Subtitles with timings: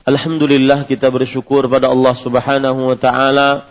[0.00, 3.68] Alhamdulillah kita bersyukur pada Allah Subhanahu wa taala.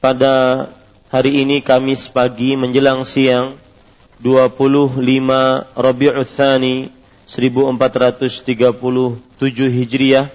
[0.00, 0.66] Pada
[1.12, 3.60] hari ini Kamis pagi menjelang siang
[4.24, 4.96] 25
[5.76, 6.88] Rabiul Tsani
[7.28, 9.20] 1437
[9.52, 10.32] Hijriah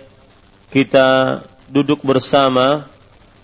[0.69, 2.85] kita duduk bersama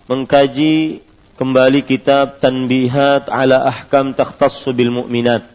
[0.06, 1.01] mengkaji
[1.41, 5.50] kembali kitab Tanbihat ala Ahkam Takhtassu bil Mu'minat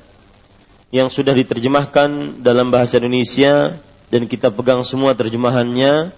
[0.91, 3.79] yang sudah diterjemahkan dalam bahasa Indonesia
[4.09, 6.13] dan kita pegang semua terjemahannya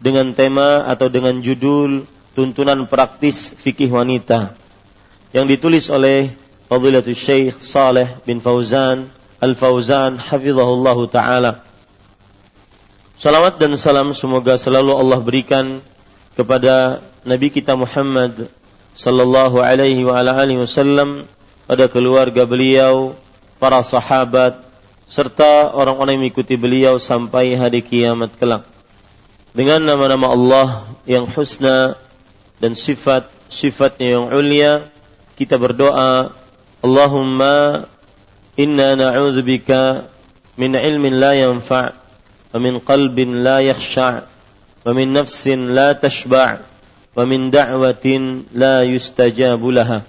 [0.00, 2.04] dengan tema atau dengan judul
[2.36, 4.52] tuntunan praktis fikih wanita
[5.32, 6.32] yang ditulis oleh
[6.66, 11.62] Fadilatul Syekh Saleh bin Fauzan Al-Fauzan hafizahullahu taala.
[13.16, 15.80] Salawat dan salam semoga selalu Allah berikan
[16.36, 18.48] kepada Nabi kita Muhammad
[18.96, 21.24] sallallahu alaihi wa ala alihi wasallam
[21.64, 23.16] pada keluarga beliau,
[23.56, 24.65] para sahabat
[25.06, 28.66] serta orang-orang yang mengikuti beliau sampai hari kiamat kelak.
[29.56, 30.68] Dengan nama-nama Allah
[31.08, 31.96] yang husna
[32.60, 34.92] dan sifat-sifatnya yang ulia,
[35.38, 36.34] kita berdoa
[36.84, 37.86] Allahumma
[38.58, 40.10] inna na'udzu bika
[40.60, 41.96] min ilmin la yanfa'
[42.52, 44.28] wa min qalbin la yakhsha'
[44.84, 46.60] wa min nafsin la tashba'
[47.16, 50.04] wa min da'watin la yustajabu laha.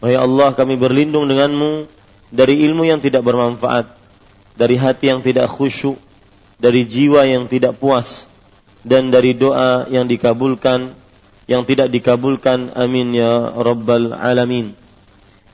[0.00, 1.88] Wahai Allah, kami berlindung denganmu
[2.32, 3.95] dari ilmu yang tidak bermanfaat,
[4.56, 6.00] dari hati yang tidak khusyuk,
[6.56, 8.24] dari jiwa yang tidak puas,
[8.82, 10.96] dan dari doa yang dikabulkan,
[11.46, 12.72] yang tidak dikabulkan.
[12.74, 14.72] Amin ya Rabbal Alamin.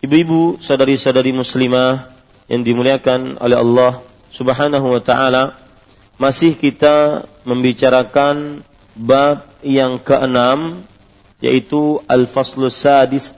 [0.02, 2.10] Ibu-ibu, saudari-saudari muslimah
[2.50, 3.92] yang dimuliakan oleh Allah
[4.30, 5.54] Subhanahu wa taala,
[6.16, 8.62] masih kita membicarakan
[8.94, 10.82] bab yang keenam
[11.42, 13.34] yaitu al-faslu sadis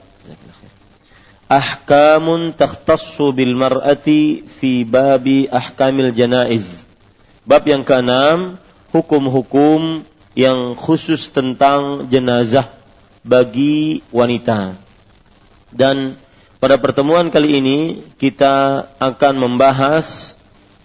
[1.45, 6.89] ahkamun takhtassu bil mar'ati fi babi ahkamil janaiz.
[7.45, 8.57] Bab yang keenam,
[8.89, 10.01] hukum-hukum
[10.33, 12.67] yang khusus tentang jenazah
[13.21, 14.73] bagi wanita.
[15.69, 16.17] Dan
[16.57, 17.79] pada pertemuan kali ini
[18.17, 20.33] kita akan membahas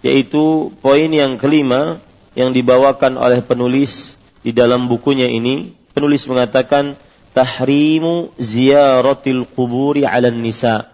[0.05, 2.01] yaitu poin yang kelima
[2.37, 5.73] yang dibawakan oleh penulis di dalam bukunya ini.
[5.91, 6.95] Penulis mengatakan
[7.31, 10.91] tahrimu ziyaratil kuburi ala nisa.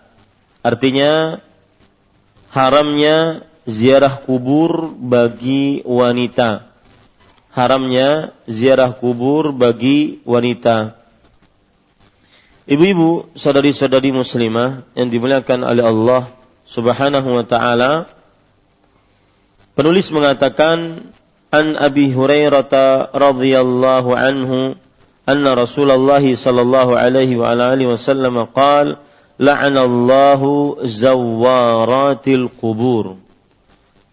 [0.61, 1.41] Artinya
[2.53, 6.69] haramnya ziarah kubur bagi wanita.
[7.51, 10.97] Haramnya ziarah kubur bagi wanita.
[12.67, 16.27] Ibu-ibu, saudari-saudari muslimah yang dimuliakan oleh Allah
[16.67, 18.11] Subhanahu wa taala,
[19.71, 21.07] penulis mengatakan
[21.47, 24.75] an Abi Hurairah radhiyallahu anhu
[25.27, 28.95] anna Rasulullah sallallahu alaihi wa alihi wasallam qaal
[29.37, 33.19] la'anallahu zawaratil qubur.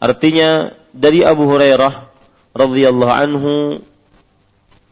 [0.02, 2.10] Artinya dari Abu Hurairah
[2.52, 3.52] radhiyallahu anhu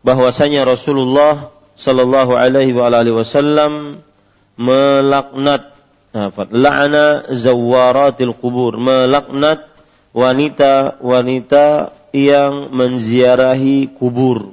[0.07, 4.03] bahwasanya Rasulullah sallallahu alaihi wa alihi wasallam
[4.59, 5.73] melaknat
[6.53, 9.65] la'ana zawaratil kubur melaknat
[10.13, 14.53] wanita-wanita yang menziarahi kubur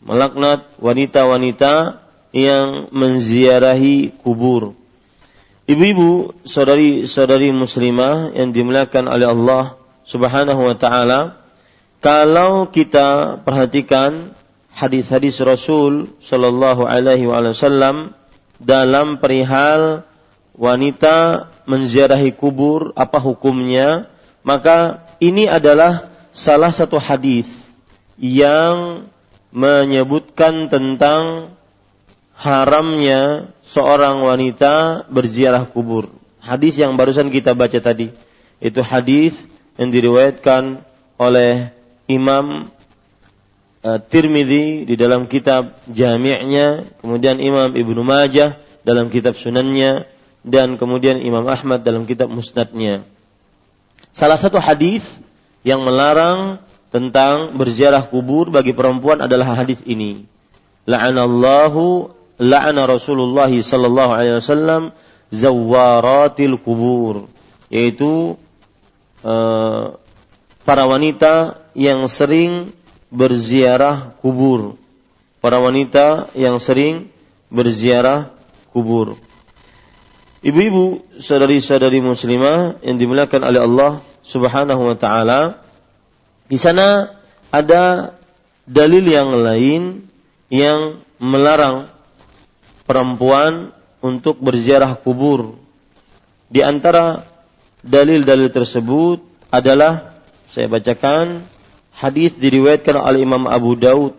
[0.00, 2.00] melaknat wanita-wanita
[2.32, 4.76] yang menziarahi kubur.
[5.70, 11.40] Ibu-ibu, saudari-saudari muslimah yang dimuliakan oleh Allah Subhanahu wa taala,
[12.00, 14.34] kalau kita perhatikan
[14.72, 18.16] hadis-hadis Rasul sallallahu alaihi wasallam
[18.56, 20.08] dalam perihal
[20.56, 24.08] wanita menziarahi kubur apa hukumnya
[24.40, 27.48] maka ini adalah salah satu hadis
[28.16, 29.08] yang
[29.50, 31.54] menyebutkan tentang
[32.34, 36.08] haramnya seorang wanita berziarah kubur.
[36.40, 38.14] Hadis yang barusan kita baca tadi
[38.60, 39.36] itu hadis
[39.76, 40.84] yang diriwayatkan
[41.20, 41.72] oleh
[42.08, 42.72] Imam
[43.84, 50.08] uh, Tirmidzi di dalam kitab Jami'nya, kemudian Imam Ibnu Majah dalam kitab Sunannya
[50.40, 53.04] dan kemudian Imam Ahmad dalam kitab Musnadnya.
[54.16, 55.04] Salah satu hadis
[55.60, 56.58] yang melarang
[56.90, 60.26] tentang berziarah kubur bagi perempuan adalah hadis ini.
[60.90, 62.10] La'anallahu
[62.42, 64.82] la'ana Rasulullah sallallahu alaihi wasallam
[65.30, 67.30] zawaratil kubur.
[67.70, 68.34] Yaitu
[69.22, 69.94] uh,
[70.66, 72.74] para wanita yang sering
[73.14, 74.74] berziarah kubur.
[75.38, 77.08] Para wanita yang sering
[77.48, 78.34] berziarah
[78.74, 79.16] kubur.
[80.40, 83.92] Ibu-ibu, saudari-saudari muslimah yang dimuliakan oleh Allah
[84.24, 85.60] Subhanahu wa taala,
[86.50, 87.14] di sana
[87.54, 88.18] ada
[88.66, 90.10] dalil yang lain
[90.50, 91.86] yang melarang
[92.90, 93.70] perempuan
[94.02, 95.54] untuk berziarah kubur.
[96.50, 97.22] Di antara
[97.86, 99.22] dalil-dalil tersebut
[99.54, 100.18] adalah
[100.50, 101.46] saya bacakan
[101.94, 104.18] hadis diriwayatkan oleh Imam Abu Daud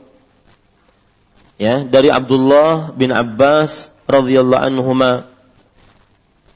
[1.59, 5.27] ya dari Abdullah bin Abbas radhiyallahu anhuma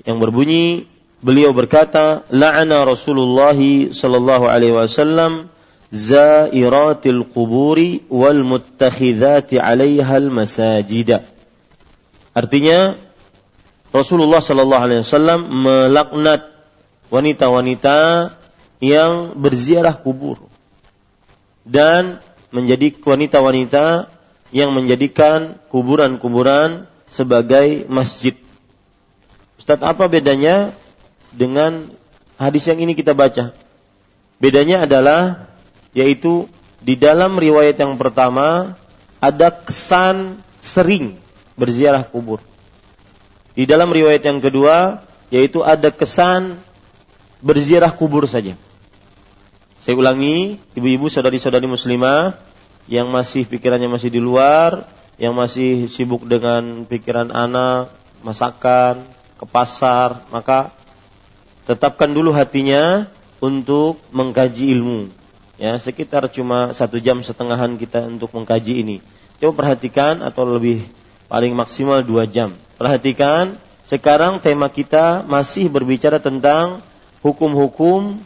[0.08, 0.88] yang berbunyi
[1.20, 3.58] beliau berkata la'ana Rasulullah
[3.92, 5.52] sallallahu alaihi wasallam
[5.94, 11.18] zairatil quburi wal al masajida
[12.36, 13.00] Artinya
[13.96, 16.52] Rasulullah Shallallahu Alaihi Wasallam melaknat
[17.08, 18.28] wanita-wanita
[18.84, 20.52] yang berziarah kubur
[21.64, 22.20] dan
[22.52, 24.12] menjadi wanita-wanita
[24.52, 28.36] yang menjadikan kuburan-kuburan sebagai masjid.
[29.56, 30.76] Ustaz, apa bedanya
[31.32, 31.88] dengan
[32.36, 33.56] hadis yang ini kita baca?
[34.44, 35.48] Bedanya adalah
[35.96, 36.52] yaitu
[36.84, 38.76] di dalam riwayat yang pertama
[39.24, 41.18] ada kesan sering
[41.56, 42.44] berziarah kubur.
[43.56, 45.02] Di dalam riwayat yang kedua,
[45.32, 46.60] yaitu ada kesan
[47.40, 48.60] berziarah kubur saja.
[49.80, 52.36] Saya ulangi, ibu-ibu, saudari-saudari muslimah
[52.92, 57.90] yang masih pikirannya masih di luar, yang masih sibuk dengan pikiran anak,
[58.22, 59.00] masakan,
[59.36, 60.72] ke pasar, maka
[61.70, 63.08] tetapkan dulu hatinya
[63.40, 65.25] untuk mengkaji ilmu.
[65.56, 68.98] Ya, sekitar cuma satu jam setengahan kita untuk mengkaji ini.
[69.40, 70.84] Coba perhatikan atau lebih
[71.32, 72.52] paling maksimal dua jam.
[72.76, 73.56] Perhatikan,
[73.88, 76.84] sekarang tema kita masih berbicara tentang
[77.24, 78.20] hukum-hukum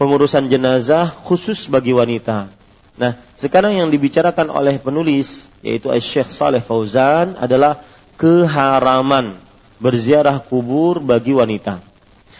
[0.00, 2.48] pengurusan jenazah khusus bagi wanita.
[2.96, 7.84] Nah, sekarang yang dibicarakan oleh penulis yaitu Syekh Saleh Fauzan adalah
[8.16, 9.36] keharaman
[9.76, 11.84] berziarah kubur bagi wanita.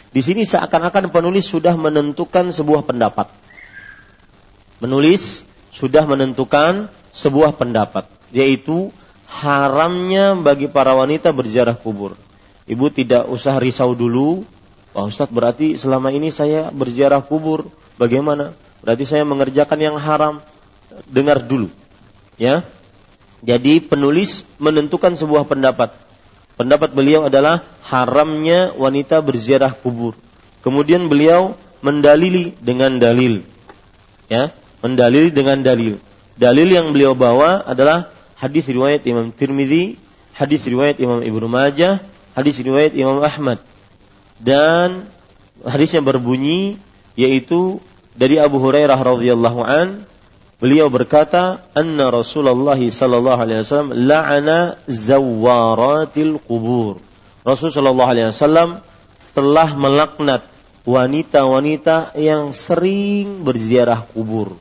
[0.09, 3.29] Di sini seakan-akan penulis sudah menentukan sebuah pendapat.
[4.83, 8.92] Menulis sudah menentukan sebuah pendapat, yaitu
[9.28, 12.16] haramnya bagi para wanita berziarah kubur.
[12.66, 14.45] Ibu tidak usah risau dulu,
[14.97, 17.68] Wah Ustaz berarti selama ini saya berziarah kubur.
[18.00, 18.56] Bagaimana?
[18.80, 20.40] Berarti saya mengerjakan yang haram.
[21.04, 21.68] Dengar dulu.
[22.40, 22.64] Ya.
[23.45, 25.92] Jadi penulis menentukan sebuah pendapat.
[26.56, 30.16] Pendapat beliau adalah haramnya wanita berziarah kubur.
[30.64, 33.45] Kemudian beliau mendalili dengan dalil.
[34.33, 34.56] Ya,
[34.87, 35.99] mendalili dengan dalil.
[36.38, 39.99] Dalil yang beliau bawa adalah hadis riwayat Imam Tirmizi,
[40.37, 42.05] hadis riwayat Imam Ibnu Majah,
[42.37, 43.59] hadis riwayat Imam Ahmad.
[44.38, 45.09] Dan
[45.64, 46.76] hadis yang berbunyi
[47.16, 47.81] yaitu
[48.12, 50.05] dari Abu Hurairah radhiyallahu an
[50.61, 57.00] beliau berkata anna Rasulullah sallallahu alaihi wasallam la'ana zawaratil qubur.
[57.45, 58.85] Rasul sallallahu alaihi wasallam
[59.33, 60.45] telah melaknat
[60.85, 64.57] wanita-wanita yang sering berziarah kubur.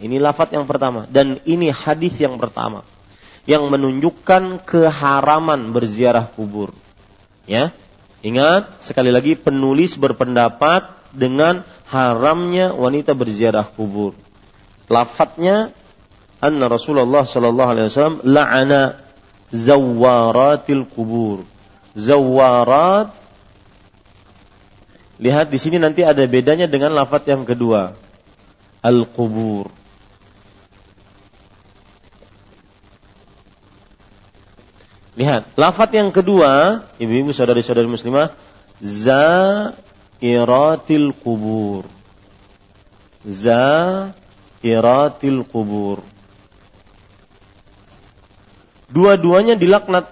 [0.00, 2.82] Ini lafat yang pertama dan ini hadis yang pertama
[3.44, 6.72] yang menunjukkan keharaman berziarah kubur.
[7.44, 7.72] Ya.
[8.20, 14.12] Ingat sekali lagi penulis berpendapat dengan haramnya wanita berziarah kubur.
[14.92, 15.72] Lafadznya
[16.40, 19.00] anna Rasulullah sallallahu alaihi wasallam la'ana
[19.52, 21.48] zawaratil kubur.
[21.96, 23.20] Zawarat
[25.20, 27.92] Lihat di sini nanti ada bedanya dengan lafaz yang kedua.
[28.80, 29.68] Al-qubur.
[35.20, 38.32] Lihat, lafaz yang kedua, ibu-ibu saudari-saudari muslimah,
[38.80, 39.52] zairatil
[41.12, 41.84] kubur.
[43.28, 44.24] Zairatil
[45.44, 46.00] kubur.
[48.88, 50.08] Dua-duanya dilaknat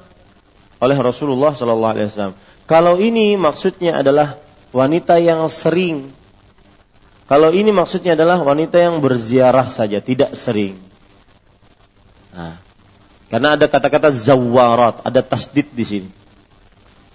[0.77, 2.37] oleh Rasulullah Sallallahu Alaihi Wasallam.
[2.69, 4.37] Kalau ini maksudnya adalah
[4.77, 6.13] wanita yang sering.
[7.25, 10.77] Kalau ini maksudnya adalah wanita yang berziarah saja, tidak sering.
[12.37, 12.68] Nah,
[13.29, 16.11] karena ada kata-kata zawarat, ada tasdid di sini.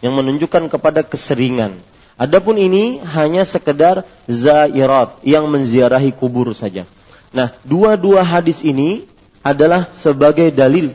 [0.06, 1.82] Yang menunjukkan kepada keseringan.
[2.14, 6.86] Adapun ini hanya sekedar zairat yang menziarahi kubur saja.
[7.34, 9.10] Nah, dua-dua hadis ini
[9.42, 10.94] adalah sebagai dalil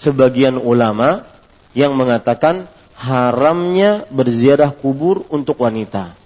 [0.00, 1.28] sebagian ulama
[1.76, 2.64] yang mengatakan
[2.96, 6.16] haramnya berziarah kubur untuk wanita.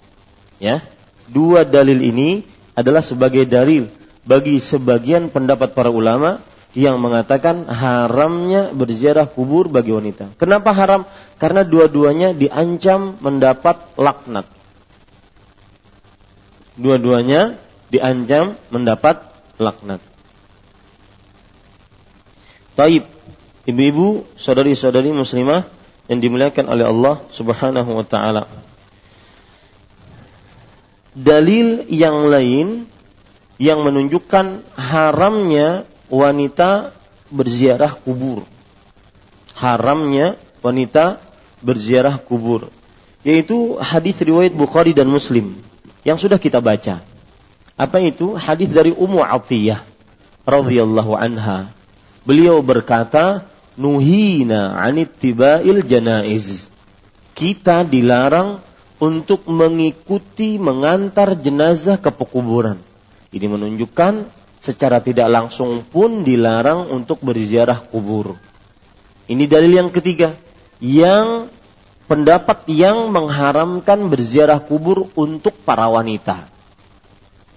[0.63, 0.79] Ya.
[1.27, 3.91] Dua dalil ini adalah sebagai dalil
[4.23, 6.39] bagi sebagian pendapat para ulama
[6.71, 10.31] yang mengatakan haramnya berziarah kubur bagi wanita.
[10.39, 11.03] Kenapa haram?
[11.35, 14.47] Karena dua-duanya diancam mendapat laknat.
[16.79, 17.59] Dua-duanya
[17.91, 19.19] diancam mendapat
[19.59, 19.99] laknat.
[22.71, 23.03] Taib,
[23.67, 25.67] ibu-ibu, saudari-saudari muslimah
[26.07, 28.47] yang dimuliakan oleh Allah Subhanahu wa taala.
[31.11, 32.87] Dalil yang lain
[33.59, 36.91] yang menunjukkan haramnya wanita
[37.31, 38.43] berziarah kubur.
[39.55, 41.23] Haramnya wanita
[41.63, 42.67] berziarah kubur.
[43.23, 45.55] Yaitu hadis riwayat Bukhari dan Muslim
[46.03, 46.99] yang sudah kita baca.
[47.79, 48.35] Apa itu?
[48.35, 49.81] Hadis dari Ummu Atiyah
[50.43, 51.71] radhiyallahu anha.
[52.27, 53.49] Beliau berkata,
[53.79, 56.69] "Nuhina 'anittibail janaiz."
[57.33, 58.61] Kita dilarang
[59.01, 62.77] untuk mengikuti mengantar jenazah ke pekuburan.
[63.33, 68.37] Ini menunjukkan secara tidak langsung pun dilarang untuk berziarah kubur.
[69.25, 70.37] Ini dalil yang ketiga
[70.77, 71.49] yang
[72.05, 76.45] pendapat yang mengharamkan berziarah kubur untuk para wanita.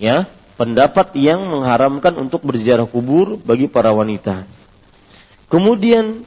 [0.00, 4.49] Ya, pendapat yang mengharamkan untuk berziarah kubur bagi para wanita.
[5.52, 6.25] Kemudian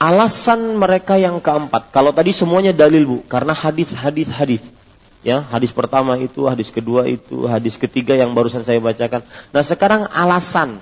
[0.00, 1.92] alasan mereka yang keempat.
[1.92, 4.62] Kalau tadi semuanya dalil Bu, karena hadis-hadis hadis
[5.24, 9.24] Ya, hadis pertama itu, hadis kedua itu, hadis ketiga yang barusan saya bacakan.
[9.56, 10.76] Nah, sekarang alasan.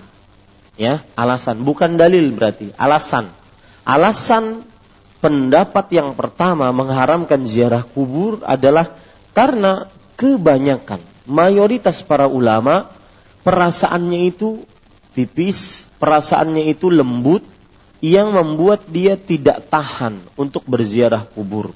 [0.74, 3.30] Ya, alasan, bukan dalil berarti, alasan.
[3.86, 4.66] Alasan
[5.22, 8.98] pendapat yang pertama mengharamkan ziarah kubur adalah
[9.30, 9.86] karena
[10.18, 12.90] kebanyakan mayoritas para ulama
[13.46, 14.66] perasaannya itu
[15.14, 17.46] tipis, perasaannya itu lembut
[18.02, 21.70] yang membuat dia tidak tahan untuk berziarah kubur.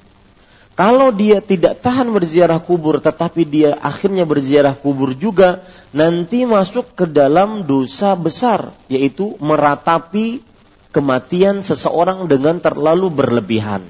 [0.77, 5.65] Kalau dia tidak tahan berziarah kubur tetapi dia akhirnya berziarah kubur juga
[5.97, 10.45] nanti masuk ke dalam dosa besar yaitu meratapi
[10.93, 13.89] kematian seseorang dengan terlalu berlebihan.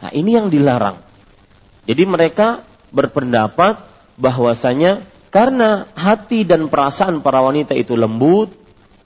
[0.00, 0.96] Nah, ini yang dilarang.
[1.84, 2.64] Jadi mereka
[2.96, 3.84] berpendapat
[4.16, 8.52] bahwasanya karena hati dan perasaan para wanita itu lembut,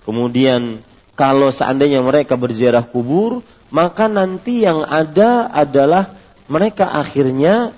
[0.06, 0.78] kemudian
[1.18, 6.14] kalau seandainya mereka berziarah kubur, maka nanti yang ada adalah
[6.46, 7.74] mereka akhirnya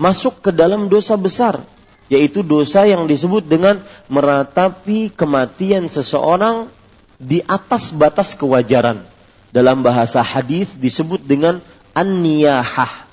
[0.00, 1.60] masuk ke dalam dosa besar,
[2.08, 6.72] yaitu dosa yang disebut dengan meratapi kematian seseorang
[7.20, 9.04] di atas batas kewajaran.
[9.50, 11.58] Dalam bahasa hadis disebut dengan
[11.92, 13.06] an-niyahah.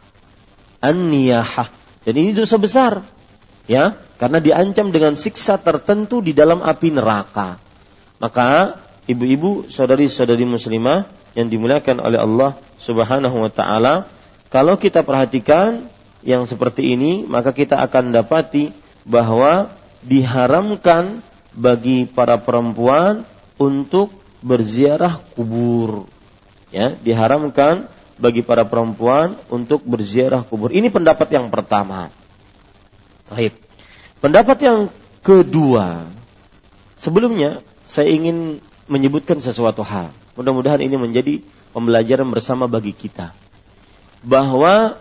[0.80, 1.68] An-niyahah.
[2.06, 3.02] Dan ini dosa besar.
[3.68, 7.60] Ya, karena diancam dengan siksa tertentu di dalam api neraka.
[8.18, 11.04] Maka ibu-ibu, saudari-saudari muslimah
[11.36, 14.08] yang dimuliakan oleh Allah Subhanahu wa taala,
[14.48, 15.92] kalau kita perhatikan
[16.24, 18.72] yang seperti ini, maka kita akan dapati
[19.04, 19.72] bahwa
[20.04, 21.20] diharamkan
[21.52, 23.28] bagi para perempuan
[23.60, 26.08] untuk berziarah kubur.
[26.72, 30.72] Ya, diharamkan bagi para perempuan untuk berziarah kubur.
[30.72, 32.08] Ini pendapat yang pertama.
[33.28, 33.56] Baik.
[34.24, 34.80] Pendapat yang
[35.24, 36.08] kedua.
[36.96, 40.16] Sebelumnya saya ingin menyebutkan sesuatu hal.
[40.40, 41.44] Mudah-mudahan ini menjadi
[41.76, 43.47] pembelajaran bersama bagi kita
[44.28, 45.00] bahwa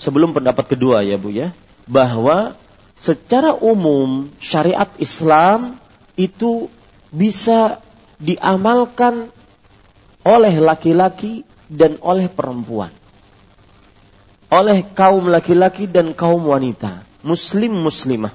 [0.00, 1.52] sebelum pendapat kedua ya Bu ya,
[1.84, 2.56] bahwa
[2.96, 5.76] secara umum syariat Islam
[6.16, 6.72] itu
[7.12, 7.84] bisa
[8.16, 9.28] diamalkan
[10.24, 12.92] oleh laki-laki dan oleh perempuan.
[14.50, 18.34] Oleh kaum laki-laki dan kaum wanita, muslim muslimah.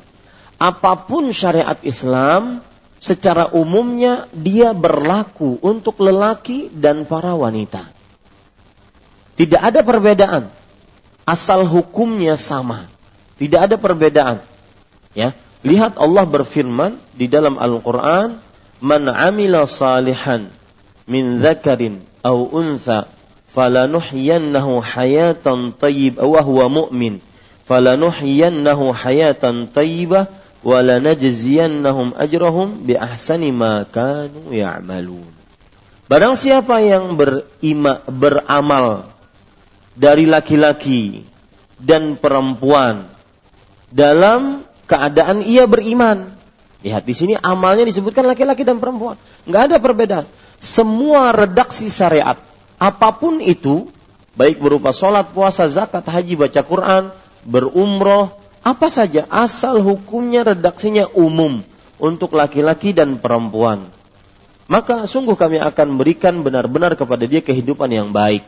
[0.55, 2.63] Apa pun syariat Islam,
[3.03, 7.91] secara umumnya dia berlaku untuk lelaki dan para wanita.
[9.35, 10.47] Tidak ada perbedaan.
[11.27, 12.87] Asal hukumnya sama.
[13.35, 14.39] Tidak ada perbedaan.
[15.11, 15.35] Ya.
[15.65, 18.37] Lihat Allah berfirman di dalam Al-Qur'an,
[18.79, 20.47] "Man 'amila salihan
[21.09, 23.09] min dzakarin aw untha
[23.49, 27.17] falanuhyiyannahu hayatan thayyibah wa huwa mu'min."
[27.65, 30.29] Falanuhyiyannahu hayatan thayyibah
[30.61, 35.33] wa lanajziyannahum ajrahum bi ahsani ma kanu ya'malun.
[36.05, 39.14] Barang siapa yang berima, beramal
[39.95, 41.23] dari laki-laki
[41.79, 43.07] dan perempuan
[43.89, 46.29] dalam keadaan ia beriman.
[46.85, 49.17] Lihat di sini amalnya disebutkan laki-laki dan perempuan.
[49.49, 50.25] Nggak ada perbedaan.
[50.61, 52.37] Semua redaksi syariat,
[52.77, 53.89] apa pun itu,
[54.37, 57.03] baik berupa sholat, puasa, zakat, haji, baca Quran,
[57.41, 58.29] berumroh,
[58.61, 61.65] apa saja, asal hukumnya redaksinya umum
[61.97, 63.89] untuk laki-laki dan perempuan
[64.65, 68.41] maka sungguh kami akan berikan benar-benar kepada dia kehidupan yang baik.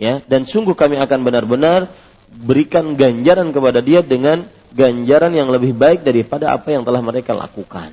[0.00, 1.92] Ya, dan sungguh kami akan benar-benar
[2.32, 7.92] berikan ganjaran kepada dia dengan ganjaran yang lebih baik daripada apa yang telah mereka lakukan.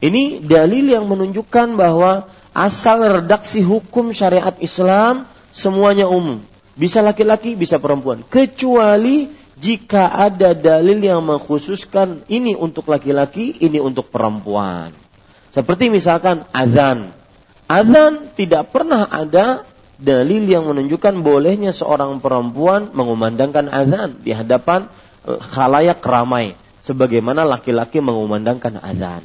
[0.00, 6.40] Ini dalil yang menunjukkan bahwa asal redaksi hukum syariat Islam semuanya umum.
[6.72, 8.24] Bisa laki-laki, bisa perempuan.
[8.24, 9.28] Kecuali
[9.60, 14.96] jika ada dalil yang mengkhususkan ini untuk laki-laki, ini untuk perempuan.
[15.52, 17.12] Seperti misalkan azan.
[17.68, 19.68] Azan tidak pernah ada
[20.02, 24.90] dalil yang menunjukkan bolehnya seorang perempuan mengumandangkan azan di hadapan
[25.24, 29.22] eh, khalayak ramai sebagaimana laki-laki mengumandangkan azan.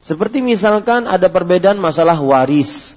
[0.00, 2.96] Seperti misalkan ada perbedaan masalah waris.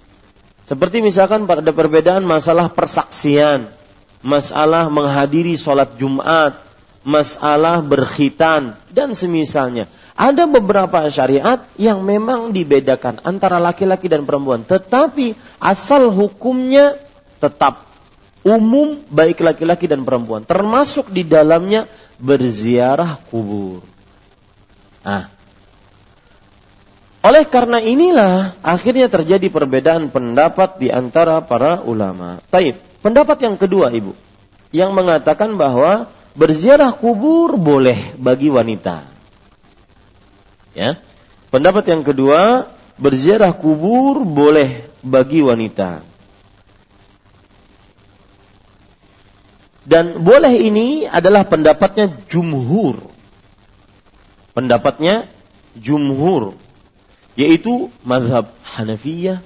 [0.64, 3.68] Seperti misalkan ada perbedaan masalah persaksian,
[4.24, 6.56] masalah menghadiri sholat Jumat,
[7.04, 9.92] masalah berkhitan dan semisalnya.
[10.14, 17.02] Ada beberapa syariat yang memang dibedakan antara laki-laki dan perempuan, tetapi asal hukumnya
[17.42, 17.90] tetap
[18.46, 21.90] umum baik laki-laki dan perempuan, termasuk di dalamnya
[22.22, 23.82] berziarah kubur.
[25.02, 25.34] Nah,
[27.24, 32.44] oleh karena inilah akhirnya terjadi perbedaan pendapat di antara para ulama.
[32.52, 32.76] Taib.
[33.00, 34.16] Pendapat yang kedua, Ibu,
[34.72, 39.13] yang mengatakan bahwa berziarah kubur boleh bagi wanita.
[40.74, 40.98] Ya.
[41.54, 46.02] Pendapat yang kedua, berziarah kubur boleh bagi wanita.
[49.84, 53.04] Dan boleh ini adalah pendapatnya jumhur.
[54.56, 55.28] Pendapatnya
[55.76, 56.56] jumhur.
[57.36, 59.42] Yaitu mazhab Hanafiyah,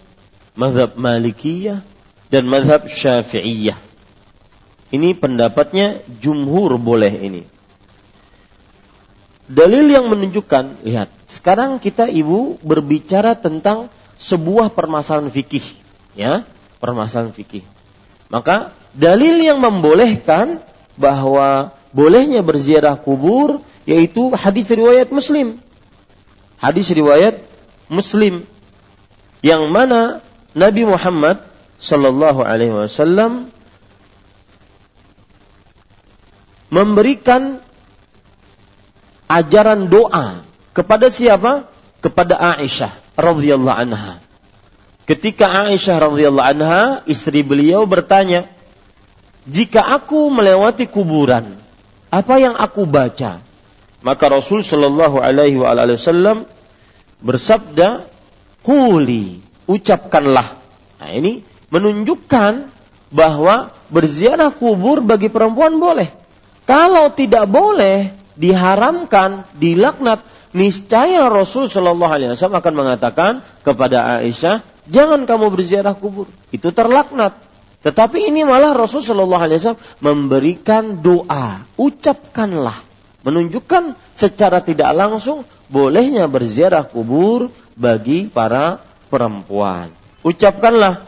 [0.53, 1.81] mazhab Malikiyah,
[2.27, 3.79] dan mazhab Syafi'iyah.
[4.87, 7.43] Ini pendapatnya jumhur boleh ini.
[9.47, 13.87] Dalil yang menunjukkan, lihat, sekarang kita ibu berbicara tentang
[14.19, 15.63] sebuah permasalahan fikih,
[16.19, 16.43] ya,
[16.83, 17.63] permasalahan fikih.
[18.27, 20.59] Maka dalil yang membolehkan
[20.99, 25.55] bahwa bolehnya berziarah kubur yaitu hadis riwayat Muslim.
[26.59, 27.39] Hadis riwayat
[27.87, 28.43] Muslim
[29.39, 30.19] yang mana
[30.51, 31.39] Nabi Muhammad
[31.79, 33.47] sallallahu alaihi wasallam
[36.67, 37.63] memberikan
[39.27, 41.67] ajaran doa kepada siapa?
[41.99, 44.23] Kepada Aisyah radhiyallahu anha.
[45.07, 48.47] Ketika Aisyah radhiyallahu anha, istri beliau bertanya,
[49.47, 51.55] "Jika aku melewati kuburan,
[52.11, 53.39] apa yang aku baca?"
[54.03, 56.45] Maka Rasul Shallallahu alaihi wasallam
[57.23, 58.05] bersabda,
[58.61, 60.59] "Quli, ucapkanlah."
[61.01, 61.41] Nah, ini
[61.73, 62.69] menunjukkan
[63.09, 66.11] bahwa berziarah kubur bagi perempuan boleh.
[66.67, 70.21] Kalau tidak boleh, diharamkan, dilaknat,
[70.53, 73.31] niscaya Rasul Shallallahu Alaihi Wasallam akan mengatakan
[73.65, 77.35] kepada Aisyah, jangan kamu berziarah kubur, itu terlaknat.
[77.81, 82.85] Tetapi ini malah Rasul Shallallahu Alaihi Wasallam memberikan doa, ucapkanlah,
[83.25, 88.79] menunjukkan secara tidak langsung bolehnya berziarah kubur bagi para
[89.11, 89.91] perempuan.
[90.25, 91.05] Ucapkanlah,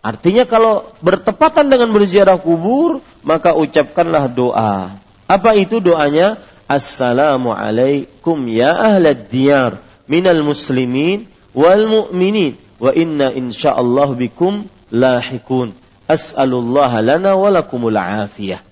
[0.00, 4.96] artinya kalau bertepatan dengan berziarah kubur, maka ucapkanlah doa.
[5.26, 6.38] Apa itu doanya?
[6.72, 9.76] Assalamu alaikum ya ahlad diyar
[10.08, 15.76] minal muslimin wal mu'minin wa inna insyaallah bikum lahikun.
[16.08, 18.64] As'alullah lana wa lakumul afiyah.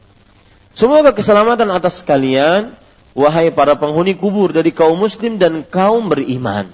[0.73, 2.73] Semoga keselamatan atas kalian
[3.13, 6.73] wahai para penghuni kubur dari kaum muslim dan kaum beriman.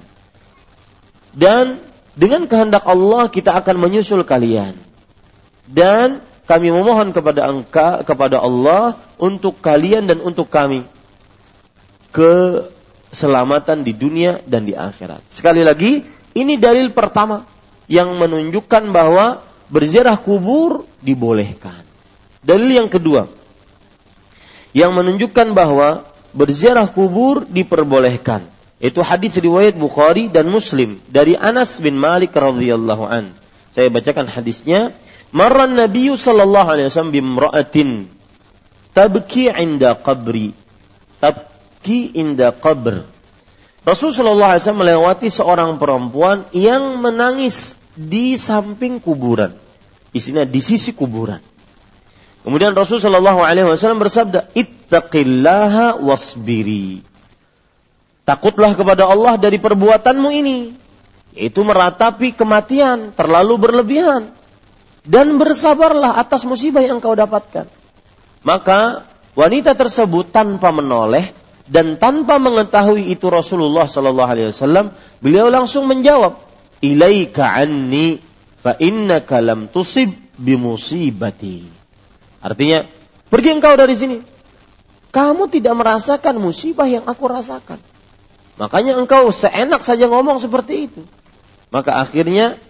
[1.34, 1.82] Dan
[2.14, 4.78] dengan kehendak Allah kita akan menyusul kalian.
[5.66, 10.86] Dan kami memohon kepada engkau kepada Allah untuk kalian dan untuk kami
[12.16, 15.20] keselamatan di dunia dan di akhirat.
[15.28, 16.00] Sekali lagi,
[16.32, 17.44] ini dalil pertama
[17.92, 21.84] yang menunjukkan bahwa berziarah kubur dibolehkan.
[22.40, 23.28] Dalil yang kedua,
[24.72, 28.48] yang menunjukkan bahwa berziarah kubur diperbolehkan.
[28.76, 33.32] Itu hadis riwayat Bukhari dan Muslim dari Anas bin Malik radhiyallahu an.
[33.72, 34.92] Saya bacakan hadisnya.
[35.34, 38.08] Marran Nabi sallallahu alaihi wasallam bimra'atin
[38.94, 40.54] tabki inda qabri.
[41.86, 43.06] Tabki inda qabr.
[43.86, 49.54] Rasulullah SAW melewati seorang perempuan yang menangis di samping kuburan.
[50.10, 51.38] Isinya di sisi kuburan.
[52.42, 57.06] Kemudian Rasulullah SAW bersabda, Ittaqillaha wasbiri.
[58.26, 60.74] Takutlah kepada Allah dari perbuatanmu ini.
[61.38, 64.34] Yaitu meratapi kematian terlalu berlebihan.
[65.06, 67.70] Dan bersabarlah atas musibah yang kau dapatkan.
[68.42, 69.06] Maka
[69.38, 76.38] wanita tersebut tanpa menoleh dan tanpa mengetahui itu Rasulullah Sallallahu Alaihi Wasallam, beliau langsung menjawab,
[76.78, 78.22] "Ilaika anni,
[78.62, 81.66] fa innaka lam tusib bimusibati."
[82.38, 82.86] Artinya,
[83.26, 84.18] pergi engkau dari sini.
[85.10, 87.82] Kamu tidak merasakan musibah yang aku rasakan.
[88.60, 91.02] Makanya engkau seenak saja ngomong seperti itu.
[91.72, 92.60] Maka akhirnya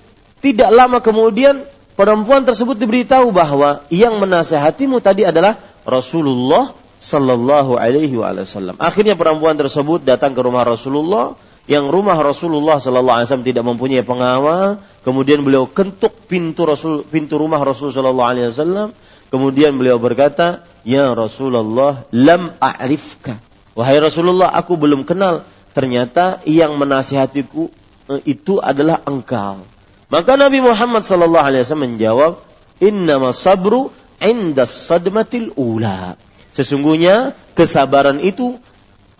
[0.40, 1.66] tidak lama kemudian
[1.98, 8.80] perempuan tersebut diberitahu bahwa yang menasehatimu tadi adalah Rasulullah Sallallahu Alaihi Wasallam.
[8.80, 14.06] Akhirnya perempuan tersebut datang ke rumah Rasulullah, yang rumah Rasulullah Sallallahu Alaihi Wasallam tidak mempunyai
[14.06, 14.78] pengawal.
[15.02, 18.88] Kemudian beliau kentuk pintu Rasul, pintu rumah Rasulullah Sallallahu Alaihi Wasallam.
[19.26, 23.42] Kemudian beliau berkata, Ya Rasulullah, lam a'rifka.
[23.74, 25.42] Wahai Rasulullah, aku belum kenal.
[25.74, 27.68] Ternyata yang menasihatiku
[28.14, 29.66] eh, itu adalah engkau.
[30.06, 32.32] Maka Nabi Muhammad Sallallahu Alaihi Wasallam menjawab,
[32.78, 33.90] Inna sabru
[34.22, 36.14] inda sadmatil ula.
[36.56, 38.56] Sesungguhnya kesabaran itu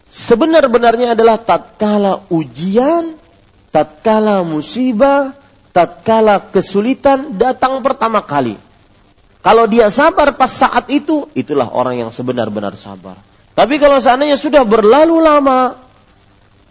[0.08, 3.20] sebenar-benarnya adalah tatkala ujian,
[3.68, 5.36] tatkala musibah,
[5.76, 8.56] tatkala kesulitan datang pertama kali.
[9.44, 13.20] Kalau dia sabar pas saat itu, itulah orang yang sebenar-benar sabar.
[13.52, 15.76] Tapi kalau seandainya sudah berlalu lama,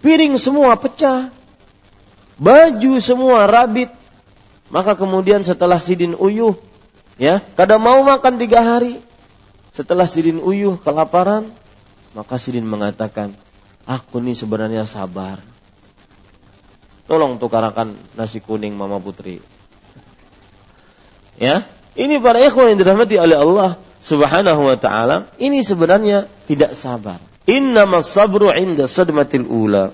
[0.02, 1.30] piring semua pecah,
[2.42, 3.94] baju semua rabit,
[4.74, 6.58] maka kemudian setelah sidin uyuh,
[7.16, 9.00] ya, kadang mau makan tiga hari,
[9.76, 11.52] setelah Sirin uyuh kelaparan,
[12.16, 13.36] maka Sirin mengatakan,
[13.84, 15.44] aku ini sebenarnya sabar.
[17.06, 19.44] Tolong tukarakan nasi kuning Mama Putri.
[21.36, 21.68] Ya,
[22.00, 27.20] ini para ikhwan yang dirahmati oleh Allah Subhanahu wa taala, ini sebenarnya tidak sabar.
[27.44, 29.92] Innama sabru inda sadmatil ula.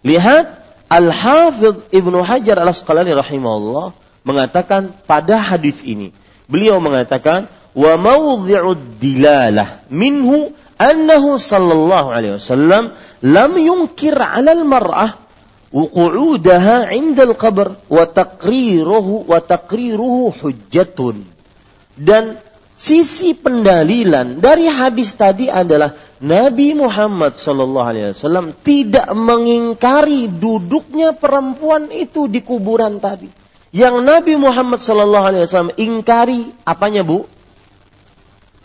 [0.00, 0.46] Lihat
[0.88, 3.92] Al-Hafidh Ibnu Hajar Al-Asqalani rahimahullah
[4.24, 6.16] mengatakan pada hadis ini.
[6.48, 15.10] Beliau mengatakan wa mawdhi'ud dilalah minhu annahu sallallahu alaihi wasallam lam yunkir 'ala al-mar'ah
[17.28, 21.26] al-qabr wa taqriruhu wa taqriruhu hujjatun
[21.98, 22.40] dan
[22.78, 31.94] sisi pendalilan dari hadis tadi adalah Nabi Muhammad Sallallahu Alaihi Wasallam tidak mengingkari duduknya perempuan
[31.94, 33.30] itu di kuburan tadi.
[33.70, 37.26] Yang Nabi Muhammad Sallallahu Alaihi Wasallam ingkari apanya bu?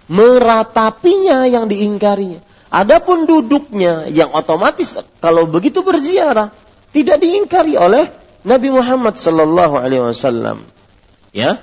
[0.07, 2.41] Meratapinya yang diingkarinya.
[2.73, 6.49] Adapun duduknya yang otomatis kalau begitu berziarah
[6.89, 8.09] tidak diingkari oleh
[8.43, 10.65] Nabi Muhammad sallallahu alaihi wasallam.
[11.31, 11.61] Ya.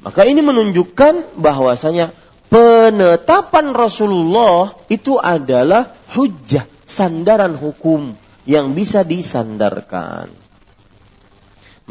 [0.00, 2.14] Maka ini menunjukkan bahwasanya
[2.48, 8.14] penetapan Rasulullah itu adalah hujah, sandaran hukum
[8.46, 10.30] yang bisa disandarkan.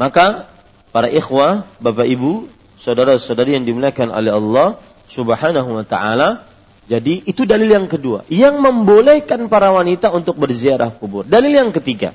[0.00, 0.48] Maka
[0.90, 2.48] para ikhwah, Bapak Ibu,
[2.80, 4.68] saudara-saudari yang dimuliakan oleh Allah,
[5.06, 6.46] Subhanahu wa taala.
[6.86, 11.26] Jadi itu dalil yang kedua yang membolehkan para wanita untuk berziarah kubur.
[11.26, 12.14] Dalil yang ketiga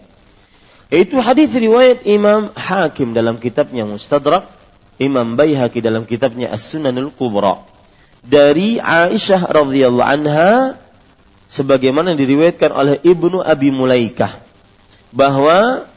[0.92, 4.52] yaitu hadis riwayat Imam Hakim dalam kitabnya Mustadrak,
[5.00, 7.64] Imam Baihaqi dalam kitabnya As-Sunanul Kubra
[8.22, 10.78] dari Aisyah radhiyallahu anha
[11.48, 14.36] sebagaimana diriwayatkan oleh Ibnu Abi Mulaikah
[15.16, 15.88] bahwa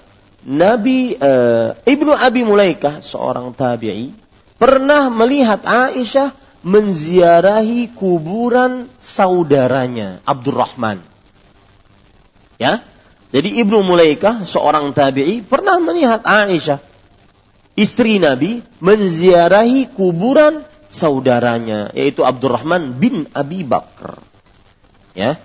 [0.46, 4.14] Nabi uh, Ibnu Abi Mulaikah seorang tabi'i
[4.57, 6.33] pernah melihat Aisyah
[6.64, 10.98] menziarahi kuburan saudaranya Abdurrahman.
[12.57, 12.81] Ya.
[13.35, 16.79] Jadi Ibnu Mulaikah seorang tabi'i pernah melihat Aisyah
[17.74, 24.22] istri Nabi menziarahi kuburan saudaranya yaitu Abdurrahman bin Abi Bakar.
[25.12, 25.37] Ya.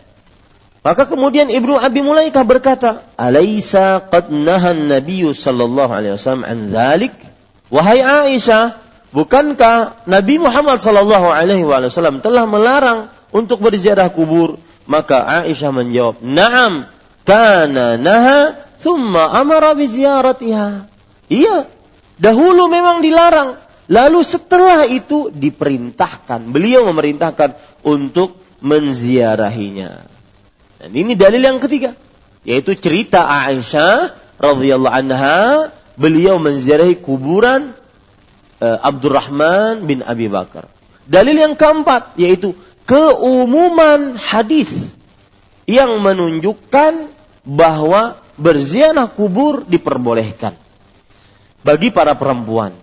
[0.80, 7.14] Maka kemudian Ibnu Abi Mulaikah berkata, "Alaisa qad nahan Nabi sallallahu alaihi wasallam an dzalik?"
[7.70, 14.62] Wahai Aisyah, Bukankah Nabi Muhammad sallallahu alaihi wasallam telah melarang untuk berziarah kubur?
[14.90, 16.90] Maka Aisyah menjawab, "Na'am,
[17.26, 20.86] kana naha thumma amara bi ziyaratiha."
[21.30, 21.70] Iya,
[22.18, 26.50] dahulu memang dilarang, lalu setelah itu diperintahkan.
[26.50, 30.06] Beliau memerintahkan untuk menziarahinya.
[30.82, 31.94] Dan ini dalil yang ketiga,
[32.42, 35.70] yaitu cerita Aisyah radhiyallahu anha
[36.00, 37.78] beliau menziarahi kuburan
[38.60, 40.68] Abdurrahman bin Abi Bakar.
[41.10, 42.54] Dalil yang keempat yaitu
[42.86, 44.94] keumuman hadis
[45.66, 47.10] yang menunjukkan
[47.48, 50.54] bahwa berziarah kubur diperbolehkan
[51.64, 52.76] bagi para perempuan.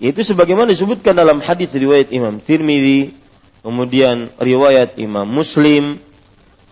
[0.00, 3.12] Yaitu sebagaimana disebutkan dalam hadis riwayat Imam Tirmidzi,
[3.60, 6.00] kemudian riwayat Imam Muslim,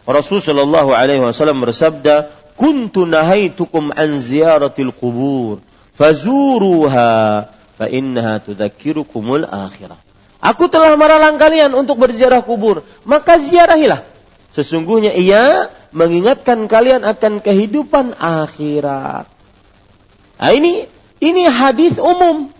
[0.08, 5.60] Rasulullah Shallallahu alaihi wasallam bersabda, kuntu nahaitukum an ziyaratil kubur
[5.94, 7.46] fazuruha
[7.78, 9.96] fa innaha tudzakkirukumul akhirah.
[10.42, 14.06] Aku telah melarang kalian untuk berziarah kubur, maka ziarahilah.
[14.50, 19.30] Sesungguhnya ia mengingatkan kalian akan kehidupan akhirat.
[20.38, 20.90] Nah, ini
[21.22, 22.50] ini hadis umum.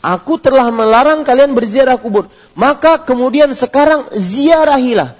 [0.00, 2.32] Aku telah melarang kalian berziarah kubur.
[2.56, 5.16] Maka kemudian sekarang ziarahilah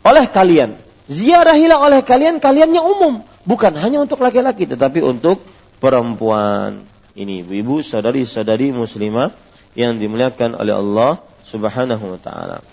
[0.00, 0.80] oleh kalian
[1.10, 5.42] ziarahilah oleh kalian kaliannya umum, bukan hanya untuk laki-laki tetapi untuk
[5.82, 6.86] perempuan.
[7.20, 9.36] Ini ibu-ibu, saudari-saudari muslimah
[9.76, 12.64] yang dimuliakan oleh Allah Subhanahu wa taala.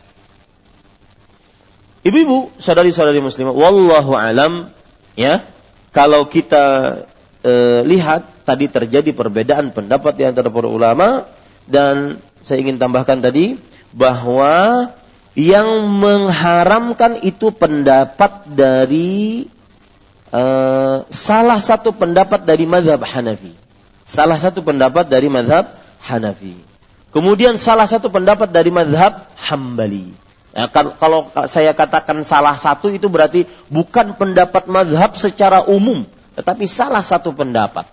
[2.08, 4.72] Ibu-ibu, saudari-saudari muslimah, wallahu alam
[5.20, 5.44] ya.
[5.92, 7.04] Kalau kita
[7.44, 11.28] e, lihat tadi terjadi perbedaan pendapat di antara para ulama
[11.68, 13.60] dan saya ingin tambahkan tadi
[13.92, 14.88] bahwa
[15.36, 15.68] yang
[16.00, 19.46] mengharamkan itu pendapat dari
[20.32, 23.67] uh, salah satu pendapat dari madhab Hanafi.
[24.08, 26.56] Salah satu pendapat dari madhab Hanafi.
[27.12, 30.16] Kemudian salah satu pendapat dari madhab Hambali.
[30.56, 36.08] Ya, kalau saya katakan salah satu itu berarti bukan pendapat madhab secara umum,
[36.40, 37.86] tetapi salah satu pendapat.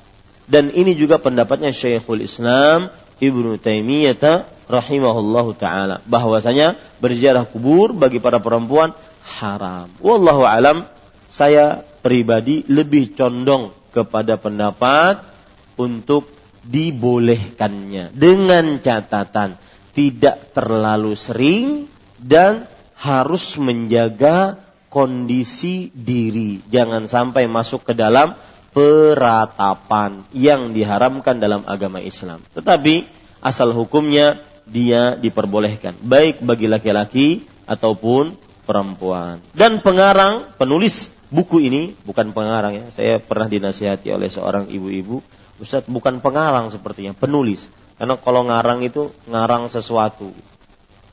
[0.46, 8.40] Dan ini juga pendapatnya Syekhul Islam Ibnu Taimiyah rahimahullahu taala bahwasanya berziarah kubur bagi para
[8.40, 8.96] perempuan
[9.40, 9.88] haram.
[10.00, 10.88] Wallahu alam
[11.28, 15.33] saya pribadi lebih condong kepada pendapat
[15.76, 16.30] untuk
[16.64, 19.60] dibolehkannya dengan catatan
[19.92, 22.64] tidak terlalu sering dan
[22.96, 24.56] harus menjaga
[24.88, 28.32] kondisi diri jangan sampai masuk ke dalam
[28.72, 33.04] peratapan yang diharamkan dalam agama Islam tetapi
[33.44, 38.32] asal hukumnya dia diperbolehkan baik bagi laki-laki ataupun
[38.64, 39.38] perempuan.
[39.52, 42.84] Dan pengarang penulis buku ini bukan pengarang ya.
[42.90, 45.20] Saya pernah dinasihati oleh seorang ibu-ibu,
[45.62, 47.70] Ustaz bukan pengarang sepertinya, penulis.
[47.94, 50.34] Karena kalau ngarang itu ngarang sesuatu.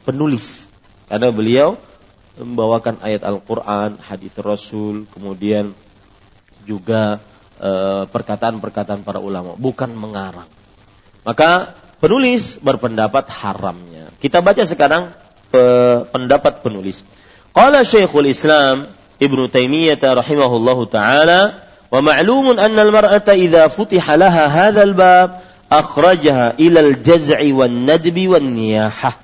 [0.02, 0.66] Penulis.
[1.06, 1.78] Karena beliau
[2.42, 5.78] membawakan ayat Al-Qur'an, hadis Rasul, kemudian
[6.66, 7.22] juga
[7.62, 10.50] eh, perkataan-perkataan para ulama, bukan mengarang.
[11.22, 14.10] Maka penulis berpendapat haramnya.
[14.18, 15.14] Kita baca sekarang
[15.54, 15.64] pe,
[16.10, 17.06] pendapat penulis.
[17.54, 18.90] Qala Syekhul Islam
[19.22, 28.32] Ibnu Taimiyah rahimahullahu taala al-mar'ata idza futiha laha hadzal bab akhrajaha ila al-jaz'i wan nadbi
[28.32, 29.20] wan niyahah.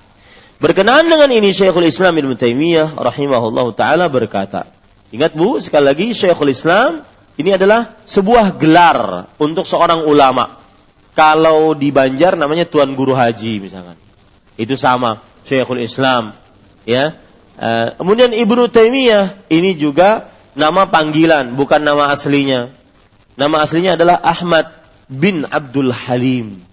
[0.58, 4.66] Berkenaan dengan ini Syekhul Islam Ibnu Taimiyah rahimahullahu taala berkata,
[5.14, 7.06] ingat Bu, sekali lagi Syekhul Islam
[7.38, 10.58] ini adalah sebuah gelar untuk seorang ulama
[11.14, 13.96] kalau di Banjar namanya Tuan Guru Haji misalkan.
[14.58, 16.34] Itu sama Syekhul Islam,
[16.84, 17.14] ya.
[17.58, 22.74] Uh, kemudian Ibnu Taimiyah ini juga nama panggilan, bukan nama aslinya.
[23.38, 24.74] Nama aslinya adalah Ahmad
[25.06, 26.66] bin Abdul Halim.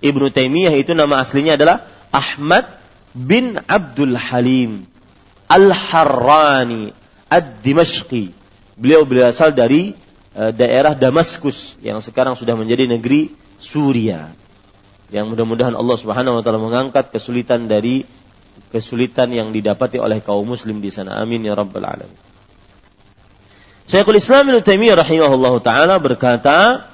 [0.00, 2.64] Ibnu Taimiyah itu nama aslinya adalah Ahmad
[3.12, 4.88] bin Abdul Halim
[5.50, 6.92] Al-Harrani
[7.28, 8.32] Ad-Dimashqi.
[8.78, 9.92] Beliau berasal dari
[10.38, 14.32] uh, daerah Damaskus yang sekarang sudah menjadi negeri Suria.
[15.08, 18.04] Yang mudah-mudahan Allah Subhanahu wa taala mengangkat kesulitan dari
[18.70, 21.18] kesulitan yang didapati oleh kaum muslim di sana.
[21.18, 22.27] Amin ya rabbal alamin.
[23.88, 26.84] Syekhul Islam Ibnu Taimiyah rahimahullah taala berkata,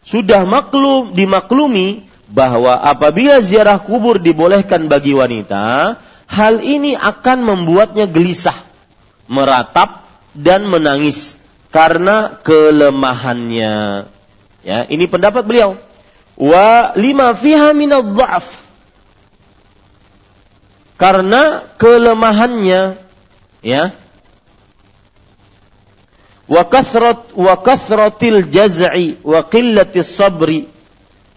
[0.00, 8.56] sudah maklum dimaklumi bahwa apabila ziarah kubur dibolehkan bagi wanita, hal ini akan membuatnya gelisah,
[9.28, 11.36] meratap dan menangis
[11.68, 14.08] karena kelemahannya.
[14.64, 15.76] Ya, ini pendapat beliau.
[16.40, 18.46] Wa lima fiha minadh dha'af.
[20.96, 22.96] Karena kelemahannya
[23.60, 23.92] ya.
[26.48, 27.60] Wa kathrat wa
[30.00, 30.60] sabri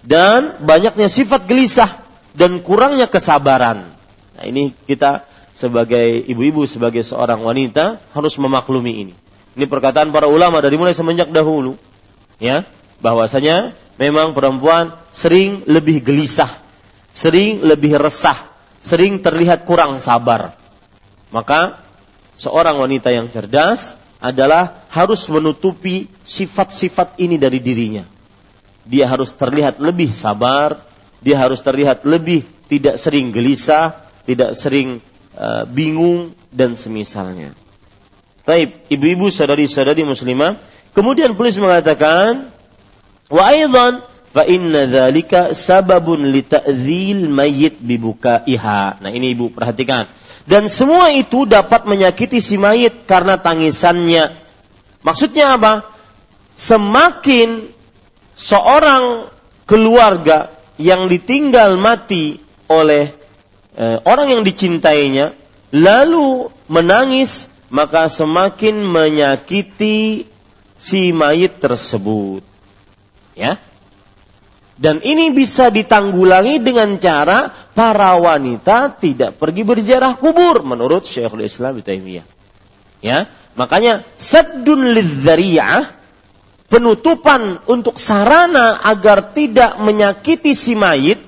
[0.01, 1.99] dan banyaknya sifat gelisah
[2.31, 3.91] dan kurangnya kesabaran.
[4.39, 9.13] Nah, ini kita sebagai ibu-ibu sebagai seorang wanita harus memaklumi ini.
[9.53, 11.75] Ini perkataan para ulama dari mulai semenjak dahulu.
[12.41, 12.65] Ya,
[13.03, 16.49] bahwasanya memang perempuan sering lebih gelisah,
[17.13, 18.39] sering lebih resah,
[18.81, 20.57] sering terlihat kurang sabar.
[21.29, 21.77] Maka
[22.33, 28.05] seorang wanita yang cerdas adalah harus menutupi sifat-sifat ini dari dirinya.
[28.85, 30.77] Dia harus terlihat lebih sabar,
[31.21, 35.01] dia harus terlihat lebih tidak sering gelisah, tidak sering
[35.35, 37.57] uh, bingung dan semisalnya.
[38.45, 40.57] Baik, ibu-ibu sadari-sadari muslimah,
[40.93, 42.49] kemudian polis mengatakan,
[43.29, 44.01] wa aidan
[44.33, 49.03] fa inna dzalika sababun li ta'dzil mayyit bibukaiha.
[49.03, 50.09] Nah, ini Ibu perhatikan.
[50.45, 54.33] Dan semua itu dapat menyakiti si mayit karena tangisannya.
[55.05, 55.85] Maksudnya apa?
[56.57, 57.69] Semakin
[58.37, 59.29] seorang
[59.69, 63.13] keluarga yang ditinggal mati oleh
[63.77, 65.37] eh, orang yang dicintainya
[65.71, 70.27] lalu menangis maka semakin menyakiti
[70.75, 72.43] si mayit tersebut.
[73.37, 73.61] Ya.
[74.81, 81.79] Dan ini bisa ditanggulangi dengan cara para wanita tidak pergi berziarah kubur menurut Syekhul Islam
[81.79, 82.25] Taimiyah.
[83.01, 85.97] Ya, makanya saddun lidzariyah
[86.71, 91.19] penutupan untuk sarana agar tidak menyakiti si mayit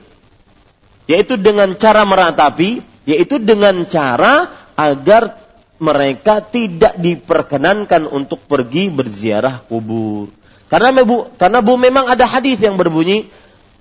[1.04, 4.48] yaitu dengan cara meratapi, yaitu dengan cara
[4.80, 5.36] agar
[5.84, 10.32] mereka tidak diperkenankan untuk pergi berziarah kubur.
[10.72, 13.28] Karena bu, karena bu memang ada hadis yang berbunyi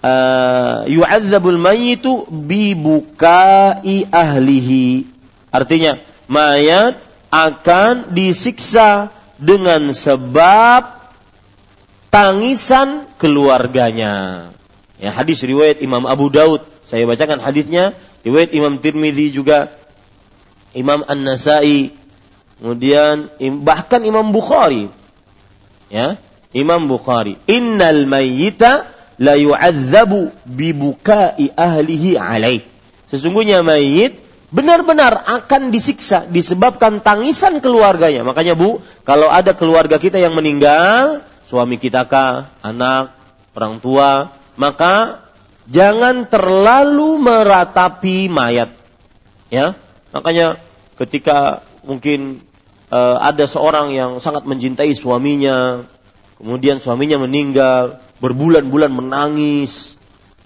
[0.03, 5.07] uh, yu'adzabul mayyitu bi bukai ahlihi.
[5.49, 6.99] Artinya, mayat
[7.33, 11.01] akan disiksa dengan sebab
[12.13, 14.49] tangisan keluarganya.
[15.01, 16.63] Ya, hadis riwayat Imam Abu Daud.
[16.85, 17.97] Saya bacakan hadisnya.
[18.23, 19.73] Riwayat Imam Tirmidzi juga
[20.77, 21.91] Imam An-Nasai,
[22.61, 23.33] kemudian
[23.67, 24.87] bahkan Imam Bukhari.
[25.91, 26.23] Ya,
[26.55, 27.41] Imam Bukhari.
[27.49, 32.65] Innal mayyita la yu'adzabu bibukai ahlihi alaih.
[33.13, 34.17] Sesungguhnya mayit
[34.53, 38.25] benar-benar akan disiksa disebabkan tangisan keluarganya.
[38.25, 43.17] Makanya Bu, kalau ada keluarga kita yang meninggal, suami kita kah, anak,
[43.57, 45.25] orang tua, maka
[45.69, 48.73] jangan terlalu meratapi mayat.
[49.53, 49.77] Ya.
[50.13, 50.61] Makanya
[51.01, 52.45] ketika mungkin
[52.93, 55.85] uh, ada seorang yang sangat mencintai suaminya,
[56.43, 59.95] kemudian suaminya meninggal, berbulan-bulan menangis,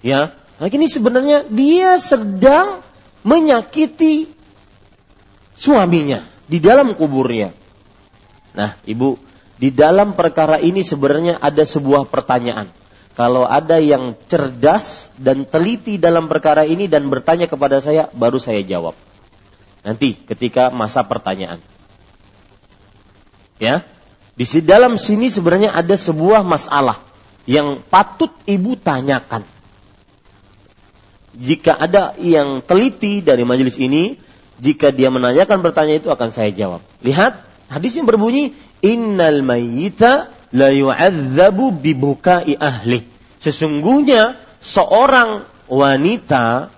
[0.05, 0.31] ya.
[0.61, 2.85] Nah, ini sebenarnya dia sedang
[3.25, 4.29] menyakiti
[5.57, 7.51] suaminya di dalam kuburnya.
[8.53, 9.17] Nah, Ibu,
[9.57, 12.69] di dalam perkara ini sebenarnya ada sebuah pertanyaan.
[13.17, 18.61] Kalau ada yang cerdas dan teliti dalam perkara ini dan bertanya kepada saya, baru saya
[18.61, 18.93] jawab.
[19.81, 21.57] Nanti ketika masa pertanyaan.
[23.57, 23.81] Ya.
[24.37, 27.01] Di dalam sini sebenarnya ada sebuah masalah
[27.49, 29.41] yang patut ibu tanyakan.
[31.37, 34.17] Jika ada yang teliti dari majelis ini,
[34.61, 36.85] jika dia menanyakan pertanyaan itu akan saya jawab.
[37.01, 38.53] Lihat, hadis yang berbunyi,
[38.85, 43.05] Innal mayyita la yu'adzabu bibukai ahli.
[43.41, 46.69] Sesungguhnya seorang wanita,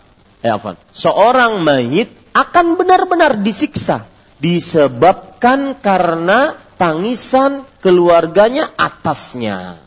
[0.43, 4.07] eh apa, seorang mayit akan benar-benar disiksa
[4.39, 9.83] disebabkan karena tangisan keluarganya atasnya.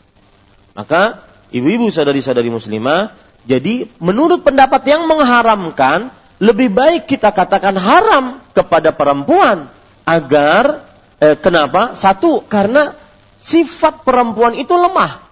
[0.77, 3.17] Maka ibu-ibu sadari-sadari muslimah,
[3.49, 9.73] jadi menurut pendapat yang mengharamkan, lebih baik kita katakan haram kepada perempuan
[10.05, 10.85] agar
[11.17, 11.97] eh, kenapa?
[11.97, 12.93] Satu karena
[13.41, 15.23] sifat perempuan itu lemah,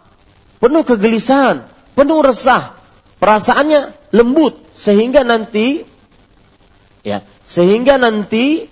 [0.57, 2.73] penuh kegelisahan, penuh resah,
[3.21, 5.83] perasaannya lembut sehingga nanti
[7.05, 8.70] ya sehingga nanti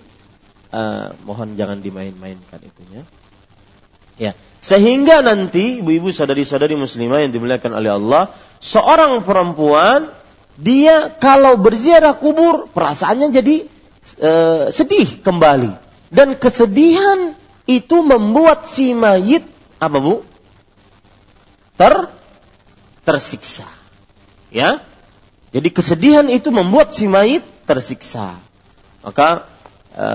[0.70, 3.02] uh, mohon jangan dimain-mainkan itunya.
[4.20, 8.22] Ya sehingga nanti ibu-ibu sadari-sadari muslimah yang dimuliakan oleh Allah,
[8.60, 10.12] seorang perempuan
[10.60, 13.56] dia kalau berziarah kubur perasaannya jadi
[14.20, 14.32] e,
[14.68, 15.72] sedih kembali.
[16.12, 17.32] Dan kesedihan
[17.64, 19.48] itu membuat si mayit
[19.80, 20.20] apa bu?
[21.80, 22.12] Ter
[23.00, 23.64] tersiksa.
[24.52, 24.84] Ya?
[25.56, 28.36] Jadi kesedihan itu membuat si mayit tersiksa.
[29.00, 29.48] Maka
[29.94, 30.06] e,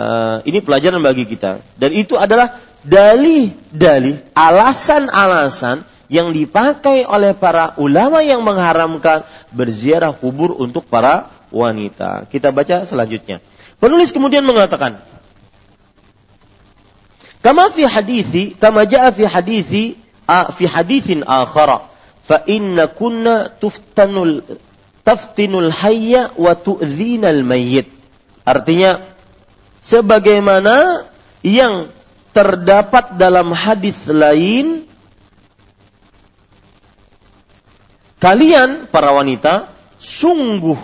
[0.47, 8.45] ini pelajaran bagi kita dan itu adalah dalih-dalih, alasan-alasan yang dipakai oleh para ulama yang
[8.45, 12.29] mengharamkan berziarah kubur untuk para wanita.
[12.29, 13.41] Kita baca selanjutnya.
[13.81, 15.01] Penulis kemudian mengatakan,
[17.41, 19.83] Kama fi hadithi, kama jaa fi hadithi,
[20.29, 21.85] fi hadithin akhara,
[22.25, 24.41] fa inna kunna tuftanul
[25.05, 27.85] taftinul hayya wa tu'dhinal mayyit.
[28.45, 29.01] Artinya,
[29.85, 31.05] sebagaimana
[31.45, 31.93] yang
[32.33, 34.89] terdapat dalam hadis lain
[38.17, 39.69] kalian para wanita
[40.01, 40.81] sungguh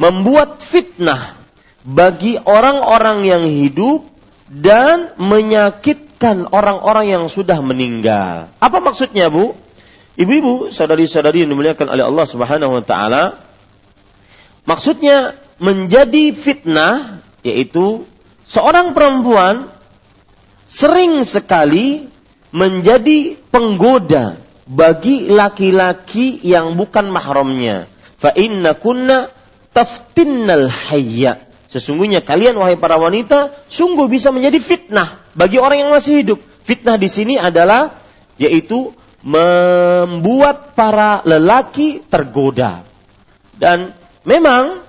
[0.00, 1.36] membuat fitnah
[1.84, 4.08] bagi orang-orang yang hidup
[4.48, 8.50] dan menyakitkan orang-orang yang sudah meninggal.
[8.58, 9.54] Apa maksudnya, Bu?
[10.12, 13.40] Ibu-ibu, saudari-saudari yang dimuliakan oleh Allah Subhanahu wa taala,
[14.68, 18.06] maksudnya menjadi fitnah yaitu
[18.52, 19.72] seorang perempuan
[20.68, 22.04] sering sekali
[22.52, 24.36] menjadi penggoda
[24.68, 27.88] bagi laki-laki yang bukan mahramnya.
[28.20, 29.32] Fa inna kunna
[29.72, 31.40] taftinnal hayya.
[31.72, 36.38] Sesungguhnya kalian wahai para wanita sungguh bisa menjadi fitnah bagi orang yang masih hidup.
[36.62, 37.96] Fitnah di sini adalah
[38.36, 38.92] yaitu
[39.24, 42.84] membuat para lelaki tergoda.
[43.56, 43.96] Dan
[44.28, 44.84] memang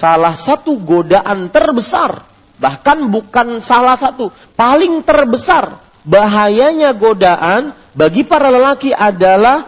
[0.00, 2.24] salah satu godaan terbesar,
[2.60, 9.66] bahkan bukan salah satu, paling terbesar bahayanya godaan bagi para lelaki adalah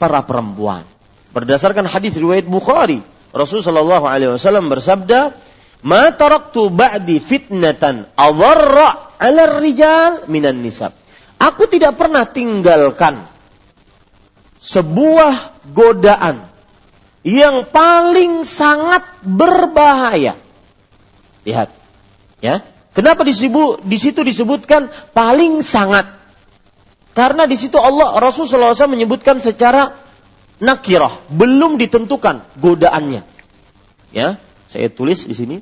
[0.00, 0.82] para perempuan.
[1.30, 5.36] Berdasarkan hadis riwayat Bukhari, Rasulullah Shallallahu Alaihi Wasallam bersabda,
[5.86, 10.96] "Ma taraktu ba'di fitnatan awarra 'ala rijal minan nisab."
[11.40, 13.24] Aku tidak pernah tinggalkan
[14.60, 16.44] sebuah godaan
[17.24, 20.36] yang paling sangat berbahaya.
[21.48, 21.72] Lihat,
[22.44, 22.64] ya.
[22.90, 26.10] Kenapa disebut di situ disebutkan paling sangat?
[27.14, 29.94] Karena di situ Allah Rasulullah SAW menyebutkan secara
[30.58, 33.22] nakirah, belum ditentukan godaannya.
[34.10, 35.56] Ya, saya tulis di sini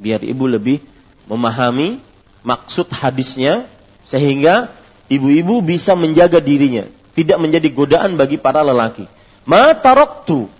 [0.00, 0.82] biar ibu lebih
[1.30, 2.00] memahami
[2.42, 3.68] maksud hadisnya
[4.08, 4.72] sehingga
[5.06, 9.06] ibu-ibu bisa menjaga dirinya, tidak menjadi godaan bagi para lelaki.
[9.46, 10.50] Ma taraktu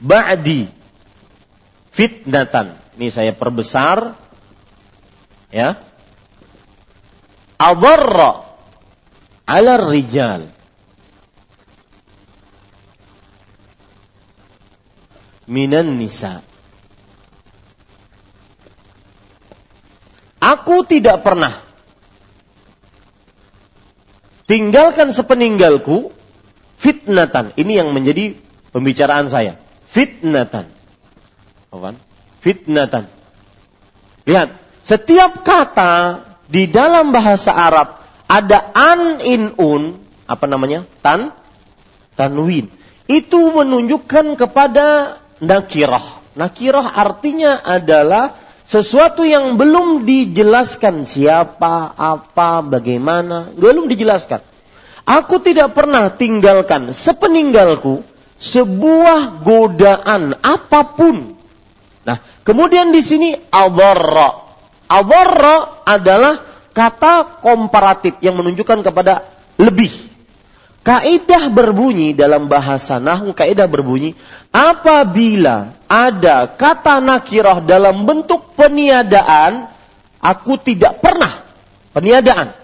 [0.00, 0.68] ba'di
[1.92, 2.76] fitnatan.
[2.96, 4.16] Ini saya perbesar
[5.52, 5.76] ya
[7.56, 8.44] adarra
[9.46, 10.48] ala rijal
[15.46, 16.42] minan nisa
[20.46, 21.58] Aku tidak pernah
[24.46, 26.14] tinggalkan sepeninggalku
[26.78, 27.50] fitnatan.
[27.58, 28.38] Ini yang menjadi
[28.70, 29.58] pembicaraan saya.
[29.96, 30.68] Fitnatan.
[32.44, 33.08] Fitnatan.
[34.28, 34.48] Lihat,
[34.84, 36.20] setiap kata
[36.52, 37.96] di dalam bahasa Arab
[38.28, 39.96] ada an in un,
[40.28, 40.84] apa namanya?
[41.00, 41.32] Tan,
[42.12, 42.68] tanwin.
[43.08, 46.20] Itu menunjukkan kepada nakirah.
[46.36, 48.36] Nakirah artinya adalah
[48.68, 54.44] sesuatu yang belum dijelaskan siapa, apa, bagaimana, belum dijelaskan.
[55.08, 58.04] Aku tidak pernah tinggalkan sepeninggalku
[58.36, 61.36] sebuah godaan apa pun.
[62.06, 64.46] Nah, kemudian di sini adarra
[64.86, 69.26] Awarra adalah kata komparatif yang menunjukkan kepada
[69.58, 69.90] lebih.
[70.86, 74.14] Kaidah berbunyi dalam bahasa nahu, kaidah berbunyi
[74.54, 79.66] apabila ada kata nakirah dalam bentuk peniadaan,
[80.22, 81.42] aku tidak pernah
[81.90, 82.54] peniadaan.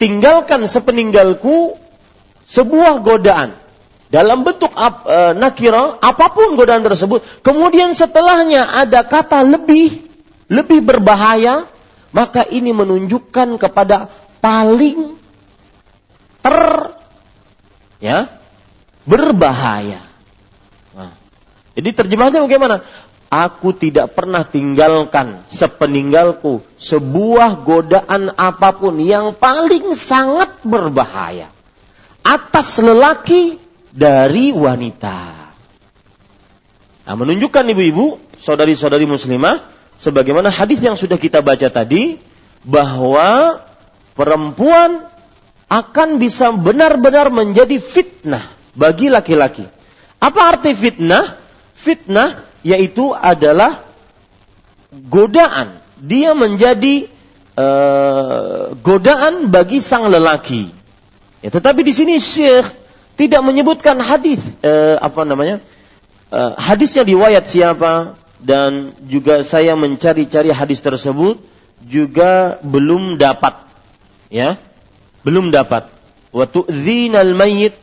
[0.00, 1.76] Tinggalkan sepeninggalku
[2.48, 3.61] sebuah godaan
[4.12, 10.12] dalam bentuk ap, e, nakirah apa pun godaan tersebut kemudian setelahnya ada kata lebih
[10.52, 11.64] lebih berbahaya,
[12.12, 14.12] maka ini menunjukkan kepada
[14.44, 15.16] paling
[16.44, 16.60] ter
[18.04, 18.28] ya
[19.08, 20.04] berbahaya.
[20.92, 21.16] Nah,
[21.72, 22.84] jadi terjemahnya bagaimana?
[23.32, 31.48] Aku tidak pernah tinggalkan sepeninggalku sebuah godaan apa pun yang paling sangat berbahaya
[32.20, 33.56] atas lelaki
[33.92, 35.18] dari wanita.
[37.02, 39.60] Nah, menunjukkan ibu-ibu, saudari-saudari muslimah,
[40.00, 42.16] sebagaimana hadis yang sudah kita baca tadi
[42.64, 43.60] bahwa
[44.16, 45.06] perempuan
[45.68, 49.68] akan bisa benar-benar menjadi fitnah bagi laki-laki.
[50.20, 51.36] Apa arti fitnah?
[51.76, 53.82] Fitnah yaitu adalah
[54.92, 55.80] godaan.
[56.02, 57.10] Dia menjadi
[57.58, 60.70] uh, godaan bagi sang lelaki.
[61.42, 62.81] Ya, tetapi di sini Syekh
[63.22, 65.62] tidak menyebutkan hadis uh, apa namanya?
[66.32, 71.38] Uh, hadisnya riwayat siapa, dan juga saya mencari-cari hadis tersebut
[71.86, 73.54] juga belum dapat
[74.26, 74.58] ya
[75.22, 75.86] belum dapat
[76.34, 77.78] wa tu'dzinal mayyit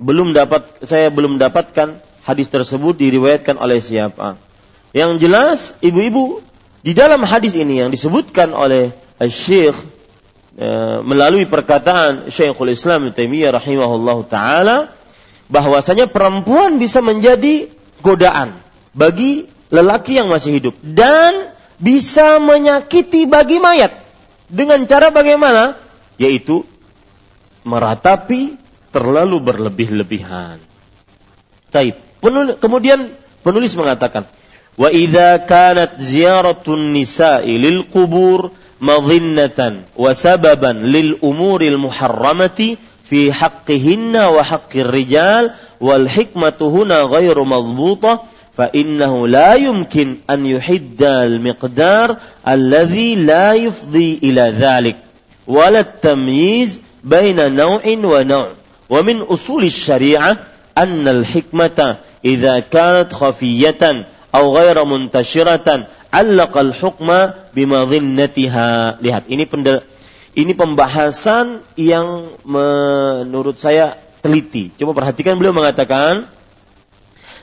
[0.00, 4.40] belum dapat saya belum dapatkan hadis tersebut diriwayatkan oleh siapa
[4.96, 6.40] yang jelas ibu-ibu
[6.80, 8.96] di dalam hadis ini yang disebutkan oleh
[9.28, 9.76] Syekh
[11.02, 14.76] melalui perkataan Syekhul Islam Taimiyah rahimahullah taala
[15.48, 17.72] bahwasanya perempuan bisa menjadi
[18.04, 18.60] godaan
[18.92, 23.96] bagi lelaki yang masih hidup dan bisa menyakiti bagi mayat
[24.52, 25.80] dengan cara bagaimana?
[26.20, 26.68] Yaitu
[27.64, 28.60] meratapi
[28.92, 30.60] terlalu berlebih-lebihan.
[31.72, 31.96] Taib.
[32.60, 33.08] Kemudian
[33.40, 34.28] penulis mengatakan,
[34.76, 38.52] wa idza kanat ziyaratun nisa'i lil qubur
[41.22, 48.18] umuril muharramati fi haqqihinna wa haqqir rijal wal hikmatu huna ghairu madbutah
[48.52, 52.16] فإنه لا يمكن أن يحد المقدار
[52.48, 54.96] الذي لا يفضي إلى ذلك
[55.46, 58.48] ولا التمييز بين نوع ونوع.
[58.90, 60.36] ومن أصول الشريعة
[60.78, 69.00] أن الحكمة إذا كانت خفية أو غير منتشرة allaqal hukma bima dhinnatiha.
[69.00, 69.80] Lihat, ini pendel,
[70.36, 74.70] ini pembahasan yang menurut saya teliti.
[74.78, 76.30] Coba perhatikan beliau mengatakan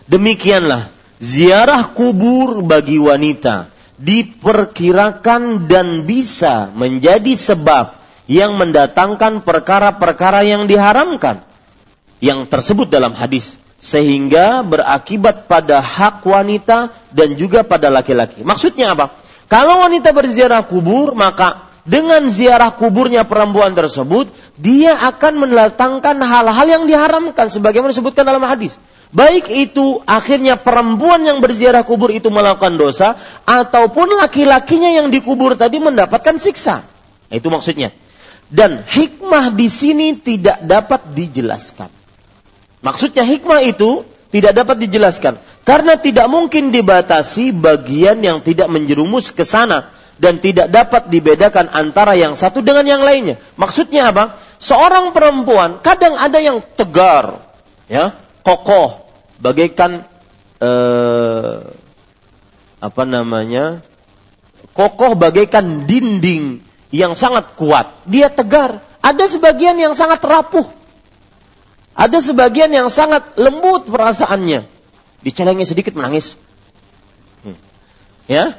[0.08, 8.00] demikianlah ziarah kubur bagi wanita diperkirakan dan bisa menjadi sebab
[8.32, 11.44] yang mendatangkan perkara-perkara yang diharamkan
[12.24, 18.44] yang tersebut dalam hadis sehingga berakibat pada hak wanita dan juga pada laki-laki.
[18.44, 19.16] Maksudnya apa?
[19.50, 26.84] Kalau wanita berziarah kubur, maka dengan ziarah kuburnya perempuan tersebut, dia akan mendatangkan hal-hal yang
[26.86, 28.78] diharamkan sebagaimana disebutkan dalam hadis.
[29.10, 35.82] Baik itu akhirnya perempuan yang berziarah kubur itu melakukan dosa ataupun laki-lakinya yang dikubur tadi
[35.82, 36.86] mendapatkan siksa.
[37.34, 37.90] Itu maksudnya.
[38.54, 41.99] Dan hikmah di sini tidak dapat dijelaskan.
[42.80, 49.44] Maksudnya hikmah itu tidak dapat dijelaskan karena tidak mungkin dibatasi bagian yang tidak menjerumus ke
[49.44, 53.40] sana dan tidak dapat dibedakan antara yang satu dengan yang lainnya.
[53.56, 54.40] Maksudnya apa?
[54.60, 57.40] Seorang perempuan kadang ada yang tegar,
[57.88, 58.12] ya,
[58.44, 59.08] kokoh,
[59.40, 60.04] bagaikan
[60.60, 61.58] eh,
[62.80, 63.84] apa namanya?
[64.76, 67.92] kokoh bagaikan dinding yang sangat kuat.
[68.08, 68.80] Dia tegar.
[69.00, 70.68] Ada sebagian yang sangat rapuh.
[72.00, 74.64] Ada sebagian yang sangat lembut perasaannya.
[75.20, 76.40] Dicelengnya sedikit menangis.
[77.44, 77.60] Hmm.
[78.32, 78.56] Ya.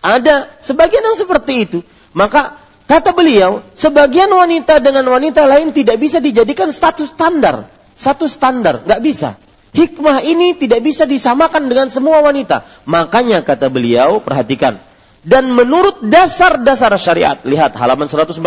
[0.00, 1.78] Ada sebagian yang seperti itu.
[2.16, 2.56] Maka
[2.88, 7.68] kata beliau, sebagian wanita dengan wanita lain tidak bisa dijadikan status standar.
[7.92, 9.36] Satu standar, nggak bisa.
[9.76, 12.64] Hikmah ini tidak bisa disamakan dengan semua wanita.
[12.88, 14.80] Makanya kata beliau, perhatikan.
[15.26, 18.38] Dan menurut dasar-dasar syariat, lihat halaman 114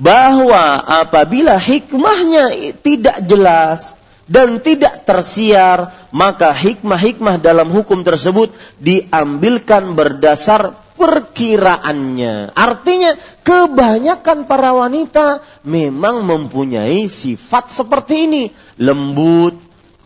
[0.00, 8.48] bahwa apabila hikmahnya tidak jelas dan tidak tersiar, maka hikmah-hikmah dalam hukum tersebut
[8.80, 12.56] diambilkan berdasar perkiraannya.
[12.56, 18.44] Artinya, kebanyakan para wanita memang mempunyai sifat seperti ini,
[18.80, 19.58] lembut,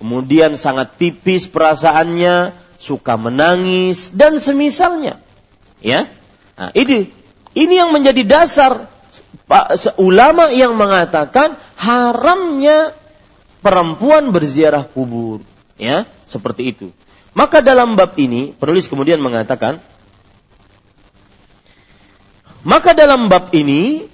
[0.03, 5.26] kemudian sangat tipis perasaannya, suka menangis dan semisalnya.
[5.81, 6.09] Ya.
[6.57, 7.12] Nah, ini
[7.57, 8.89] ini yang menjadi dasar
[9.97, 12.93] ulama yang mengatakan haramnya
[13.62, 15.41] perempuan berziarah kubur,
[15.79, 16.87] ya, seperti itu.
[17.37, 19.77] Maka dalam bab ini penulis kemudian mengatakan
[22.66, 24.09] maka dalam bab ini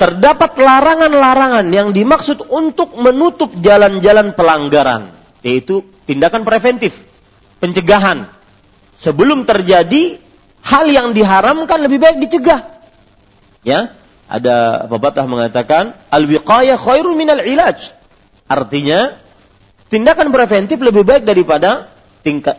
[0.00, 5.12] terdapat larangan-larangan yang dimaksud untuk menutup jalan-jalan pelanggaran,
[5.44, 6.96] yaitu tindakan preventif,
[7.60, 8.30] pencegahan.
[8.96, 10.21] Sebelum terjadi
[10.62, 12.82] hal yang diharamkan lebih baik dicegah.
[13.62, 13.94] Ya,
[14.26, 17.92] ada pepatah mengatakan al-wiqayah khairu minal ilaj.
[18.48, 19.18] Artinya
[19.92, 21.92] tindakan preventif lebih baik daripada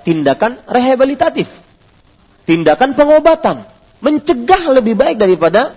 [0.05, 1.49] tindakan rehabilitatif.
[2.43, 3.63] Tindakan pengobatan,
[4.03, 5.73] mencegah lebih baik daripada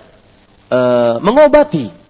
[0.71, 2.06] uh, mengobati.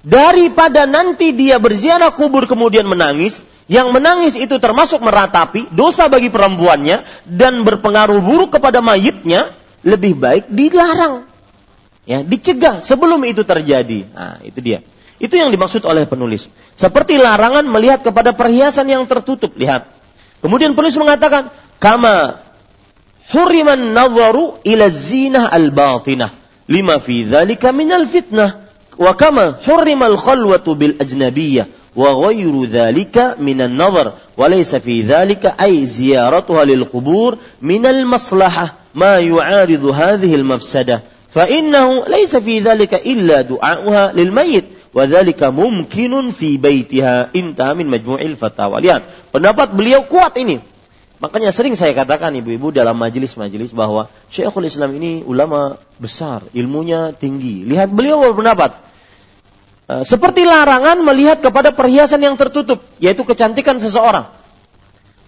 [0.00, 7.04] Daripada nanti dia berziarah kubur kemudian menangis, yang menangis itu termasuk meratapi dosa bagi perempuannya
[7.28, 9.52] dan berpengaruh buruk kepada mayitnya,
[9.84, 11.30] lebih baik dilarang
[12.10, 14.10] ya dicegah sebelum itu terjadi.
[14.10, 14.82] Nah, itu dia.
[15.20, 16.48] Itu yang dimaksud oleh penulis.
[16.72, 19.52] Seperti larangan melihat kepada perhiasan yang tertutup.
[19.52, 19.86] Lihat.
[20.40, 22.40] Kemudian penulis mengatakan, kama
[23.28, 26.32] huriman nadharu ila zinah al-batinah
[26.66, 28.59] lima fi dzalika minal fitnah
[29.00, 37.86] وكما حرم الخلوة بالأجنبية وغير ذلك من النظر وليس في ذلك أي زيارتها للقبور من
[37.86, 41.02] المصلحة ما يعارض هذه المفسدة.
[41.30, 47.28] فإنه ليس في ذلك إلا دعاؤها للميت وذلك ممكن في بيتها.
[47.36, 48.82] انتهى من مجموع الفتاوى.
[48.82, 50.58] Lihat, pendapat beliau kuat ini.
[51.20, 57.62] Makanya sering saya katakan ibu-ibu dalam majelis-majelis bahwa Syekhul Islam ini ulama besar ilmunya tinggi
[57.68, 58.80] lihat beliau berpendapat
[59.86, 64.32] eh, seperti larangan melihat kepada perhiasan yang tertutup yaitu kecantikan seseorang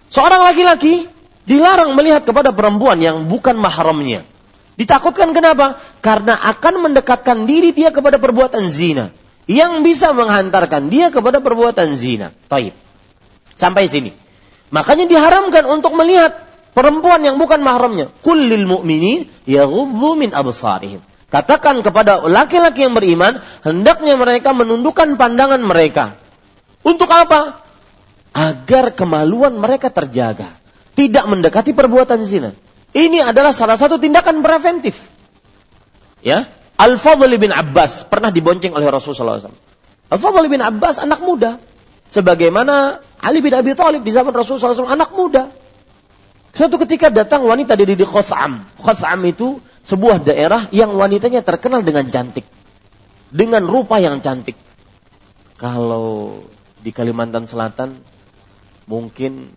[0.09, 1.05] seorang laki-laki
[1.45, 4.25] dilarang melihat kepada perempuan yang bukan mahramnya
[4.73, 5.77] Ditakutkan kenapa?
[6.01, 9.13] Karena akan mendekatkan diri dia kepada perbuatan zina.
[9.45, 12.33] Yang bisa menghantarkan dia kepada perbuatan zina.
[12.49, 12.73] Taib.
[13.53, 14.15] Sampai sini.
[14.69, 16.37] Makanya diharamkan untuk melihat
[16.77, 18.13] perempuan yang bukan mahramnya.
[18.21, 21.01] Kullil mu'minin yaghuddu min absarihim.
[21.33, 26.13] Katakan kepada laki-laki yang beriman, hendaknya mereka menundukkan pandangan mereka.
[26.85, 27.65] Untuk apa?
[28.37, 30.53] Agar kemaluan mereka terjaga.
[30.93, 32.53] Tidak mendekati perbuatan zina.
[32.93, 34.93] Ini adalah salah satu tindakan preventif.
[36.21, 36.45] Ya,
[36.77, 39.57] Al-Fadl bin Abbas pernah dibonceng oleh Rasulullah SAW.
[40.13, 41.57] Al-Fadl bin Abbas anak muda.
[42.13, 45.49] Sebagaimana Ali bin Abi Thalib di zaman Rasulullah SAW anak muda.
[46.53, 48.61] Suatu ketika datang wanita dari di Khos'am.
[48.77, 52.45] Khos'am itu sebuah daerah yang wanitanya terkenal dengan cantik.
[53.33, 54.53] Dengan rupa yang cantik.
[55.57, 56.37] Kalau
[56.85, 57.97] di Kalimantan Selatan
[58.85, 59.49] mungkin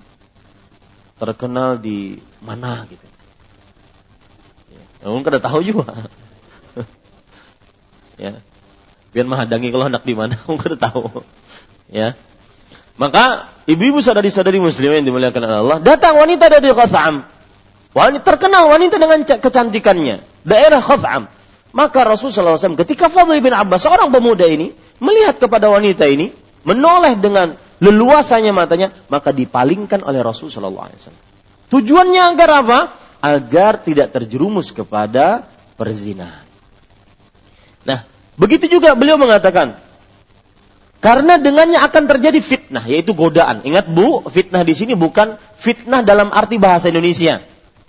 [1.20, 3.04] terkenal di mana gitu.
[4.72, 6.08] Ya, mungkin tahu juga.
[8.24, 8.40] ya.
[9.12, 11.20] Biar menghadangi kalau anak di mana, mungkin tahu.
[11.92, 12.16] Ya.
[12.96, 17.28] Maka ibu-ibu saudari-saudari muslim yang dimuliakan Allah, datang wanita dari Khaf'am.
[17.96, 21.28] Wanita terkenal wanita dengan kecantikannya, daerah Khaf'am.
[21.76, 26.32] Maka Rasulullah SAW ketika Fadl bin Abbas seorang pemuda ini melihat kepada wanita ini,
[26.64, 27.52] menoleh dengan
[27.84, 31.12] leluasanya matanya, maka dipalingkan oleh Rasulullah SAW.
[31.68, 32.78] Tujuannya agar apa?
[33.20, 35.44] Agar tidak terjerumus kepada
[35.76, 36.48] perzinahan.
[37.84, 38.08] Nah,
[38.40, 39.76] begitu juga beliau mengatakan,
[41.04, 42.40] karena dengannya akan terjadi
[42.70, 43.62] yaitu godaan.
[43.62, 47.42] Ingat bu, fitnah di sini bukan fitnah dalam arti bahasa Indonesia.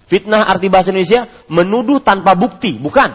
[0.07, 3.11] Fitnah arti bahasa Indonesia menuduh tanpa bukti, bukan.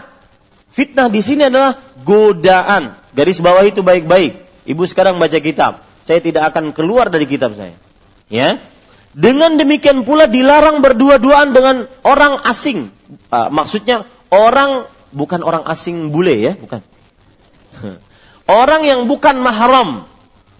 [0.73, 2.97] Fitnah di sini adalah godaan.
[3.13, 4.65] Garis bawah itu baik-baik.
[4.65, 5.85] Ibu sekarang baca kitab.
[6.03, 7.77] Saya tidak akan keluar dari kitab saya.
[8.27, 8.59] Ya.
[9.13, 12.89] Dengan demikian pula dilarang berdua-duaan dengan orang asing.
[13.29, 16.81] Uh, maksudnya orang bukan orang asing bule ya, bukan.
[18.43, 20.03] Orang yang bukan mahram,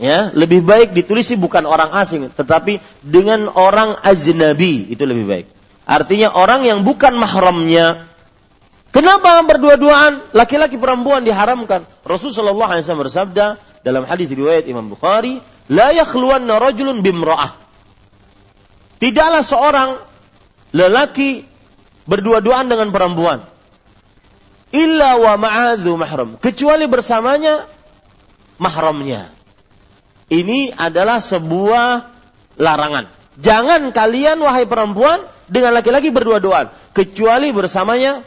[0.03, 5.45] ya, lebih baik ditulisi bukan orang asing, tetapi dengan orang ajnabi itu lebih baik.
[5.87, 8.11] Artinya orang yang bukan mahramnya.
[8.91, 11.87] Kenapa berdua-duaan laki-laki perempuan diharamkan?
[12.05, 15.41] Rasulullah SAW bersabda dalam hadis riwayat Imam Bukhari,
[15.71, 17.57] "La yakhluwanna rajulun bimra'ah."
[19.01, 19.89] Tidaklah seorang
[20.75, 21.43] lelaki
[22.05, 23.43] berdua-duaan dengan perempuan
[24.73, 27.69] illa wa ma'adhu mahram kecuali bersamanya
[28.57, 29.29] mahramnya
[30.33, 32.09] ini adalah sebuah
[32.57, 33.05] larangan.
[33.37, 36.73] Jangan kalian wahai perempuan dengan laki-laki berdua-duaan.
[36.93, 38.25] Kecuali bersamanya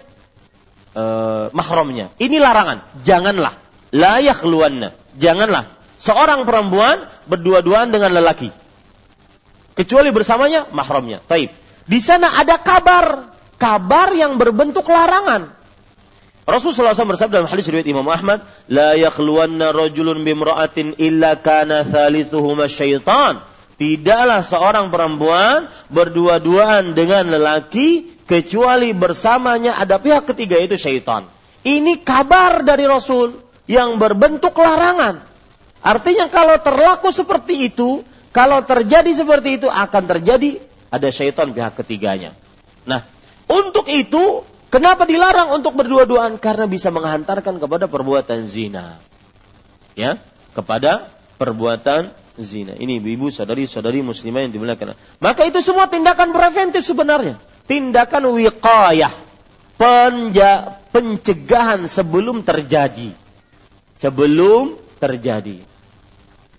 [0.95, 2.15] uh, mahramnya.
[2.23, 3.03] Ini larangan.
[3.03, 3.55] Janganlah.
[3.91, 4.95] La yakhluwanna.
[5.19, 5.67] Janganlah.
[5.99, 8.55] Seorang perempuan berdua-duaan dengan lelaki.
[9.75, 11.23] Kecuali bersamanya mahramnya.
[11.27, 11.51] Taib.
[11.87, 13.35] Di sana ada kabar.
[13.57, 15.56] Kabar yang berbentuk larangan
[16.47, 18.39] Rasulullah SAW bersabda dalam hadis riwayat Imam Ahmad,
[18.71, 23.43] "La yakhluwanna rajulun bimra'atin illa kana thalithuhuma syaitan."
[23.77, 31.27] Tidaklah seorang perempuan berdua-duaan dengan lelaki kecuali bersamanya ada pihak ketiga itu syaitan.
[31.67, 33.37] Ini kabar dari Rasul
[33.67, 35.19] yang berbentuk larangan.
[35.83, 40.63] Artinya kalau terlaku seperti itu, kalau terjadi seperti itu akan terjadi
[40.95, 42.33] ada syaitan pihak ketiganya.
[42.87, 43.03] Nah,
[43.51, 46.43] untuk itu Kenapa dilarang untuk berdua-duaan?
[46.43, 48.99] Karena bisa menghantarkan kepada perbuatan zina.
[49.95, 50.19] Ya,
[50.53, 51.07] kepada
[51.39, 52.75] perbuatan zina.
[52.75, 54.99] Ini ibu-ibu, saudari-saudari muslimah yang dimuliakan.
[55.23, 57.39] Maka itu semua tindakan preventif sebenarnya.
[57.71, 59.15] Tindakan wiqayah.
[59.77, 63.13] Penja, pencegahan sebelum terjadi.
[63.97, 65.61] Sebelum terjadi.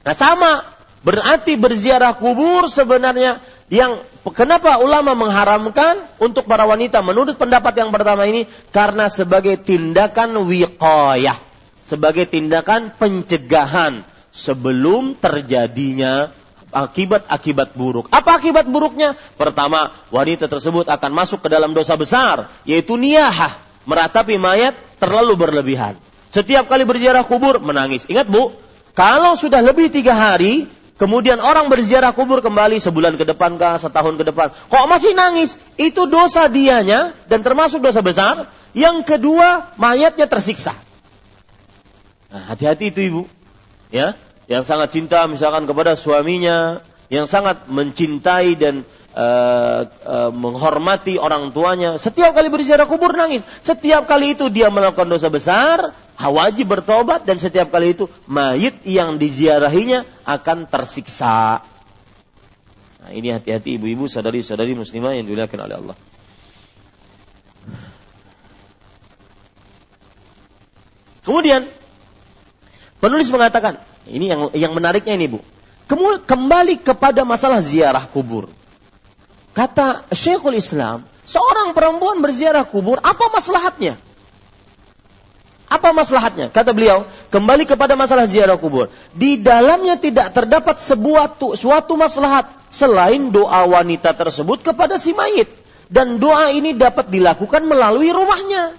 [0.05, 0.63] Nah sama,
[1.01, 3.99] berarti berziarah kubur sebenarnya yang
[4.31, 11.35] kenapa ulama mengharamkan untuk para wanita menurut pendapat yang pertama ini karena sebagai tindakan wiqayah,
[11.83, 16.31] sebagai tindakan pencegahan sebelum terjadinya
[16.71, 18.11] akibat-akibat buruk.
[18.11, 19.15] Apa akibat buruknya?
[19.39, 23.55] Pertama, wanita tersebut akan masuk ke dalam dosa besar, yaitu niyahah,
[23.87, 25.95] meratapi mayat terlalu berlebihan.
[26.27, 28.03] Setiap kali berziarah kubur menangis.
[28.11, 28.51] Ingat bu,
[28.91, 30.67] kalau sudah lebih tiga hari,
[30.97, 34.49] Kemudian orang berziarah kubur kembali sebulan ke depan kah, setahun ke depan.
[34.49, 35.61] Kok masih nangis?
[35.77, 38.49] Itu dosa dianya dan termasuk dosa besar.
[38.73, 40.73] Yang kedua, mayatnya tersiksa.
[42.33, 43.21] Nah, hati-hati itu ibu.
[43.93, 44.17] Ya,
[44.49, 46.81] yang sangat cinta misalkan kepada suaminya,
[47.13, 48.81] yang sangat mencintai dan
[49.17, 51.97] uh, uh, menghormati orang tuanya.
[51.97, 53.41] Setiap kali berziarah kubur nangis.
[53.65, 59.17] Setiap kali itu dia melakukan dosa besar, wajib bertobat dan setiap kali itu mayit yang
[59.17, 61.65] diziarahinya akan tersiksa.
[63.01, 65.97] Nah, ini hati-hati ibu-ibu, sadari-sadari muslimah yang dimuliakan oleh Allah.
[71.27, 71.67] Kemudian
[73.03, 75.43] penulis mengatakan, ini yang yang menariknya ini Bu.
[76.23, 78.47] kembali kepada masalah ziarah kubur.
[79.57, 83.97] Kata Syekhul Islam, seorang perempuan berziarah kubur, apa maslahatnya?
[85.65, 86.53] Apa maslahatnya?
[86.53, 88.93] Kata beliau, kembali kepada masalah ziarah kubur.
[89.17, 95.49] Di dalamnya tidak terdapat sebuah tu, suatu maslahat selain doa wanita tersebut kepada si mayit.
[95.89, 98.77] Dan doa ini dapat dilakukan melalui rumahnya.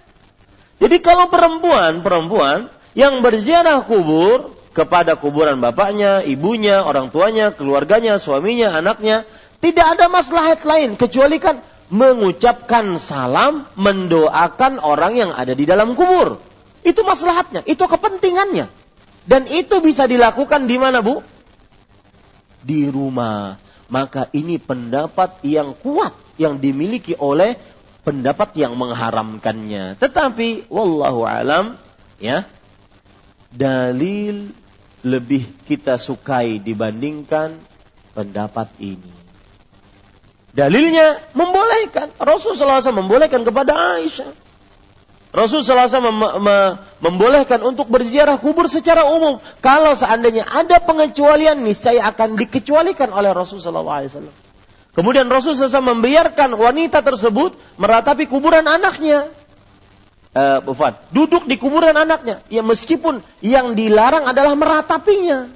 [0.78, 8.78] Jadi kalau perempuan, perempuan yang berziarah kubur kepada kuburan bapaknya, ibunya, orang tuanya, keluarganya, suaminya,
[8.78, 9.26] anaknya,
[9.59, 16.38] tidak ada maslahat lain kecuali kan mengucapkan salam, mendoakan orang yang ada di dalam kubur.
[16.84, 18.68] Itu maslahatnya, itu kepentingannya.
[19.28, 21.20] Dan itu bisa dilakukan di mana, Bu?
[22.64, 23.61] Di rumah.
[23.88, 27.56] Maka ini pendapat yang kuat yang dimiliki oleh
[28.04, 29.96] pendapat yang mengharamkannya.
[29.96, 31.76] Tetapi wallahu alam
[32.20, 32.44] ya
[33.48, 34.52] dalil
[35.04, 37.56] lebih kita sukai dibandingkan
[38.12, 39.27] pendapat ini.
[40.57, 42.12] Dalilnya membolehkan.
[42.16, 44.32] Rasulullah SAW membolehkan kepada Aisyah.
[45.28, 46.49] Rasulullah SAW mem mem
[47.05, 49.36] membolehkan untuk berziarah kubur secara umum.
[49.61, 54.32] Kalau seandainya ada pengecualian, niscaya akan dikecualikan oleh Rasulullah SAW.
[54.96, 59.30] Kemudian Rasulullah SAW membiarkan wanita tersebut meratapi kuburan anaknya.
[60.32, 60.64] Uh,
[61.12, 62.40] duduk di kuburan anaknya.
[62.49, 65.51] Ya meskipun yang dilarang adalah meratapinya.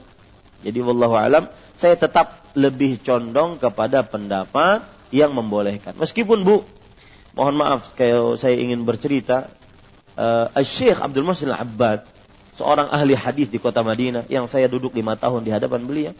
[0.62, 5.96] Jadi wallahu alam, saya tetap lebih condong kepada pendapat yang membolehkan.
[5.96, 6.64] Meskipun Bu,
[7.36, 9.52] mohon maaf kalau saya ingin bercerita,
[10.16, 12.08] uh, Syekh Abdul Muhsin Al-Abbad,
[12.56, 16.14] seorang ahli hadis di kota Madinah yang saya duduk lima tahun di hadapan beliau.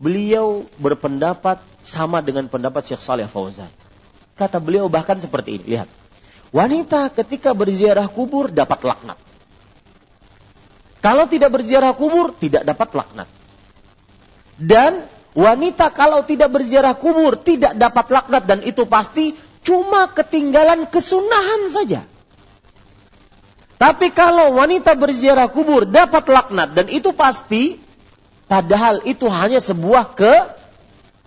[0.00, 3.70] Beliau berpendapat sama dengan pendapat Syekh Saleh Fauzan.
[4.34, 5.88] Kata beliau bahkan seperti ini, lihat.
[6.50, 9.18] Wanita ketika berziarah kubur dapat laknat.
[10.98, 13.28] Kalau tidak berziarah kubur tidak dapat laknat.
[14.54, 15.02] Dan
[15.34, 19.34] wanita kalau tidak berziarah kubur tidak dapat laknat dan itu pasti
[19.66, 22.06] cuma ketinggalan kesunahan saja.
[23.74, 27.82] Tapi kalau wanita berziarah kubur dapat laknat dan itu pasti,
[28.46, 30.14] padahal itu hanya sebuah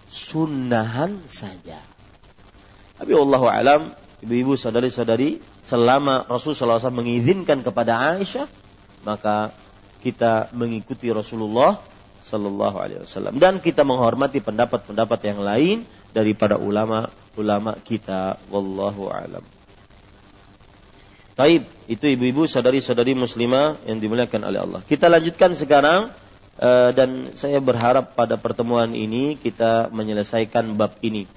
[0.07, 1.83] kesunahan saja.
[2.97, 3.91] Tapi Allah alam,
[4.23, 8.47] ibu-ibu saudari-saudari, selama Rasulullah SAW mengizinkan kepada Aisyah,
[9.05, 9.51] maka
[10.01, 11.77] kita mengikuti Rasulullah
[12.27, 15.77] Sallallahu Alaihi Wasallam dan kita menghormati pendapat-pendapat yang lain
[16.11, 18.35] daripada ulama-ulama kita.
[18.51, 19.45] Wallahu alam.
[21.37, 24.81] Taib, itu ibu-ibu saudari-saudari muslimah yang dimuliakan oleh Allah.
[24.81, 26.09] Kita lanjutkan sekarang
[26.57, 31.29] uh, dan saya berharap pada pertemuan ini kita menyelesaikan bab ini.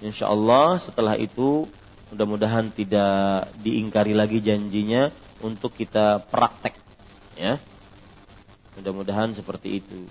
[0.00, 1.66] Insya Allah setelah itu
[2.14, 5.10] mudah-mudahan tidak diingkari lagi janjinya
[5.42, 6.78] untuk kita praktek.
[7.34, 7.58] Ya,
[8.78, 10.06] mudah-mudahan seperti itu.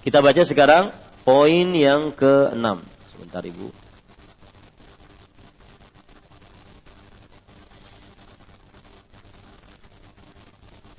[0.00, 0.96] Kita baca sekarang
[1.28, 2.66] poin yang ke-6.
[3.12, 3.68] Sebentar Ibu.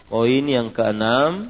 [0.05, 1.49] Poin yang keenam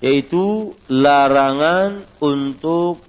[0.00, 3.04] yaitu larangan untuk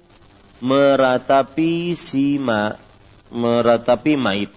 [0.60, 2.76] meratapi sima
[3.32, 4.52] meratapi mait.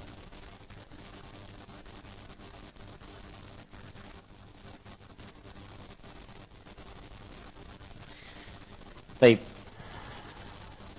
[9.15, 9.39] Baik.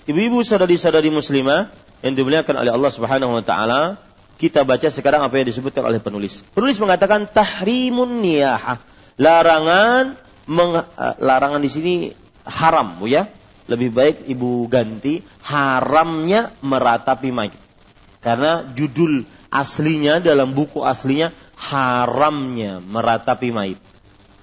[0.06, 1.74] Ibu-ibu saudari-saudari muslimah
[2.06, 3.98] yang dimuliakan oleh Allah Subhanahu wa taala,
[4.38, 6.46] kita baca sekarang apa yang disebutkan oleh penulis.
[6.54, 8.78] Penulis mengatakan tahrimun niyahah.
[9.18, 10.14] Larangan
[10.46, 11.94] meng, uh, larangan di sini
[12.46, 13.26] haram, ya.
[13.66, 17.58] Lebih baik Ibu ganti haramnya meratapi mayit.
[18.22, 23.82] Karena judul aslinya dalam buku aslinya haramnya meratapi mayit.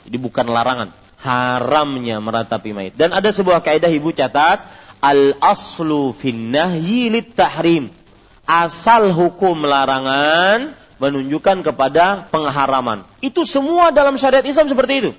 [0.04, 0.92] Jadi bukan larangan,
[1.24, 3.00] haramnya meratapi mayit.
[3.00, 7.92] Dan ada sebuah kaidah Ibu catat, al aslu fin nahyi lit tahrim
[8.48, 13.04] asal hukum larangan menunjukkan kepada pengharaman.
[13.20, 15.12] Itu semua dalam syariat Islam seperti itu.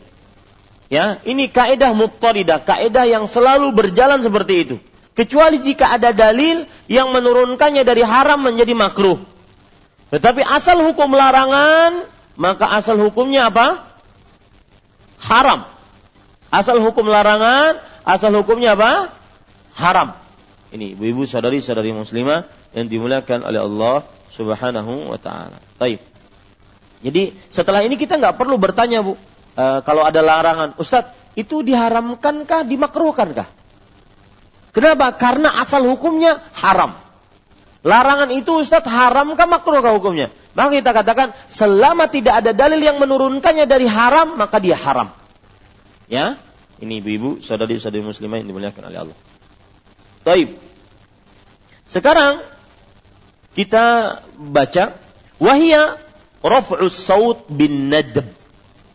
[0.93, 4.76] Ya, ini kaidah muttaridah, kaidah yang selalu berjalan seperti itu.
[5.14, 9.20] Kecuali jika ada dalil yang menurunkannya dari haram menjadi makruh.
[10.12, 12.07] Tetapi asal hukum larangan,
[12.37, 13.82] maka asal hukumnya apa?
[15.22, 15.64] Haram.
[16.53, 19.11] Asal hukum larangan, asal hukumnya apa?
[19.75, 20.14] Haram.
[20.75, 24.03] Ini ibu-ibu saudari-saudari muslimah yang dimuliakan oleh Allah
[24.35, 25.59] Subhanahu wa taala.
[25.79, 26.03] Baik.
[27.05, 29.14] Jadi setelah ini kita nggak perlu bertanya bu,
[29.55, 33.47] e, kalau ada larangan, Ustadz itu diharamkankah, dimakruhkankah?
[34.75, 35.14] Kenapa?
[35.14, 36.99] Karena asal hukumnya haram.
[37.85, 40.33] Larangan itu Ustaz haramkah makruhkah hukumnya?
[40.57, 45.12] Maka kita katakan selama tidak ada dalil yang menurunkannya dari haram maka dia haram.
[46.09, 46.41] Ya,
[46.81, 49.16] ini ibu-ibu, saudari-saudari muslimah yang dimuliakan oleh Allah.
[50.25, 50.57] Taib.
[51.85, 52.41] Sekarang
[53.53, 54.97] kita baca
[55.37, 56.01] wahia
[56.41, 58.25] raf'us saut bin nadb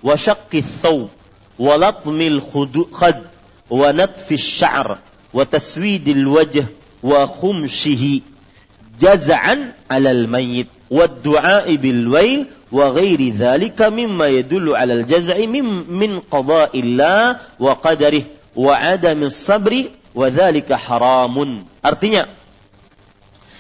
[0.02, 1.14] wa syaqqi thawb
[1.62, 3.30] wa latmil khad
[3.70, 6.66] wa natfi sy'r wa taswidil wajh
[7.06, 8.26] wa khumshihi
[8.98, 15.86] jaz'an 'alal mayyit wad du'a'i bil wail wa ghairi dzalika mimma yadullu 'alal jaz'i min,
[15.88, 17.78] min qada'illah wa
[20.14, 21.50] qadarih wa 'adami sabri wa dzalika haramun
[21.84, 22.24] artinya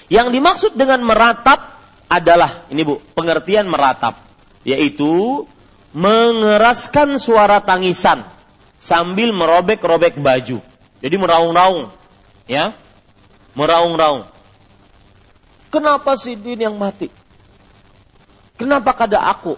[0.09, 1.77] yang dimaksud dengan meratap
[2.09, 4.17] adalah ini Bu pengertian meratap
[4.65, 5.45] yaitu
[5.93, 8.25] mengeraskan suara tangisan
[8.81, 10.61] sambil merobek-robek baju
[10.99, 11.93] jadi meraung-raung
[12.49, 12.73] ya
[13.53, 14.25] meraung-raung
[15.69, 17.13] Kenapa si Din yang mati?
[18.57, 19.55] Kenapa kada aku?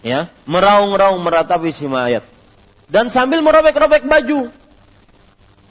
[0.00, 2.24] Ya, meraung-raung meratapi si mayat.
[2.88, 4.48] Dan sambil merobek-robek baju.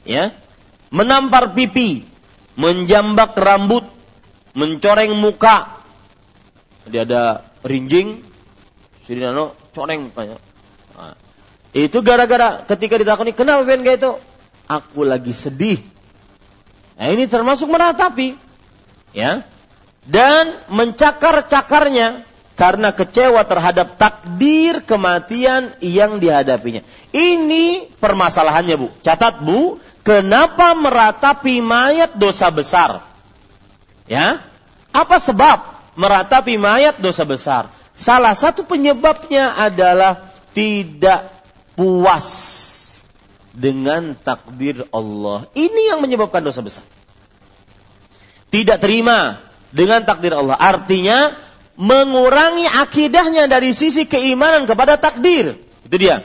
[0.06, 0.38] Ya,
[0.94, 2.06] menampar pipi,
[2.56, 3.84] menjambak rambut,
[4.54, 5.82] mencoreng muka.
[6.86, 8.22] Jadi ada rinjing,
[9.04, 10.38] si Nano coreng mukanya.
[10.94, 11.18] Nah,
[11.74, 14.12] itu gara-gara ketika ditakoni, kenapa Ben kayak itu?
[14.70, 15.82] Aku lagi sedih.
[16.96, 18.40] Nah ini termasuk meratapi
[19.12, 19.44] ya
[20.08, 22.24] dan mencakar-cakarnya
[22.56, 26.88] karena kecewa terhadap takdir kematian yang dihadapinya.
[27.12, 28.88] Ini permasalahannya, Bu.
[29.04, 33.02] Catat, Bu, kenapa meratapi mayat dosa besar?
[34.06, 34.46] Ya.
[34.94, 37.68] Apa sebab meratapi mayat dosa besar?
[37.98, 41.34] Salah satu penyebabnya adalah tidak
[41.74, 42.30] puas
[43.52, 45.50] dengan takdir Allah.
[45.58, 46.86] Ini yang menyebabkan dosa besar
[48.56, 49.44] tidak terima
[49.76, 50.56] dengan takdir Allah.
[50.56, 51.36] Artinya
[51.76, 55.60] mengurangi akidahnya dari sisi keimanan kepada takdir.
[55.84, 56.24] Itu dia.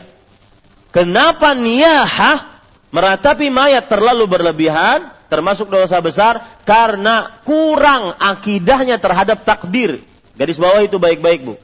[0.95, 2.50] Kenapa niyahah
[2.91, 10.03] meratapi mayat terlalu berlebihan termasuk dosa besar karena kurang akidahnya terhadap takdir.
[10.35, 11.55] Garis bawah itu baik-baik, Bu.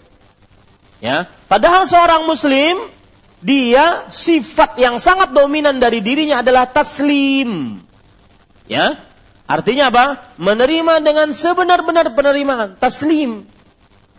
[1.03, 2.89] Ya, padahal seorang muslim
[3.45, 7.83] dia sifat yang sangat dominan dari dirinya adalah taslim.
[8.65, 8.97] Ya,
[9.47, 10.07] Artinya apa?
[10.43, 13.47] Menerima dengan sebenar-benar penerimaan, taslim.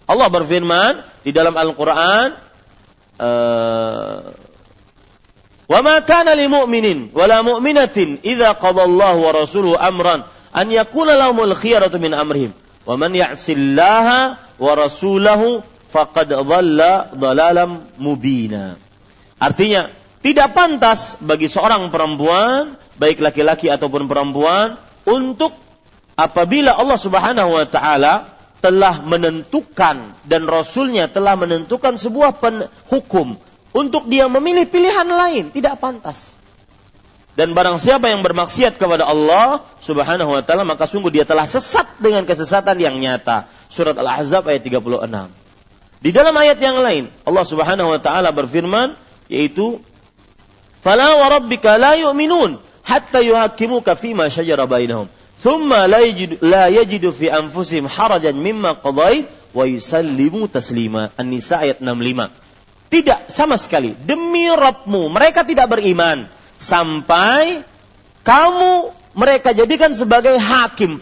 [0.08, 2.32] Allah berfirman di dalam Al-Qur'an,
[3.20, 4.32] uh,
[5.68, 10.24] "Wa ma kana lil mu'minin wa la mu'minatin idza qada wa rasuluhu amran
[10.56, 12.56] an yakuna lahumul khiyaratu min amrihim
[12.88, 14.20] wa man ya'sillaha
[14.56, 15.60] wa rasulahu
[15.92, 17.12] faqad dhalla
[18.00, 18.80] mubina."
[19.38, 19.92] Artinya,
[20.24, 25.54] tidak pantas bagi seorang perempuan, baik laki-laki ataupun perempuan, untuk
[26.18, 33.38] apabila Allah Subhanahu wa taala telah menentukan dan rasulnya telah menentukan sebuah pen, hukum
[33.78, 36.34] untuk dia memilih pilihan lain tidak pantas.
[37.38, 41.86] Dan barang siapa yang bermaksiat kepada Allah Subhanahu wa taala maka sungguh dia telah sesat
[42.02, 43.46] dengan kesesatan yang nyata.
[43.70, 44.82] Surat Al-Ahzab ayat 36.
[46.02, 48.98] Di dalam ayat yang lain Allah Subhanahu wa taala berfirman
[49.30, 49.78] yaitu
[50.82, 55.06] Fala wa rabbika la yu'minun hatta yuhakkimuka fima syajara bainahum.
[55.38, 61.14] Thumma la yajidu, la yajidu fi anfusihim harajan mimma qadait wa yusallimu taslima.
[61.14, 62.47] An-Nisa ayat 65.
[62.88, 63.94] Tidak sama sekali.
[63.94, 66.24] Demi Rabbmu, mereka tidak beriman
[66.56, 67.62] sampai
[68.24, 71.02] kamu mereka jadikan sebagai hakim,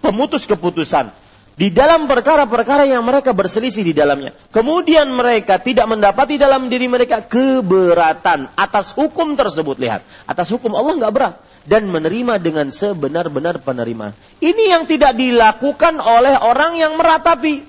[0.00, 1.12] pemutus keputusan
[1.56, 4.36] di dalam perkara-perkara yang mereka berselisih di dalamnya.
[4.52, 9.80] Kemudian mereka tidak mendapati dalam diri mereka keberatan atas hukum tersebut.
[9.80, 11.34] Lihat, atas hukum Allah nggak berat
[11.64, 14.12] dan menerima dengan sebenar-benar penerimaan.
[14.38, 17.64] Ini yang tidak dilakukan oleh orang yang meratapi,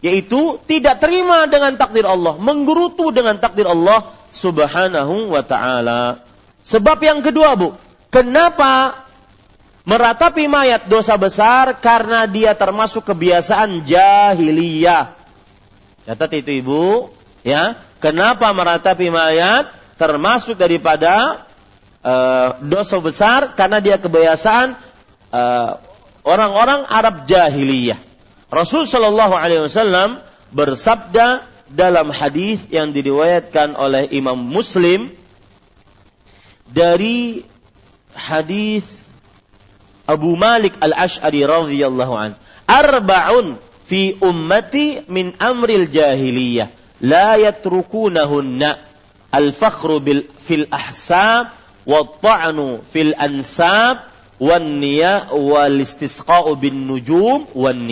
[0.00, 6.24] yaitu tidak terima dengan takdir Allah, menggerutu dengan takdir Allah Subhanahu wa taala.
[6.64, 7.76] Sebab yang kedua, Bu,
[8.08, 9.04] kenapa
[9.84, 15.16] meratapi mayat dosa besar karena dia termasuk kebiasaan jahiliyah.
[16.08, 16.84] Catat itu ibu,
[17.44, 17.76] ya.
[18.00, 19.68] Kenapa meratapi mayat
[20.00, 21.44] termasuk daripada
[22.00, 24.72] uh, dosa besar karena dia kebiasaan
[25.28, 25.76] uh,
[26.24, 28.09] orang-orang Arab jahiliyah.
[28.50, 30.18] Rasul Shallallahu Alaihi Wasallam
[30.50, 35.06] bersabda dalam hadis yang diriwayatkan oleh Imam Muslim
[36.66, 37.46] dari
[38.10, 39.06] hadis
[40.02, 42.34] Abu Malik Al-Ash'ari radhiyallahu an.
[42.66, 43.54] Arba'un
[43.86, 46.74] fi ummati min amril jahiliyah
[47.06, 48.82] la yatrukunahunna
[49.30, 51.54] al-fakhru bil fil ahsab
[51.86, 54.09] wa ta'nu fil ansab
[54.40, 57.84] wan niya wal istisqa'u bin nujum wan.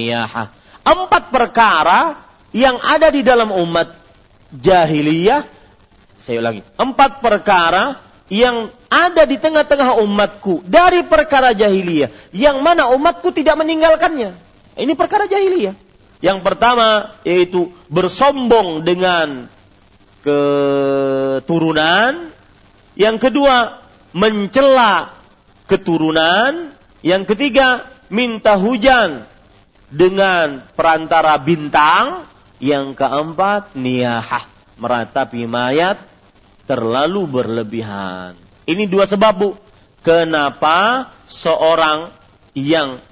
[0.88, 2.16] Empat perkara
[2.56, 3.92] yang ada di dalam umat
[4.56, 5.44] jahiliyah
[6.18, 7.96] saya ulangi, empat perkara
[8.28, 14.36] yang ada di tengah-tengah umatku dari perkara jahiliyah yang mana umatku tidak meninggalkannya.
[14.76, 15.72] Ini perkara jahiliyah.
[16.20, 19.48] Yang pertama yaitu bersombong dengan
[20.20, 22.28] keturunan.
[22.98, 23.78] Yang kedua
[24.12, 25.17] mencela
[25.68, 26.72] keturunan.
[27.04, 29.28] Yang ketiga minta hujan
[29.92, 32.24] dengan perantara bintang.
[32.58, 34.42] Yang keempat niyahah
[34.82, 36.02] meratapi mayat
[36.66, 38.34] terlalu berlebihan.
[38.66, 39.50] Ini dua sebab bu.
[40.02, 42.10] Kenapa seorang
[42.54, 43.02] yang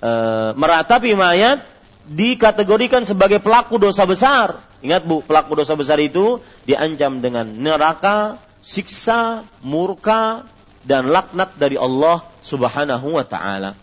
[0.00, 0.12] e,
[0.56, 1.60] meratapi mayat
[2.08, 4.60] dikategorikan sebagai pelaku dosa besar?
[4.82, 10.46] Ingat bu, pelaku dosa besar itu diancam dengan neraka, siksa, murka,
[10.82, 13.74] dan laknat dari Allah Subhanahu wa Ta'ala.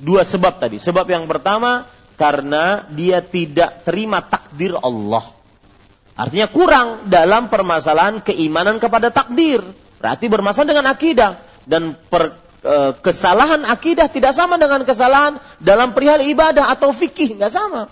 [0.00, 0.82] Dua sebab tadi.
[0.82, 5.22] Sebab yang pertama karena dia tidak terima takdir Allah.
[6.14, 9.62] Artinya kurang dalam permasalahan keimanan kepada takdir.
[9.98, 16.22] Berarti bermasalah dengan akidah dan per, e, kesalahan akidah tidak sama dengan kesalahan dalam perihal
[16.22, 17.90] ibadah atau fikih nggak sama.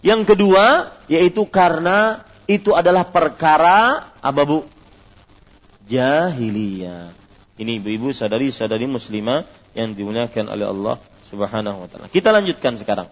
[0.00, 4.64] Yang kedua yaitu karena itu adalah perkara apa bu?
[5.90, 7.10] Jahiliyah.
[7.58, 10.96] Ini ibu-ibu sadari-sadari muslimah yang dimuliakan oleh Allah
[11.28, 12.06] Subhanahu wa taala.
[12.06, 13.10] Kita lanjutkan sekarang.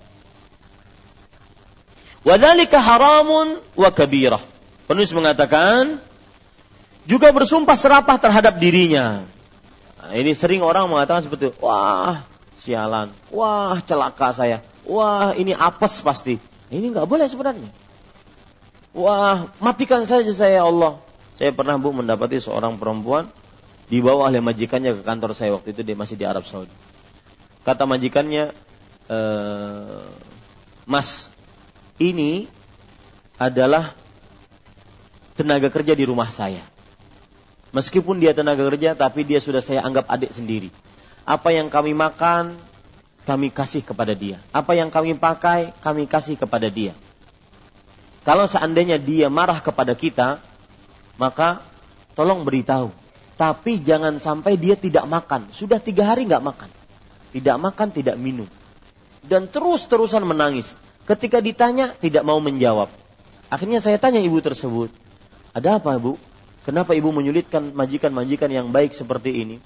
[2.22, 4.40] Wadhalika haramun wa kabirah.
[4.86, 6.00] Penulis mengatakan
[7.04, 9.26] juga bersumpah serapah terhadap dirinya.
[10.00, 11.52] Nah, ini sering orang mengatakan seperti.
[11.60, 12.24] Wah,
[12.56, 13.12] sialan.
[13.34, 14.64] Wah, celaka saya.
[14.88, 16.40] Wah, ini apes pasti.
[16.72, 17.68] Ini nggak boleh sebenarnya.
[18.96, 21.07] Wah, matikan saja saya Allah.
[21.38, 23.30] Saya pernah bu mendapati seorang perempuan
[23.86, 26.74] dibawa oleh majikannya ke kantor saya waktu itu dia masih di Arab Saudi.
[27.62, 28.50] Kata majikannya,
[29.06, 29.18] e,
[30.82, 31.30] Mas,
[32.02, 32.50] ini
[33.38, 33.94] adalah
[35.38, 36.66] tenaga kerja di rumah saya.
[37.70, 40.74] Meskipun dia tenaga kerja, tapi dia sudah saya anggap adik sendiri.
[41.22, 42.58] Apa yang kami makan,
[43.28, 44.42] kami kasih kepada dia.
[44.50, 46.98] Apa yang kami pakai, kami kasih kepada dia.
[48.26, 50.47] Kalau seandainya dia marah kepada kita,
[51.18, 51.60] maka
[52.14, 52.94] tolong beritahu.
[53.38, 55.46] Tapi jangan sampai dia tidak makan.
[55.54, 56.70] Sudah tiga hari nggak makan.
[57.30, 58.48] Tidak makan, tidak minum.
[59.22, 60.74] Dan terus-terusan menangis.
[61.06, 62.90] Ketika ditanya tidak mau menjawab.
[63.48, 64.92] Akhirnya saya tanya ibu tersebut,
[65.56, 66.20] ada apa ibu?
[66.68, 69.56] Kenapa ibu menyulitkan majikan-majikan yang baik seperti ini?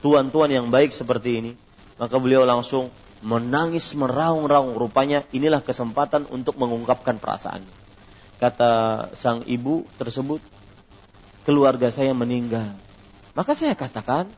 [0.00, 1.52] Tuan-tuan yang baik seperti ini?
[2.00, 2.88] Maka beliau langsung
[3.20, 4.78] menangis meraung-raung.
[4.78, 7.74] Rupanya inilah kesempatan untuk mengungkapkan perasaannya.
[8.38, 8.72] Kata
[9.18, 10.40] sang ibu tersebut,
[11.48, 12.76] keluarga saya meninggal.
[13.32, 14.28] Maka saya katakan,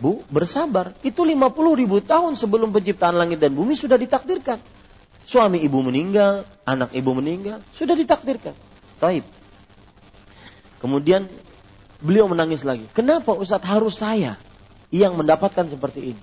[0.00, 0.96] Bu, bersabar.
[1.04, 4.56] Itu 50 ribu tahun sebelum penciptaan langit dan bumi sudah ditakdirkan.
[5.28, 8.56] Suami ibu meninggal, anak ibu meninggal, sudah ditakdirkan.
[8.96, 9.28] Taib.
[10.80, 11.28] Kemudian
[12.00, 12.88] beliau menangis lagi.
[12.96, 14.40] Kenapa Ustadz harus saya
[14.88, 16.22] yang mendapatkan seperti ini?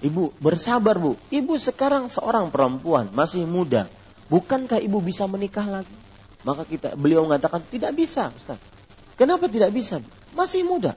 [0.00, 1.20] Ibu, bersabar bu.
[1.28, 3.92] Ibu sekarang seorang perempuan, masih muda.
[4.32, 5.92] Bukankah ibu bisa menikah lagi?
[6.48, 8.79] Maka kita beliau mengatakan tidak bisa, Ustaz.
[9.20, 10.00] Kenapa tidak bisa?
[10.32, 10.96] Masih muda.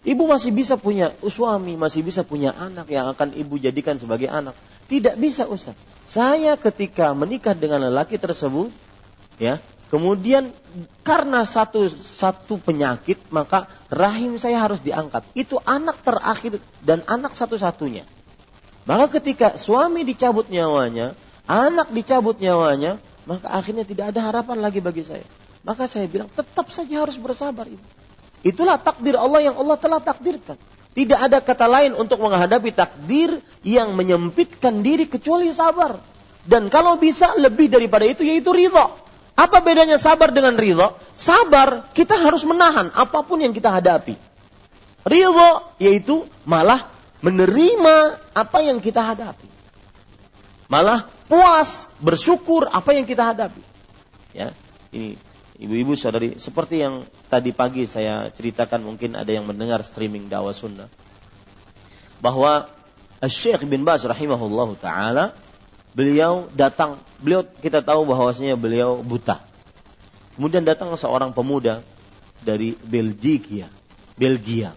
[0.00, 4.56] Ibu masih bisa punya suami, masih bisa punya anak yang akan ibu jadikan sebagai anak.
[4.88, 5.76] Tidak bisa Ustaz.
[6.08, 8.72] Saya ketika menikah dengan lelaki tersebut,
[9.36, 9.60] ya,
[9.92, 10.52] kemudian
[11.04, 15.24] karena satu satu penyakit, maka rahim saya harus diangkat.
[15.36, 18.08] Itu anak terakhir dan anak satu-satunya.
[18.88, 25.04] Maka ketika suami dicabut nyawanya, anak dicabut nyawanya, maka akhirnya tidak ada harapan lagi bagi
[25.04, 25.24] saya.
[25.64, 27.80] Maka saya bilang tetap saja harus bersabar ibu.
[28.44, 30.60] Itulah takdir Allah yang Allah telah takdirkan.
[30.94, 35.98] Tidak ada kata lain untuk menghadapi takdir yang menyempitkan diri kecuali sabar.
[36.44, 38.92] Dan kalau bisa lebih daripada itu yaitu ridho.
[39.34, 40.94] Apa bedanya sabar dengan ridho?
[41.16, 44.14] Sabar kita harus menahan apa pun yang kita hadapi.
[45.08, 46.86] Ridho yaitu malah
[47.24, 49.48] menerima apa yang kita hadapi.
[50.68, 53.64] Malah puas, bersyukur apa yang kita hadapi.
[54.36, 54.52] Ya,
[54.92, 55.16] ini
[55.54, 60.90] Ibu-ibu saudari, seperti yang tadi pagi saya ceritakan mungkin ada yang mendengar streaming dakwah sunnah.
[62.18, 62.66] Bahwa
[63.22, 65.24] Syekh bin Baz rahimahullah taala
[65.94, 69.38] beliau datang, beliau kita tahu bahwasanya beliau buta.
[70.34, 71.86] Kemudian datang seorang pemuda
[72.42, 73.70] dari Belgia,
[74.18, 74.74] Belgia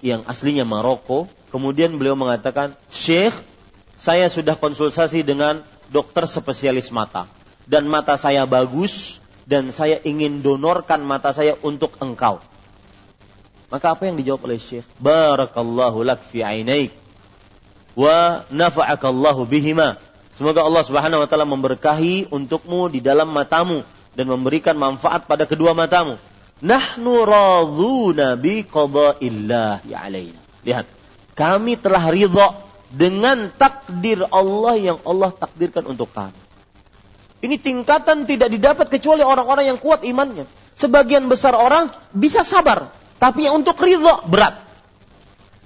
[0.00, 1.28] yang aslinya Maroko.
[1.52, 3.36] Kemudian beliau mengatakan, Syekh,
[3.96, 5.60] saya sudah konsultasi dengan
[5.92, 7.28] dokter spesialis mata
[7.68, 12.44] dan mata saya bagus dan saya ingin donorkan mata saya untuk engkau.
[13.72, 14.84] Maka apa yang dijawab oleh Syekh?
[15.00, 16.92] Barakallahu lak fi ainaik
[17.96, 19.96] wa nafa'akallahu bihima.
[20.36, 23.82] Semoga Allah Subhanahu wa taala memberkahi untukmu di dalam matamu
[24.12, 26.20] dan memberikan manfaat pada kedua matamu.
[26.60, 30.40] Nahnu radhuna bi qada'illahi alaina.
[30.62, 30.86] Lihat,
[31.34, 32.48] kami telah ridha
[32.92, 36.47] dengan takdir Allah yang Allah takdirkan untuk kami.
[37.38, 40.44] Ini tingkatan tidak didapat kecuali orang-orang yang kuat imannya.
[40.74, 44.58] Sebagian besar orang bisa sabar, tapi untuk ridho berat.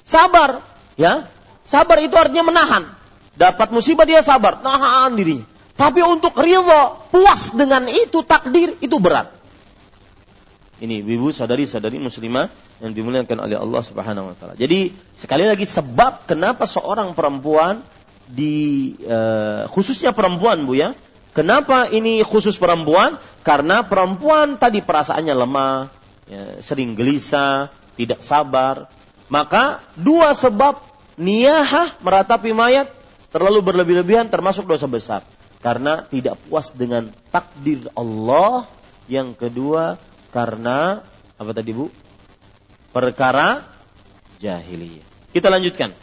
[0.04, 0.60] Sabar,
[1.00, 1.28] ya.
[1.64, 2.84] Sabar itu artinya menahan.
[3.32, 5.48] Dapat musibah dia sabar, nahan dirinya.
[5.72, 9.32] Tapi untuk ridho, puas dengan itu takdir, itu berat.
[10.82, 12.50] Ini ibu sadari-sadari muslimah
[12.82, 14.54] yang dimuliakan oleh Allah Subhanahu wa taala.
[14.58, 17.86] Jadi sekali lagi sebab kenapa seorang perempuan
[18.26, 20.90] di uh, khususnya perempuan Bu ya.
[21.32, 23.16] Kenapa ini khusus perempuan?
[23.40, 25.88] Karena perempuan tadi perasaannya lemah,
[26.28, 28.92] ya, sering gelisah, tidak sabar.
[29.32, 30.76] Maka dua sebab
[31.16, 32.92] niyahah meratapi mayat
[33.32, 35.24] terlalu berlebih-lebihan termasuk dosa besar.
[35.64, 38.68] Karena tidak puas dengan takdir Allah.
[39.08, 39.98] Yang kedua
[40.30, 41.02] karena
[41.40, 41.88] apa tadi Bu?
[42.92, 43.64] Perkara
[44.36, 45.32] jahiliyah.
[45.32, 45.96] Kita lanjutkan.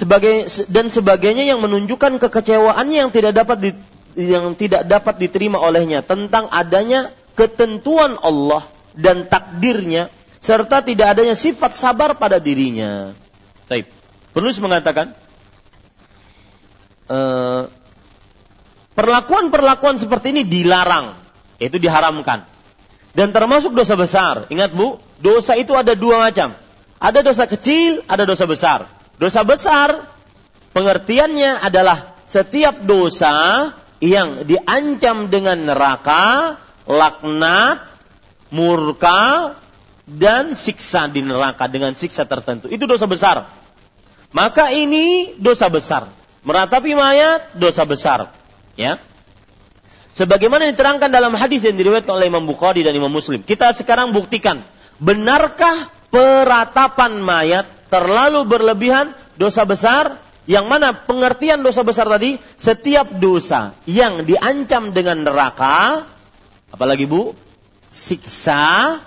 [0.00, 3.70] Sebagai dan sebagainya yang menunjukkan kekecewaannya yang tidak dapat di,
[4.16, 8.64] yang tidak dapat diterima olehnya tentang adanya ketentuan Allah
[8.96, 10.08] dan takdirnya
[10.40, 13.12] serta tidak adanya sifat sabar pada dirinya.
[13.68, 13.84] Taib.
[14.32, 15.12] Penulis mengatakan,
[17.12, 17.68] uh,
[19.00, 21.16] Perlakuan-perlakuan seperti ini dilarang,
[21.56, 22.44] yaitu diharamkan.
[23.16, 24.44] Dan termasuk dosa besar.
[24.52, 26.52] Ingat Bu, dosa itu ada dua macam.
[27.00, 28.99] Ada dosa kecil, ada dosa besar.
[29.20, 30.08] Dosa besar
[30.72, 33.68] pengertiannya adalah setiap dosa
[34.00, 36.56] yang diancam dengan neraka,
[36.88, 37.84] laknat,
[38.48, 39.52] murka,
[40.08, 42.72] dan siksa di neraka dengan siksa tertentu.
[42.72, 43.44] Itu dosa besar.
[44.32, 46.08] Maka ini dosa besar.
[46.40, 48.32] Meratapi mayat, dosa besar.
[48.72, 48.96] Ya.
[50.16, 53.44] Sebagaimana diterangkan dalam hadis yang diriwayatkan oleh Imam Bukhari dan Imam Muslim.
[53.44, 54.64] Kita sekarang buktikan,
[54.96, 60.16] benarkah peratapan mayat terlalu berlebihan dosa besar?
[60.48, 66.08] Yang mana pengertian dosa besar tadi, setiap dosa yang diancam dengan neraka,
[66.74, 67.36] apalagi Bu,
[67.92, 68.98] siksa,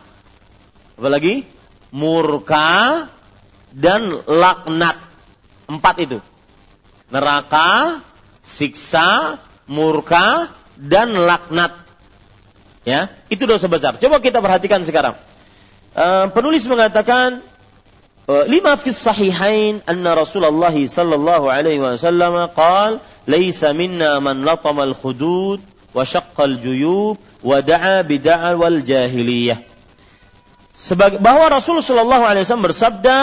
[0.96, 1.44] apalagi
[1.92, 3.10] murka
[3.74, 4.96] dan laknat.
[5.68, 6.18] Empat itu.
[7.12, 8.00] Neraka,
[8.46, 11.76] siksa, murka, dan laknat.
[12.84, 13.96] Ya, itu dosa besar.
[14.00, 15.16] Coba kita perhatikan sekarang.
[15.94, 17.46] Uh, penulis mengatakan
[18.28, 25.60] lima fi sahihain anna Rasulullah sallallahu alaihi wasallam qala laisa minna man latama al-khudud
[25.92, 29.60] wa syaqqa al-juyub wa da'a bid'a wal jahiliyah.
[30.74, 33.18] Sebagai, bahwa Rasulullah sallallahu alaihi wasallam bersabda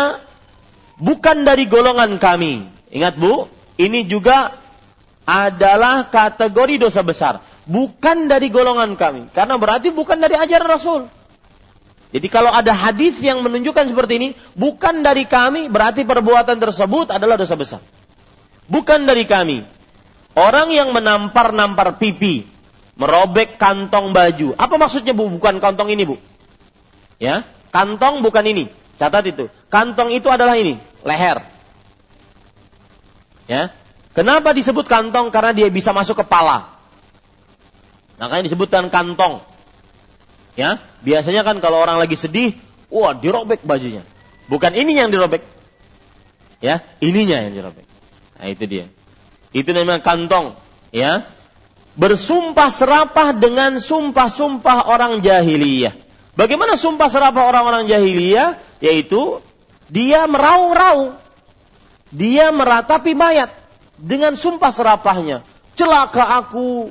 [1.01, 2.65] bukan dari golongan kami.
[2.93, 3.49] Ingat Bu,
[3.81, 4.57] ini juga
[5.29, 7.45] adalah kategori dosa besar.
[7.69, 9.29] Bukan dari golongan kami.
[9.31, 11.01] Karena berarti bukan dari ajaran Rasul.
[12.11, 17.39] Jadi kalau ada hadis yang menunjukkan seperti ini, bukan dari kami, berarti perbuatan tersebut adalah
[17.39, 17.81] dosa besar.
[18.67, 19.63] Bukan dari kami.
[20.35, 22.47] Orang yang menampar-nampar pipi,
[22.99, 24.55] merobek kantong baju.
[24.59, 25.31] Apa maksudnya Bu?
[25.31, 26.19] Bukan kantong ini, Bu.
[27.23, 28.67] Ya, kantong bukan ini.
[28.99, 29.47] Catat itu.
[29.71, 31.43] Kantong itu adalah ini, leher.
[33.51, 33.75] Ya,
[34.11, 35.31] Kenapa disebut kantong?
[35.31, 36.75] Karena dia bisa masuk kepala.
[38.19, 39.41] Makanya disebutkan kantong.
[40.59, 42.59] Ya, biasanya kan kalau orang lagi sedih,
[42.91, 44.03] wah dirobek bajunya.
[44.51, 45.47] Bukan ini yang dirobek.
[46.59, 47.87] Ya, ininya yang dirobek.
[48.37, 48.87] Nah, itu dia.
[49.55, 50.59] Itu namanya kantong,
[50.91, 51.31] ya.
[51.95, 55.95] Bersumpah serapah dengan sumpah-sumpah orang jahiliyah.
[56.39, 58.59] Bagaimana sumpah serapah orang-orang jahiliyah?
[58.79, 59.43] Yaitu
[59.91, 61.19] dia merau-rau.
[62.11, 63.51] Dia meratapi mayat
[63.99, 65.47] dengan sumpah serapahnya.
[65.79, 66.91] Celaka aku,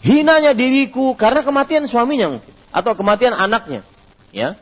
[0.00, 3.86] hinanya diriku karena kematian suaminya mungkin atau kematian anaknya.
[4.30, 4.58] Ya.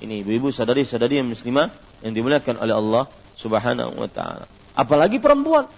[0.00, 1.68] Ini ibu-ibu sadari-sadari yang muslimah
[2.00, 3.04] yang dimuliakan oleh Allah
[3.36, 4.48] Subhanahu wa taala.
[4.72, 5.68] Apalagi perempuan.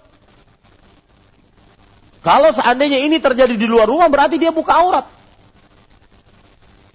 [2.22, 5.06] Kalau seandainya ini terjadi di luar rumah berarti dia buka aurat.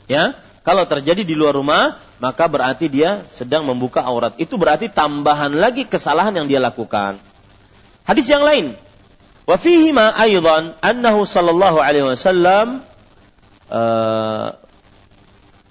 [0.08, 4.40] Ya, kalau terjadi di luar rumah maka berarti dia sedang membuka aurat.
[4.40, 7.20] Itu berarti tambahan lagi kesalahan yang dia lakukan.
[8.08, 8.72] Hadis yang lain.
[9.44, 12.87] Wa fihi ma aidan annahu sallallahu alaihi wasallam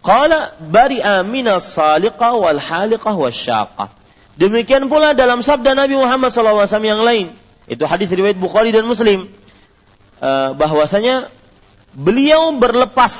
[0.05, 3.91] qala bari'a mina saliqa wal haliqah wasyaqa.
[4.37, 7.33] Demikian pula dalam sabda Nabi Muhammad SAW yang lain.
[7.67, 9.27] Itu hadis riwayat Bukhari dan Muslim.
[10.17, 11.29] Uh, bahwasanya
[11.97, 13.13] beliau berlepas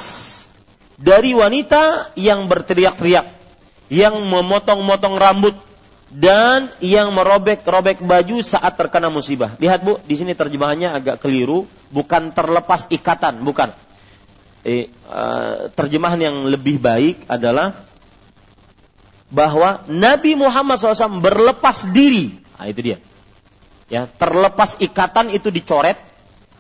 [0.97, 3.29] dari wanita yang berteriak-teriak,
[3.93, 5.57] yang memotong-motong rambut
[6.13, 9.57] dan yang merobek-robek baju saat terkena musibah.
[9.61, 13.73] Lihat Bu, di sini terjemahannya agak keliru, bukan terlepas ikatan, bukan.
[14.67, 17.87] Eh, uh, terjemahan yang lebih baik adalah
[19.31, 22.35] bahwa Nabi Muhammad SAW berlepas diri.
[22.59, 22.99] Nah, itu dia.
[23.87, 25.95] Ya, terlepas ikatan itu dicoret.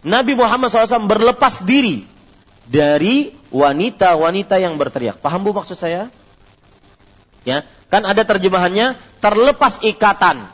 [0.07, 2.07] Nabi Muhammad SAW berlepas diri
[2.63, 5.19] dari wanita-wanita yang berteriak.
[5.19, 6.07] Paham Bu maksud saya?
[7.43, 10.47] Ya, kan ada terjemahannya terlepas ikatan.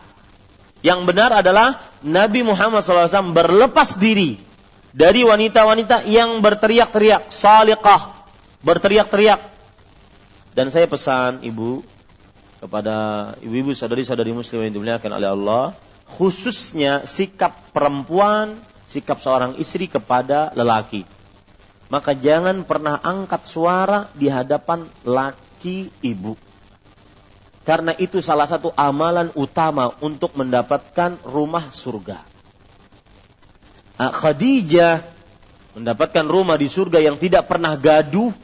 [0.80, 4.40] Yang benar adalah Nabi Muhammad SAW berlepas diri
[4.93, 8.12] dari wanita-wanita yang berteriak-teriak, salikah,
[8.60, 9.40] berteriak-teriak.
[10.52, 11.81] Dan saya pesan ibu
[12.60, 15.64] kepada ibu-ibu sadari-sadari muslim yang dimuliakan oleh Allah,
[16.20, 21.09] khususnya sikap perempuan, sikap seorang istri kepada lelaki
[21.93, 26.32] maka jangan pernah angkat suara di hadapan laki ibu.
[27.69, 32.31] Karena itu salah satu amalan utama untuk mendapatkan rumah surga.
[34.02, 35.06] Ah, Khadijah
[35.78, 38.34] mendapatkan rumah di surga yang tidak pernah gaduh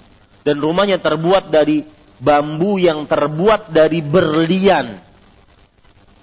[0.46, 1.82] dan rumahnya terbuat dari
[2.22, 5.02] bambu yang terbuat dari berlian.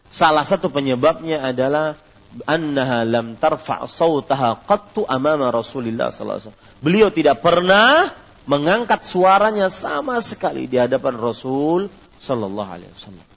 [0.08, 2.00] Salah satu penyebabnya adalah
[2.48, 6.80] annaha lam tarfa' sautaha qattu amama Rasulillah sallallahu alaihi wasallam.
[6.80, 8.16] Beliau tidak pernah
[8.48, 11.92] mengangkat suaranya sama sekali di hadapan Rasul
[12.24, 13.28] sallallahu alaihi wasallam.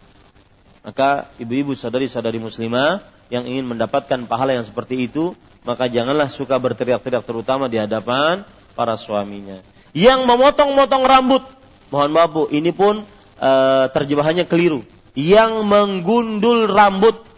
[0.86, 3.02] Maka ibu-ibu sadari-sadari muslimah
[3.34, 5.34] yang ingin mendapatkan pahala yang seperti itu,
[5.68, 8.40] maka janganlah suka berteriak-teriak terutama di hadapan
[8.72, 9.60] para suaminya.
[9.92, 11.44] Yang memotong-motong rambut,
[11.92, 13.04] mohon maaf Bu, ini pun
[13.36, 13.50] e,
[13.92, 14.80] terjemahannya keliru.
[15.12, 17.28] Yang menggundul rambut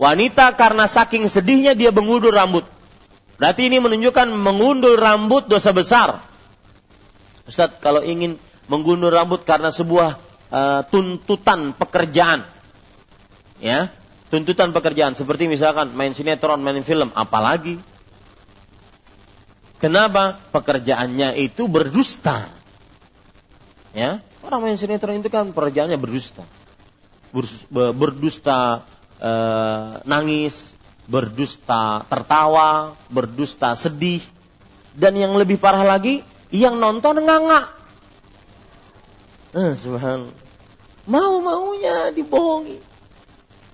[0.00, 2.64] Wanita karena saking sedihnya dia mengundur rambut.
[3.36, 6.24] Berarti ini menunjukkan mengundur rambut dosa besar.
[7.44, 10.16] Ustaz, kalau ingin mengundur rambut karena sebuah
[10.48, 12.48] uh, tuntutan pekerjaan,
[13.60, 13.92] ya,
[14.30, 17.76] tuntutan pekerjaan seperti misalkan main sinetron, main film, apalagi.
[19.82, 20.38] Kenapa?
[20.54, 22.46] Pekerjaannya itu berdusta.
[23.90, 26.46] Ya, orang main sinetron itu kan pekerjaannya berdusta.
[27.74, 28.86] Berdusta
[29.18, 30.70] eh, nangis,
[31.10, 34.22] berdusta tertawa, berdusta sedih,
[34.94, 36.22] dan yang lebih parah lagi,
[36.54, 37.66] yang nonton nganga.
[39.58, 40.38] Eh, subhanallah.
[41.10, 42.89] Mau-maunya dibohongi.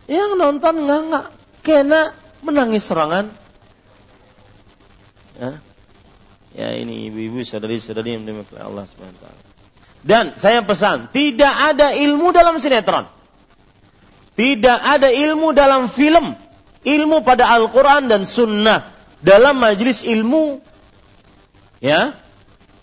[0.07, 1.35] Yang nonton nganga,
[1.67, 2.15] kena
[2.47, 3.27] menangis serangan.
[5.37, 5.59] Ya,
[6.55, 9.27] ya ini ibu-ibu saudari-saudari yang dimaksud Allah SWT.
[10.07, 13.11] Dan saya pesan, tidak ada ilmu dalam sinetron.
[14.39, 16.39] Tidak ada ilmu dalam film.
[16.87, 18.95] Ilmu pada Al-Quran dan Sunnah.
[19.19, 20.63] Dalam majlis ilmu.
[21.83, 22.15] Ya.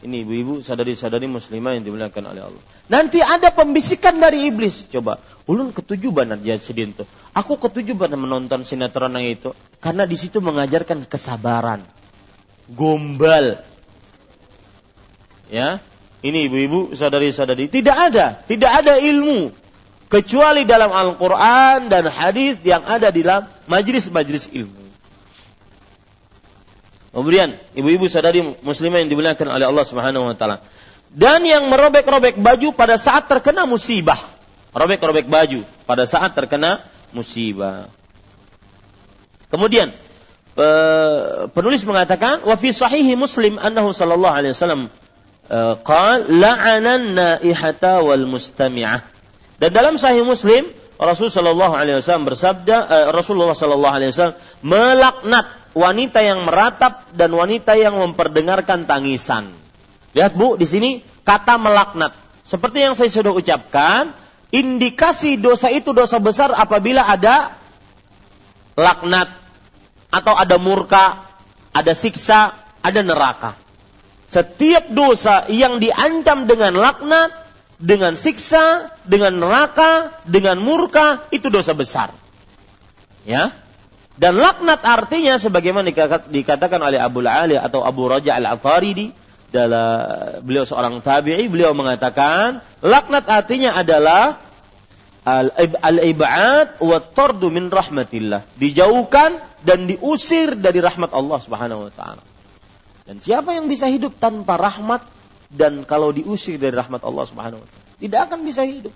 [0.04, 2.73] Ini ibu-ibu sadari-sadari muslimah yang dimuliakan oleh Allah.
[2.92, 4.88] Nanti ada pembisikan dari iblis.
[4.92, 5.20] Coba.
[5.48, 7.04] Ulun ketujuh benar sedih itu.
[7.32, 9.50] Aku ketujuh benar menonton sinetron yang itu.
[9.80, 11.84] Karena di situ mengajarkan kesabaran.
[12.68, 13.64] Gombal.
[15.48, 15.80] Ya.
[16.24, 17.72] Ini ibu-ibu sadari-sadari.
[17.72, 18.40] Tidak ada.
[18.44, 19.64] Tidak ada ilmu
[20.14, 24.84] kecuali dalam Al-Quran dan hadis yang ada di dalam majlis-majlis ilmu.
[27.14, 30.62] Kemudian, ibu-ibu sadari muslimah yang dimuliakan oleh Allah Subhanahu wa taala.
[31.14, 34.18] Dan yang merobek-robek baju pada saat terkena musibah.
[34.73, 36.81] Robek-robek baju pada saat terkena
[37.14, 37.85] musibah.
[39.53, 39.94] Kemudian
[41.53, 44.90] penulis mengatakan wa fi sahihi Muslim annahu sallallahu alaihi wasallam
[45.49, 49.14] eh, qala la'anan naihata wal mustami'ah
[49.64, 50.68] dan dalam Sahih Muslim,
[50.99, 57.31] Rasul Shallallahu Alaihi Wasallam bersabda, eh, Rasulullah Shallallahu Alaihi Wasallam melaknat wanita yang meratap dan
[57.31, 59.56] wanita yang memperdengarkan tangisan.
[60.14, 60.90] Lihat bu, di sini
[61.26, 62.14] kata melaknat.
[62.45, 64.14] Seperti yang saya sudah ucapkan,
[64.53, 67.57] indikasi dosa itu dosa besar apabila ada
[68.77, 69.30] laknat
[70.14, 71.26] atau ada murka,
[71.73, 72.53] ada siksa,
[72.85, 73.57] ada neraka.
[74.30, 77.44] Setiap dosa yang diancam dengan laknat
[77.84, 82.15] dengan siksa, dengan neraka, dengan murka, itu dosa besar.
[83.27, 83.52] Ya.
[84.14, 85.90] Dan laknat artinya sebagaimana
[86.30, 89.10] dikatakan oleh Abu Ali atau Abu Raja Al-Afaridi
[89.54, 94.42] dalam beliau seorang tabi'i beliau mengatakan laknat artinya adalah
[95.86, 102.24] al-ib'ad wa tardu min rahmatillah dijauhkan dan diusir dari rahmat Allah Subhanahu wa taala.
[103.06, 105.06] Dan siapa yang bisa hidup tanpa rahmat
[105.54, 108.92] dan kalau diusir dari rahmat Allah Subhanahu wa taala, tidak akan bisa hidup.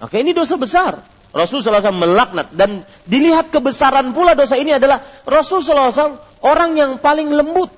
[0.00, 1.04] Maka ini dosa besar.
[1.28, 7.28] Rasulullah SAW melaknat dan dilihat kebesaran pula dosa ini adalah Rasulullah SAW orang yang paling
[7.28, 7.68] lembut,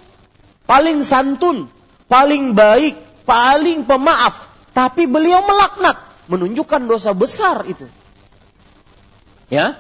[0.71, 1.67] paling santun,
[2.11, 4.35] paling baik, paling pemaaf,
[4.75, 5.95] tapi beliau melaknat,
[6.27, 7.87] menunjukkan dosa besar itu.
[9.47, 9.79] Ya,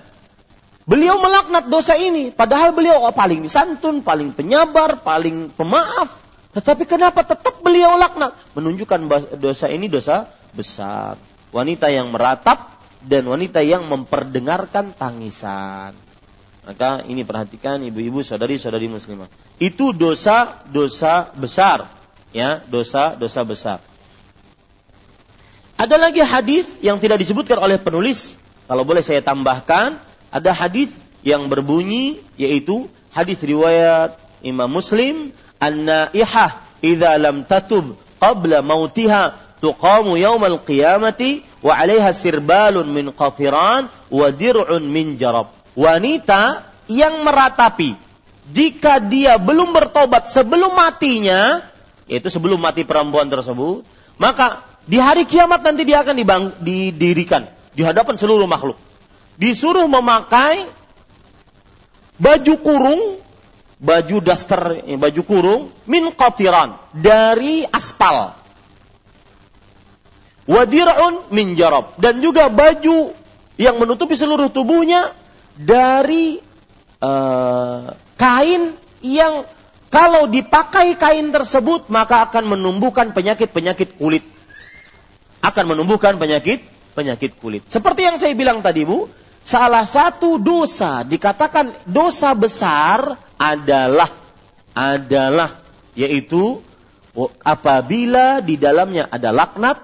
[0.87, 6.23] beliau melaknat dosa ini, padahal beliau oh, paling santun, paling penyabar, paling pemaaf.
[6.51, 8.35] Tetapi kenapa tetap beliau laknat?
[8.59, 9.07] Menunjukkan
[9.39, 11.15] dosa ini dosa besar.
[11.55, 12.75] Wanita yang meratap
[13.07, 15.95] dan wanita yang memperdengarkan tangisan.
[16.67, 19.31] Maka ini perhatikan ibu-ibu saudari-saudari muslimah.
[19.63, 22.00] Itu dosa-dosa besar.
[22.31, 23.79] Ya, dosa-dosa besar.
[25.75, 28.39] Ada lagi hadis yang tidak disebutkan oleh penulis.
[28.71, 29.99] Kalau boleh saya tambahkan,
[30.31, 30.93] ada hadis
[31.27, 34.15] yang berbunyi yaitu hadis riwayat
[34.47, 43.11] Imam Muslim, "An-naihah idza lam tatub qabla mautiha tuqamu yaumal qiyamati wa 'alaiha sirbalun min
[43.11, 47.95] qatiran wa dir'un min jarab." wanita yang meratapi
[48.51, 51.63] jika dia belum bertobat sebelum matinya,
[52.11, 53.87] yaitu sebelum mati perempuan tersebut,
[54.19, 58.75] maka di hari kiamat nanti dia akan dibang, didirikan di hadapan seluruh makhluk.
[59.39, 60.67] Disuruh memakai
[62.19, 63.03] baju kurung,
[63.79, 68.35] baju daster, eh, baju kurung min qatiran dari aspal.
[70.51, 73.15] Wadir'un min jarab dan juga baju
[73.55, 75.15] yang menutupi seluruh tubuhnya
[75.55, 76.43] dari
[76.99, 79.47] uh, kain yang
[79.91, 84.23] kalau dipakai kain tersebut maka akan menumbuhkan penyakit-penyakit kulit.
[85.43, 86.63] Akan menumbuhkan penyakit
[86.95, 87.67] penyakit kulit.
[87.67, 89.11] Seperti yang saya bilang tadi, Bu,
[89.43, 94.15] salah satu dosa dikatakan dosa besar adalah
[94.79, 95.59] adalah
[95.99, 96.63] yaitu
[97.43, 99.83] apabila di dalamnya ada laknat,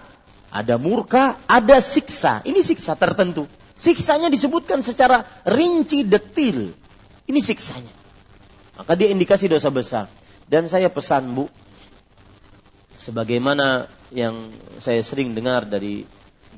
[0.55, 2.47] ada murka, ada siksa.
[2.47, 3.51] Ini siksa tertentu.
[3.75, 6.71] Siksanya disebutkan secara rinci detil.
[7.27, 7.96] Ini siksanya.
[8.77, 10.07] Maka dia indikasi dosa besar.
[10.47, 11.51] Dan saya pesan Bu,
[13.01, 16.07] sebagaimana yang saya sering dengar dari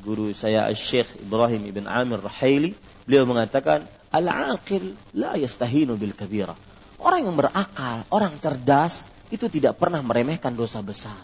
[0.03, 2.77] guru saya Syekh Ibrahim ibn Amir Rahaili,
[3.09, 6.57] beliau mengatakan, Al-aqil la yastahinu bil kabira.
[6.99, 11.21] Orang yang berakal, orang cerdas, itu tidak pernah meremehkan dosa besar.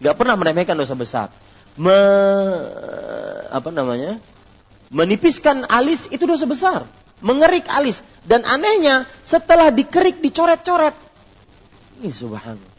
[0.00, 1.30] Gak pernah meremehkan dosa besar.
[1.76, 1.94] Me,
[3.52, 4.18] apa namanya?
[4.90, 6.88] Menipiskan alis itu dosa besar.
[7.24, 8.04] Mengerik alis.
[8.28, 10.92] Dan anehnya setelah dikerik dicoret-coret.
[12.04, 12.72] Ini subhanallah.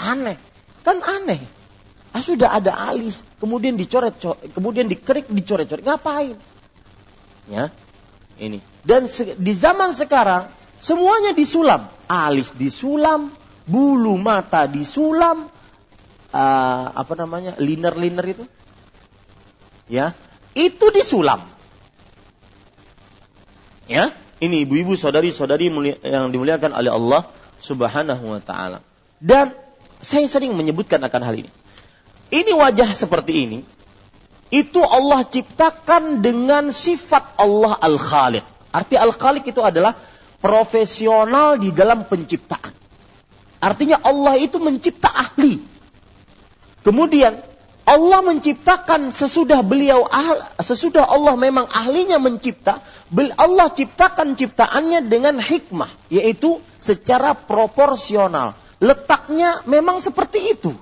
[0.00, 0.40] Aneh.
[0.80, 1.44] Kan aneh.
[2.16, 4.16] Ah, sudah ada alis, kemudian dicoret,
[4.56, 5.84] kemudian dikerik, dicoret-coret.
[5.84, 6.40] Ngapain?
[7.44, 7.68] Ya,
[8.40, 8.64] ini.
[8.80, 9.04] Dan
[9.36, 10.48] di zaman sekarang
[10.80, 11.92] semuanya disulam.
[12.08, 13.28] Alis disulam,
[13.68, 15.52] bulu mata disulam,
[16.32, 18.44] uh, apa namanya, liner-liner itu.
[19.84, 20.16] Ya,
[20.56, 21.44] itu disulam.
[23.86, 24.10] Ya,
[24.42, 25.70] ini ibu-ibu saudari-saudari
[26.02, 27.30] yang dimuliakan oleh Allah
[27.62, 28.82] Subhanahu wa taala.
[29.22, 29.54] Dan
[30.02, 31.50] saya sering menyebutkan akan hal ini.
[32.34, 33.58] Ini wajah seperti ini
[34.50, 38.44] itu Allah ciptakan dengan sifat Allah Al-Khaliq.
[38.70, 39.98] Arti Al-Khaliq itu adalah
[40.38, 42.70] profesional di dalam penciptaan.
[43.58, 45.58] Artinya Allah itu mencipta ahli.
[46.86, 47.34] Kemudian
[47.86, 50.10] Allah menciptakan sesudah beliau
[50.58, 52.82] sesudah Allah memang ahlinya mencipta,
[53.38, 58.58] Allah ciptakan ciptaannya dengan hikmah, yaitu secara proporsional.
[58.82, 60.74] Letaknya memang seperti itu.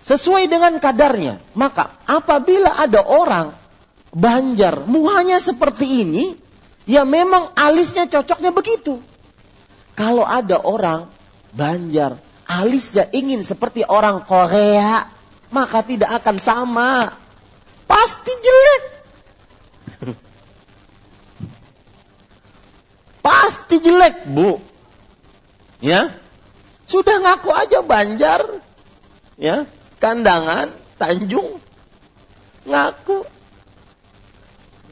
[0.00, 1.44] Sesuai dengan kadarnya.
[1.52, 3.52] Maka apabila ada orang
[4.16, 6.40] banjar, muhanya seperti ini,
[6.88, 8.96] ya memang alisnya cocoknya begitu.
[9.92, 11.12] Kalau ada orang
[11.52, 12.16] banjar,
[12.48, 15.17] alisnya ingin seperti orang Korea,
[15.48, 17.16] maka tidak akan sama.
[17.88, 18.84] Pasti jelek.
[23.24, 24.60] Pasti jelek, Bu.
[25.84, 26.16] Ya.
[26.88, 28.40] Sudah ngaku aja Banjar.
[29.36, 29.68] Ya,
[30.00, 31.60] Kandangan, Tanjung.
[32.64, 33.28] Ngaku.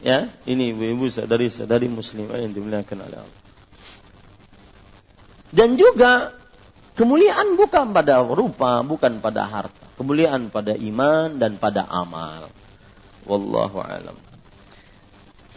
[0.05, 3.41] Ya, ini ibu-ibu sadari-sadari muslimah yang dimuliakan oleh Allah.
[5.49, 6.36] Dan juga
[6.97, 12.47] kemuliaan bukan pada rupa, bukan pada harta kemuliaan pada iman dan pada amal.
[13.25, 14.15] Wallahu alam.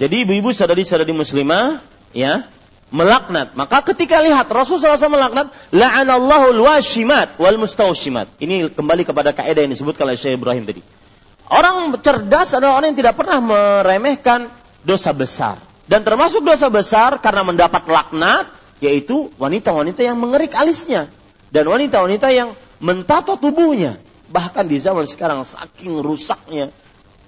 [0.01, 1.85] Jadi ibu-ibu sadari-sadari muslimah
[2.17, 2.49] ya
[2.89, 3.53] melaknat.
[3.53, 8.33] Maka ketika lihat Rasulullah SAW melaknat, la'anallahu al-washimat wal mustawshimat.
[8.41, 10.83] Ini kembali kepada kaidah yang disebutkan oleh Syekh Ibrahim tadi.
[11.53, 14.49] Orang cerdas adalah orang yang tidak pernah meremehkan
[14.83, 15.61] dosa besar.
[15.85, 18.47] Dan termasuk dosa besar karena mendapat laknat,
[18.81, 21.11] yaitu wanita-wanita yang mengerik alisnya.
[21.51, 23.99] Dan wanita-wanita yang mentato tubuhnya
[24.31, 26.71] bahkan di zaman sekarang saking rusaknya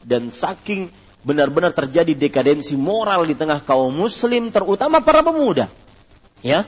[0.07, 0.89] dan saking
[1.27, 5.67] benar-benar terjadi dekadensi moral di tengah kaum muslim terutama para pemuda.
[6.43, 6.67] Ya.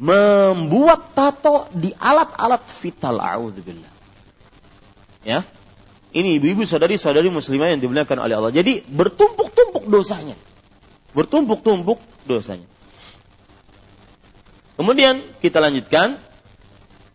[0.00, 3.92] membuat tato di alat-alat vital auzubillah.
[5.20, 5.44] Ya.
[6.10, 8.48] Ini ibu-ibu saudari-saudari muslimah yang dimuliakan oleh Allah.
[8.48, 10.40] Jadi bertumpuk-tumpuk dosanya.
[11.12, 12.64] Bertumpuk-tumpuk dosanya.
[14.80, 16.16] Kemudian kita lanjutkan.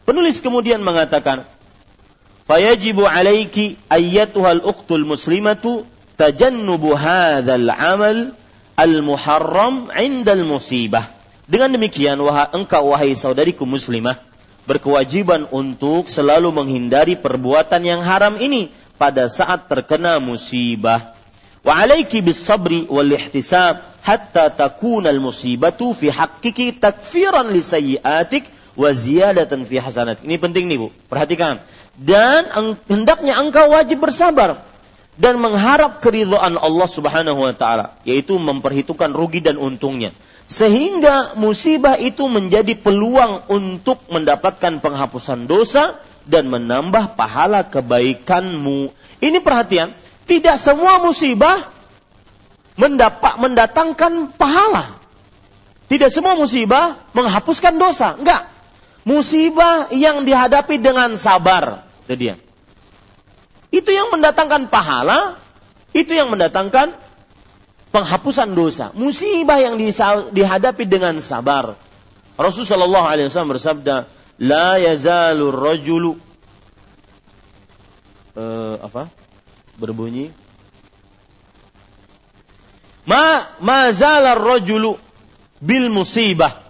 [0.05, 1.41] Penulis kemudian mengatakan,
[2.45, 5.81] "Fayajibu 'alaiki ayyatuhal ukhtul muslimatu
[6.13, 8.37] tajannubu hadzal 'amal
[8.77, 11.09] al-muharram 'indal musibah."
[11.49, 14.21] Dengan demikian, wahai engkau wahai saudariku muslimah,
[14.69, 18.69] berkewajiban untuk selalu menghindari perbuatan yang haram ini
[19.01, 21.17] pada saat terkena musibah.
[21.65, 28.54] Wa 'alaiki bis sabri wal ihtisab hatta takuna al musibatu fi haqqiki takfiran li sayyi'atik
[28.75, 30.21] wa ziyadatan fi hasanat.
[30.21, 31.63] Ini penting nih Bu, perhatikan.
[31.95, 32.51] Dan
[32.91, 34.61] hendaknya engkau wajib bersabar
[35.15, 40.11] dan mengharap keridhaan Allah Subhanahu wa taala, yaitu memperhitungkan rugi dan untungnya.
[40.45, 45.97] Sehingga musibah itu menjadi peluang untuk mendapatkan penghapusan dosa
[46.27, 48.93] dan menambah pahala kebaikanmu.
[49.25, 49.89] Ini perhatian,
[50.29, 51.65] tidak semua musibah
[52.77, 54.99] mendapat mendatangkan pahala.
[55.85, 58.17] Tidak semua musibah menghapuskan dosa.
[58.17, 58.54] Enggak.
[59.05, 61.85] Musibah yang dihadapi dengan sabar.
[62.09, 62.35] Itu dia.
[63.69, 65.37] Itu yang mendatangkan pahala,
[65.93, 66.97] itu yang mendatangkan
[67.93, 68.89] penghapusan dosa.
[68.97, 69.77] Musibah yang
[70.33, 71.77] dihadapi dengan sabar.
[72.35, 74.09] Rasulullah SAW bersabda,
[74.41, 76.19] La yazalur rajulu
[78.35, 79.07] uh, apa?
[79.75, 80.31] berbunyi
[83.03, 84.95] ma ma zalar rajulu
[85.59, 86.63] bil musibah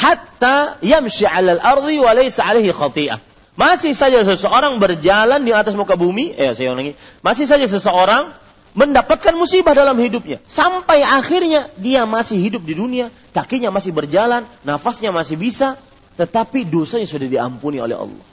[0.00, 3.20] hatta yamshi 'alal ardi wa laysa 'alaihi khati'ah.
[3.60, 8.32] Masih saja seseorang berjalan di atas muka bumi, eh saya ulangi, masih saja seseorang
[8.72, 15.12] mendapatkan musibah dalam hidupnya sampai akhirnya dia masih hidup di dunia, kakinya masih berjalan, nafasnya
[15.12, 15.76] masih bisa,
[16.16, 18.24] tetapi dosanya sudah diampuni oleh Allah.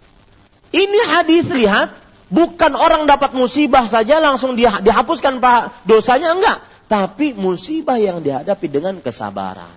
[0.72, 5.39] Ini hadis lihat Bukan orang dapat musibah saja langsung dihapuskan
[5.88, 6.60] dosanya enggak,
[6.91, 9.72] tapi musibah yang dihadapi dengan kesabaran.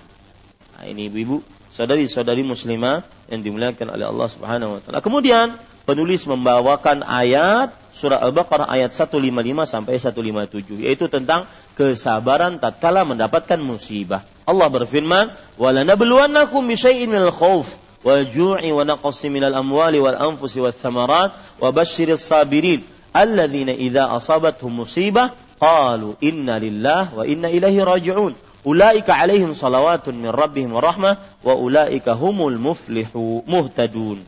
[0.74, 1.38] Nah, ini ibu-ibu,
[1.70, 4.98] saudari-saudari muslimah yang dimuliakan oleh Allah Subhanahu wa taala.
[5.00, 5.54] Kemudian
[5.86, 11.44] penulis membawakan ayat surah Al-Baqarah ayat 155 sampai 157 yaitu tentang
[11.76, 14.24] kesabaran tatkala mendapatkan musibah.
[14.48, 15.30] Allah berfirman,
[15.60, 21.68] "Walanabluwannakum bisyai'in minal khauf wal ju'i wa naqsin minal amwali wal anfusi wath thamarat wa
[21.68, 22.80] basyshiris sabirin
[23.12, 30.28] alladzina idza asabatuhum musibah qalu inna lillahi wa inna ilaihi raji'un." Ulaika alaihim salawatun min
[30.28, 34.20] rabbihim rahmah wa ulaika humul muflihu muhtadun.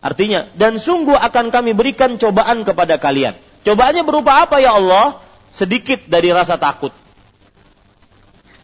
[0.00, 3.36] Artinya, dan sungguh akan kami berikan cobaan kepada kalian.
[3.66, 5.20] Cobaannya berupa apa ya Allah?
[5.52, 6.94] Sedikit dari rasa takut.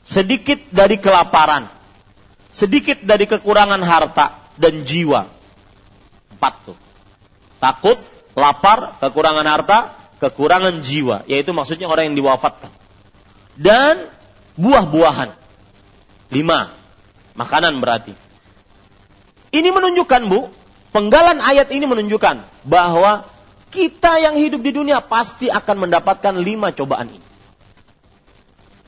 [0.00, 1.68] Sedikit dari kelaparan.
[2.48, 5.28] Sedikit dari kekurangan harta dan jiwa.
[6.32, 6.78] Empat tuh.
[7.60, 8.00] Takut,
[8.32, 9.78] lapar, kekurangan harta,
[10.22, 11.28] kekurangan jiwa.
[11.28, 12.72] Yaitu maksudnya orang yang diwafatkan.
[13.60, 14.08] Dan
[14.56, 15.30] buah-buahan.
[16.32, 16.72] Lima.
[17.36, 18.16] Makanan berarti.
[19.52, 20.50] Ini menunjukkan bu,
[20.90, 23.24] penggalan ayat ini menunjukkan bahwa
[23.70, 27.26] kita yang hidup di dunia pasti akan mendapatkan lima cobaan ini.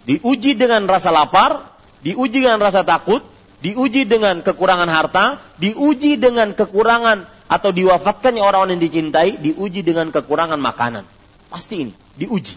[0.08, 3.20] Diuji dengan rasa lapar, diuji dengan rasa takut,
[3.60, 10.56] diuji dengan kekurangan harta, diuji dengan kekurangan atau diwafatkannya orang-orang yang dicintai, diuji dengan kekurangan
[10.56, 11.04] makanan.
[11.52, 12.56] Pasti ini, diuji.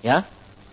[0.00, 0.24] Ya.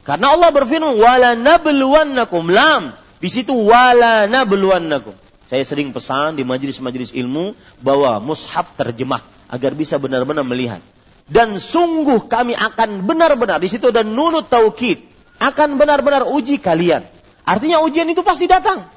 [0.07, 5.11] Karena Allah berfirman, "Wala nabluwannakum lam." Di situ wala nabluwannakum.
[5.51, 9.19] Saya sering pesan di majelis-majelis ilmu bahwa mushaf terjemah
[9.51, 10.79] agar bisa benar-benar melihat.
[11.27, 15.03] Dan sungguh kami akan benar-benar di situ dan nunut taukid
[15.43, 17.03] akan benar-benar uji kalian.
[17.43, 18.88] Artinya ujian itu pasti datang.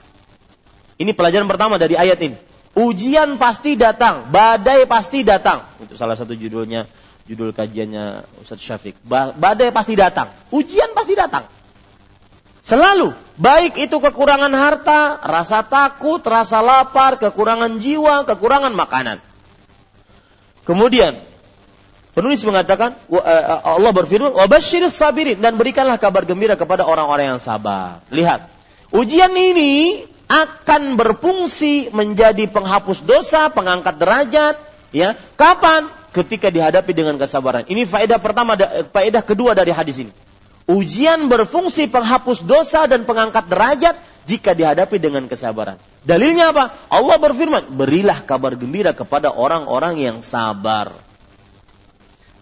[1.00, 2.36] Ini pelajaran pertama dari ayat ini.
[2.76, 5.66] Ujian pasti datang, badai pasti datang.
[5.82, 6.86] Itu salah satu judulnya,
[7.28, 8.97] judul kajiannya Ustaz Syafiq.
[9.09, 11.44] Badai pasti datang, ujian pasti datang.
[12.60, 19.16] Selalu, baik itu kekurangan harta, rasa takut, rasa lapar, kekurangan jiwa, kekurangan makanan.
[20.68, 21.16] Kemudian,
[22.12, 28.05] penulis mengatakan, eh, Allah berfirman, "Wabashiris sabirin" dan berikanlah kabar gembira kepada orang-orang yang sabar.
[28.12, 28.44] Lihat,
[28.92, 34.55] ujian ini akan berfungsi menjadi penghapus dosa, pengangkat derajat,
[34.94, 35.18] ya.
[35.34, 35.90] Kapan?
[36.10, 37.66] Ketika dihadapi dengan kesabaran.
[37.70, 38.58] Ini faedah pertama,
[38.90, 40.12] faedah kedua dari hadis ini.
[40.66, 45.78] Ujian berfungsi penghapus dosa dan pengangkat derajat jika dihadapi dengan kesabaran.
[46.06, 46.74] Dalilnya apa?
[46.90, 50.94] Allah berfirman, berilah kabar gembira kepada orang-orang yang sabar.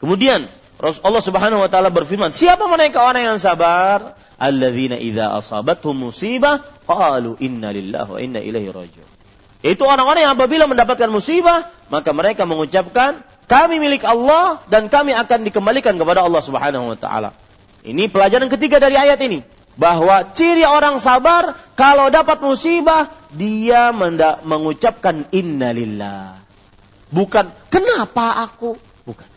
[0.01, 0.49] Kemudian
[0.81, 4.17] Allah Subhanahu wa taala berfirman, siapa mereka orang yang sabar?
[4.39, 9.09] alladzina idza asabatuhum musibah qalu inna lillahi wa inna ilaihi raji'un.
[9.67, 13.19] Itu orang-orang yang apabila mendapatkan musibah, maka mereka mengucapkan,
[13.49, 17.33] kami milik Allah dan kami akan dikembalikan kepada Allah Subhanahu wa taala.
[17.83, 19.41] Ini pelajaran ketiga dari ayat ini,
[19.79, 23.95] bahwa ciri orang sabar kalau dapat musibah dia
[24.45, 26.43] mengucapkan innalillah.
[27.09, 28.77] Bukan kenapa aku,
[29.09, 29.29] bukan.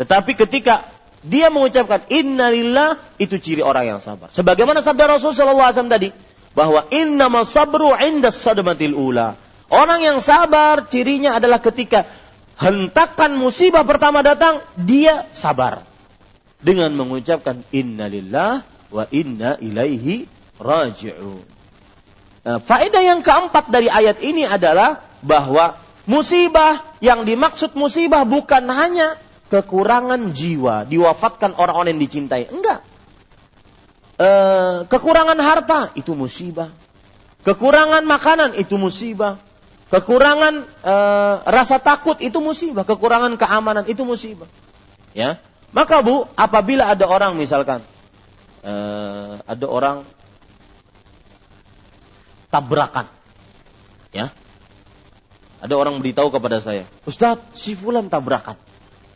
[0.00, 0.88] Tetapi ketika
[1.20, 4.32] dia mengucapkan innalillah itu ciri orang yang sabar.
[4.32, 6.08] Sebagaimana sabda Rasulullah SAW tadi,
[6.56, 9.36] bahwa innama sabru inda sadmatil ula.
[9.70, 12.08] Orang yang sabar cirinya adalah ketika
[12.60, 15.82] hentakan musibah pertama datang, dia sabar.
[16.60, 20.28] Dengan mengucapkan innalillah wa inna ilaihi
[20.60, 21.40] raji'un.
[22.40, 29.16] Nah, faedah yang keempat dari ayat ini adalah bahwa musibah yang dimaksud musibah bukan hanya
[29.48, 32.48] kekurangan jiwa, diwafatkan orang-orang yang dicintai.
[32.52, 32.80] Enggak.
[34.20, 36.68] Eh, kekurangan harta itu musibah.
[37.40, 39.40] Kekurangan makanan itu musibah.
[39.90, 40.94] Kekurangan e,
[41.50, 44.46] rasa takut itu musibah, kekurangan keamanan itu musibah.
[45.12, 45.42] Ya.
[45.74, 47.82] Maka Bu, apabila ada orang misalkan
[48.62, 48.74] e,
[49.42, 50.06] ada orang
[52.54, 53.10] tabrakan.
[54.14, 54.30] Ya.
[55.58, 58.54] Ada orang beritahu kepada saya, "Ustaz, si fulan tabrakan."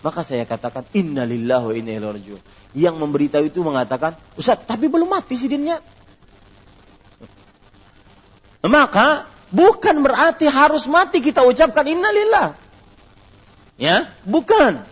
[0.03, 2.43] Maka saya katakan, "Innalillahi wa inna ilaihi rajiun."
[2.75, 5.79] yang memberitahu itu mengatakan, Ustaz, tapi belum mati sidinnya.
[8.67, 12.59] Maka bukan berarti harus mati kita ucapkan innalillah.
[13.79, 14.83] Ya, bukan.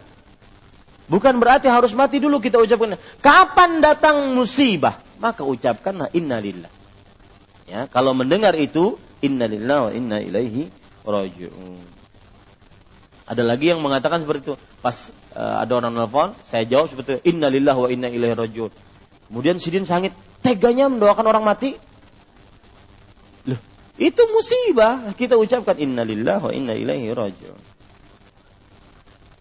[1.11, 2.95] Bukan berarti harus mati dulu kita ucapkan.
[3.19, 6.71] Kapan datang musibah, maka ucapkanlah innalillah.
[7.67, 10.71] Ya, kalau mendengar itu innalillah wa inna ilaihi
[11.03, 11.83] raji'un.
[13.23, 14.55] Ada lagi yang mengatakan seperti itu.
[14.83, 17.37] Pas uh, ada orang nelfon, saya jawab seperti itu.
[17.37, 18.71] Innalillah wa inna ilaihi rajiun.
[19.31, 20.13] Kemudian Sidin sangit
[20.45, 21.79] teganya mendoakan orang mati.
[24.02, 25.14] Loh, itu musibah.
[25.18, 27.60] Kita ucapkan innalillah wa inna ilaihi rajiun.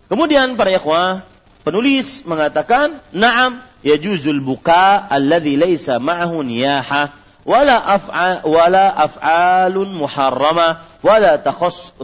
[0.07, 1.27] Kemudian para ikhwah,
[1.67, 7.13] penulis mengatakan, "Na'am, yajuzul buka alladhi laisa ma'ahu niyahah
[7.47, 11.37] wala af'al wala af'alun muharramah ولا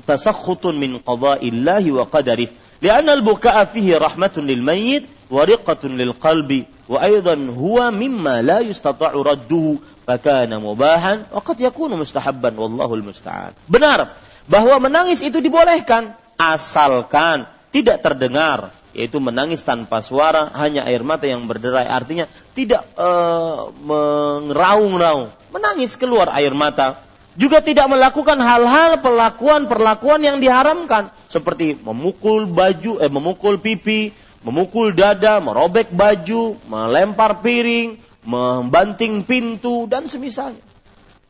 [0.06, 2.48] تسخط من قضاء الله وقدره
[2.82, 9.74] لأن البكاء فيه رحمة للميت ورقة للقلب وأيضا هو مما لا يستطاع رده
[10.07, 13.51] fakana mubahan waqad yakunu mustahabban wallahu almusta'an.
[13.67, 14.15] Benar
[14.47, 17.43] bahwa menangis itu dibolehkan asalkan
[17.75, 21.85] tidak terdengar yaitu menangis tanpa suara hanya air mata yang berderai.
[21.85, 22.25] Artinya
[22.57, 27.03] tidak eh, uh, mengeraung-raung menangis keluar air mata.
[27.37, 31.13] Juga tidak melakukan hal-hal perlakuan-perlakuan yang diharamkan.
[31.29, 34.09] Seperti memukul baju eh memukul pipi
[34.41, 40.59] memukul dada merobek baju melempar piring membanting pintu dan semisalnya.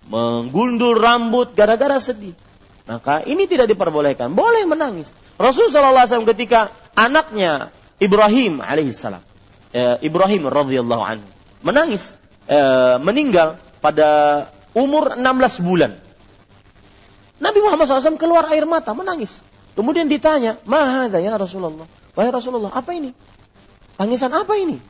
[0.09, 2.33] Menggundul rambut gara-gara sedih.
[2.89, 4.33] Maka ini tidak diperbolehkan.
[4.33, 5.13] Boleh menangis.
[5.37, 7.69] Rasulullah SAW ketika anaknya
[8.01, 9.21] Ibrahim alaihissalam,
[9.75, 11.27] eh, Ibrahim radhiyallahu anhu
[11.61, 12.17] menangis,
[12.49, 14.09] eh, meninggal pada
[14.73, 15.99] umur 16 bulan.
[17.37, 19.45] Nabi Muhammad SAW keluar air mata, menangis.
[19.77, 21.85] Kemudian ditanya, Mahada ya Rasulullah.
[22.17, 23.13] Wahai Rasulullah, apa ini?
[23.93, 24.81] Tangisan apa ini?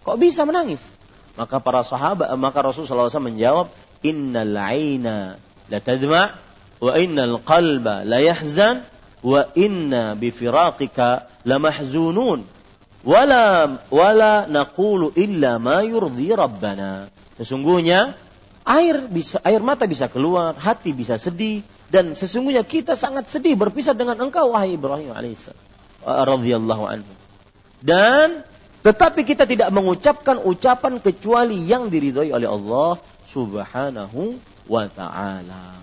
[0.00, 0.96] Kok bisa menangis?
[1.40, 3.72] Maka para sahabat, maka Rasulullah SAW menjawab,
[4.04, 5.40] Innal aina
[5.72, 6.36] la tadma'
[6.80, 8.84] wa innal qalba la yahzan
[9.20, 12.40] wa inna bifiraqika la mahzunun
[13.04, 17.12] wala wala naqulu illa ma yurdi rabbana.
[17.36, 18.16] Sesungguhnya
[18.64, 23.96] air bisa air mata bisa keluar, hati bisa sedih dan sesungguhnya kita sangat sedih berpisah
[23.96, 25.60] dengan engkau wahai Ibrahim alaihissalam
[26.04, 27.12] radhiyallahu anhu.
[27.80, 28.44] Dan
[28.80, 32.96] tetapi kita tidak mengucapkan ucapan kecuali yang diridhoi oleh Allah
[33.28, 34.40] Subhanahu
[34.72, 35.76] wa taala.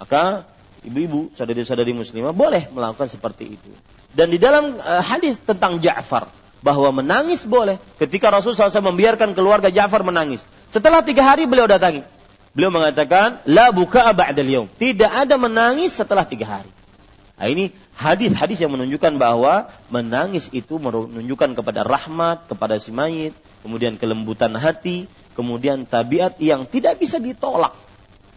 [0.00, 0.42] Maka
[0.82, 3.70] ibu-ibu, saudari-saudari muslimah boleh melakukan seperti itu.
[4.10, 6.26] Dan di dalam uh, hadis tentang Ja'far
[6.60, 10.42] bahwa menangis boleh ketika Rasulullah SAW membiarkan keluarga Ja'far menangis.
[10.74, 12.02] Setelah tiga hari beliau datangi.
[12.50, 14.10] Beliau mengatakan, la buka.
[14.10, 16.70] Tidak ada menangis setelah tiga hari.
[17.40, 23.32] Nah, ini hadis-hadis yang menunjukkan bahwa menangis itu menunjukkan kepada rahmat, kepada si mayit,
[23.64, 27.72] kemudian kelembutan hati, kemudian tabiat yang tidak bisa ditolak.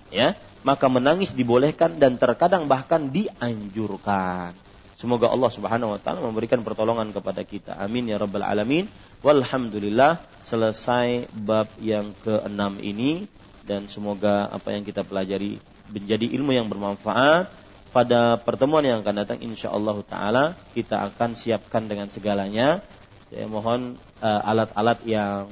[0.07, 4.55] Ya, maka menangis dibolehkan dan terkadang bahkan dianjurkan.
[4.95, 7.75] Semoga Allah Subhanahu wa taala memberikan pertolongan kepada kita.
[7.75, 8.87] Amin ya rabbal alamin.
[9.19, 13.27] Walhamdulillah selesai bab yang keenam ini
[13.67, 15.59] dan semoga apa yang kita pelajari
[15.91, 17.51] menjadi ilmu yang bermanfaat
[17.93, 22.81] pada pertemuan yang akan datang insya Allah taala kita akan siapkan dengan segalanya
[23.29, 25.45] saya mohon uh, alat-alat yang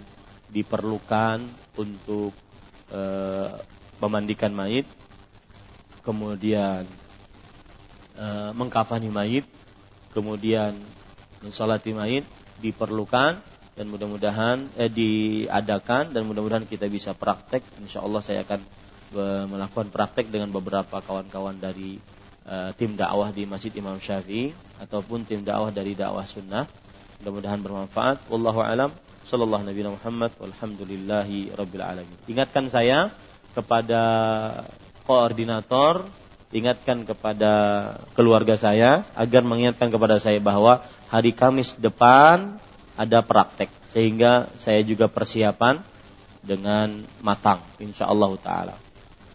[0.49, 1.45] diperlukan
[1.77, 2.33] untuk
[2.91, 3.55] uh,
[4.01, 4.89] memandikan mayit
[6.01, 6.83] kemudian
[8.17, 8.27] e,
[8.57, 9.45] mengkafani mayit,
[10.11, 10.75] kemudian
[11.41, 12.25] mensolati mayit
[12.61, 13.41] diperlukan
[13.71, 17.65] dan mudah-mudahan eh, diadakan dan mudah-mudahan kita bisa praktek.
[17.81, 18.61] Insya Allah saya akan
[19.51, 21.99] melakukan praktek dengan beberapa kawan-kawan dari
[22.51, 24.51] e, tim dakwah di Masjid Imam Syafi'i
[24.83, 26.67] ataupun tim dakwah dari dakwah sunnah.
[27.23, 28.27] Mudah-mudahan bermanfaat.
[28.27, 28.91] Wallahu alam.
[29.31, 30.35] Sallallahu Nabi Muhammad.
[30.35, 32.17] Walhamdulillahi Rabbil Alamin.
[32.27, 33.07] Ingatkan saya
[33.55, 34.03] kepada
[35.07, 36.03] koordinator
[36.51, 37.53] ingatkan kepada
[38.11, 42.59] keluarga saya agar mengingatkan kepada saya bahwa hari Kamis depan
[42.99, 45.79] ada praktek sehingga saya juga persiapan
[46.43, 48.75] dengan matang insyaallah taala.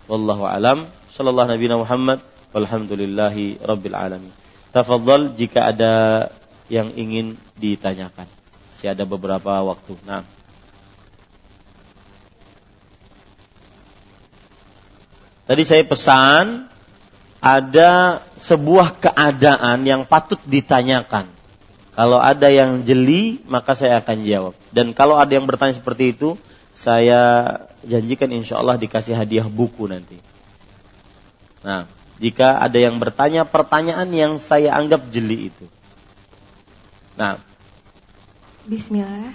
[0.06, 2.20] Wallahu alam sallallahu nabi Muhammad
[2.57, 4.33] walhamdulillahi rabbil alamin.
[4.73, 5.93] Tafadhal jika ada
[6.73, 8.24] yang ingin ditanyakan.
[8.73, 9.93] Masih ada beberapa waktu.
[10.09, 10.24] Nah.
[15.47, 16.66] Tadi saya pesan
[17.39, 21.31] ada sebuah keadaan yang patut ditanyakan.
[21.97, 24.55] Kalau ada yang jeli, maka saya akan jawab.
[24.69, 26.37] Dan kalau ada yang bertanya seperti itu,
[26.77, 27.57] saya
[27.87, 30.20] janjikan insya Allah dikasih hadiah buku nanti.
[31.65, 35.64] Nah, jika ada yang bertanya pertanyaan yang saya anggap jeli itu.
[37.16, 37.40] Nah.
[38.66, 39.32] Bismillah.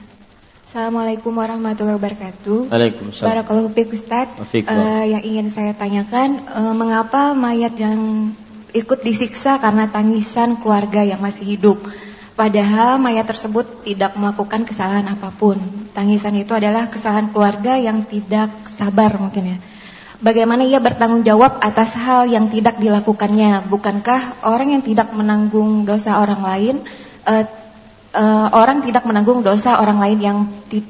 [0.71, 2.71] Assalamualaikum warahmatullahi wabarakatuh.
[2.71, 3.27] Waalaikumsalam.
[3.27, 4.39] Barakallahu fiik Ustaz.
[4.39, 8.31] Uh, yang ingin saya tanyakan, uh, mengapa mayat yang
[8.71, 11.75] ikut disiksa karena tangisan keluarga yang masih hidup?
[12.39, 15.59] Padahal mayat tersebut tidak melakukan kesalahan apa pun.
[15.91, 19.57] Tangisan itu adalah kesalahan keluarga yang tidak sabar mungkin ya.
[20.21, 23.65] Bagaimana ia bertanggung jawab atas hal yang tidak dilakukannya?
[23.65, 26.75] Bukankah orang yang tidak menanggung dosa orang lain
[27.25, 27.45] uh,
[28.13, 30.37] uh, orang tidak menanggung dosa orang lain yang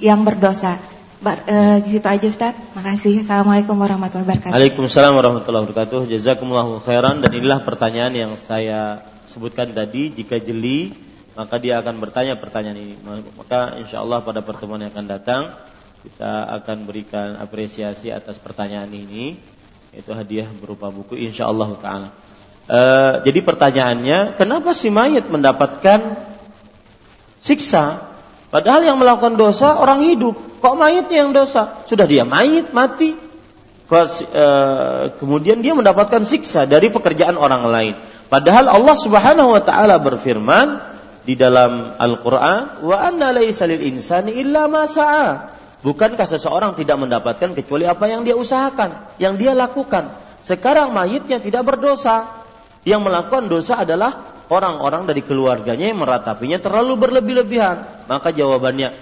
[0.03, 0.77] yang berdosa.
[1.21, 2.57] Bar, uh, gitu aja Ustaz.
[2.73, 3.21] Makasih.
[3.21, 4.53] Assalamualaikum warahmatullahi wabarakatuh.
[4.57, 5.99] Waalaikumsalam warahmatullahi wabarakatuh.
[6.09, 10.91] Jazakumullahu khairan dan inilah pertanyaan yang saya sebutkan tadi jika jeli
[11.37, 12.95] maka dia akan bertanya pertanyaan ini.
[13.37, 15.41] Maka insya Allah pada pertemuan yang akan datang
[16.01, 19.37] kita akan berikan apresiasi atas pertanyaan ini
[19.91, 22.09] itu hadiah berupa buku insya Allah taala.
[22.71, 26.31] Uh, jadi pertanyaannya, kenapa si mayat mendapatkan
[27.41, 28.13] siksa.
[28.53, 30.37] Padahal yang melakukan dosa orang hidup.
[30.61, 31.81] Kok mayitnya yang dosa?
[31.89, 33.17] Sudah dia mayit mati.
[33.91, 34.45] E,
[35.19, 37.93] kemudian dia mendapatkan siksa dari pekerjaan orang lain.
[38.31, 40.79] Padahal Allah Subhanahu wa taala berfirman
[41.27, 47.57] di dalam Al-Qur'an, "Wa anna laisa lil insani illa ma sa'a." Bukankah seseorang tidak mendapatkan
[47.57, 50.13] kecuali apa yang dia usahakan, yang dia lakukan.
[50.45, 52.45] Sekarang mayitnya tidak berdosa.
[52.81, 58.05] Yang melakukan dosa adalah orang-orang dari keluarganya yang meratapinya terlalu berlebih-lebihan.
[58.09, 58.93] Maka jawabannya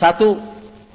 [0.00, 0.40] satu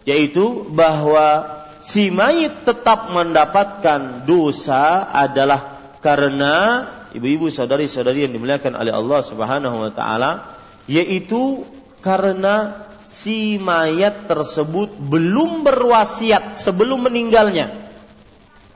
[0.06, 1.45] yaitu bahwa
[1.85, 9.91] si mayit tetap mendapatkan dosa adalah karena ibu-ibu saudari-saudari yang dimuliakan oleh Allah Subhanahu wa
[9.93, 10.57] taala
[10.89, 11.65] yaitu
[11.99, 17.73] karena si mayat tersebut belum berwasiat sebelum meninggalnya.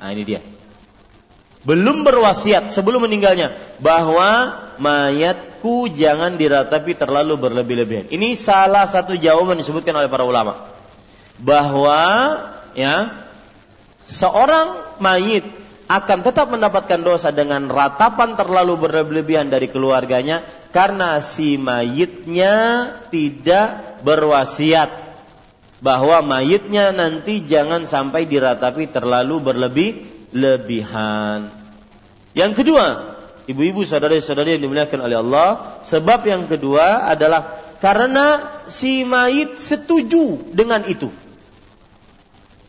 [0.01, 0.41] Nah ini dia
[1.63, 4.51] belum berwasiat sebelum meninggalnya bahwa
[4.83, 8.11] mayatku jangan diratapi terlalu berlebih-lebihan.
[8.11, 10.67] Ini salah satu jawaban disebutkan oleh para ulama
[11.39, 12.03] bahwa
[12.75, 13.15] ya
[14.03, 15.47] seorang mayit
[15.87, 20.41] akan tetap mendapatkan dosa dengan ratapan terlalu berlebihan dari keluarganya
[20.71, 24.89] karena si mayitnya tidak berwasiat
[25.83, 29.91] bahwa mayitnya nanti jangan sampai diratapi terlalu berlebih
[30.31, 31.51] lebihan.
[32.33, 32.85] Yang kedua,
[33.45, 35.49] ibu-ibu saudara-saudari yang dimuliakan oleh Allah,
[35.83, 41.11] sebab yang kedua adalah karena si mayit setuju dengan itu.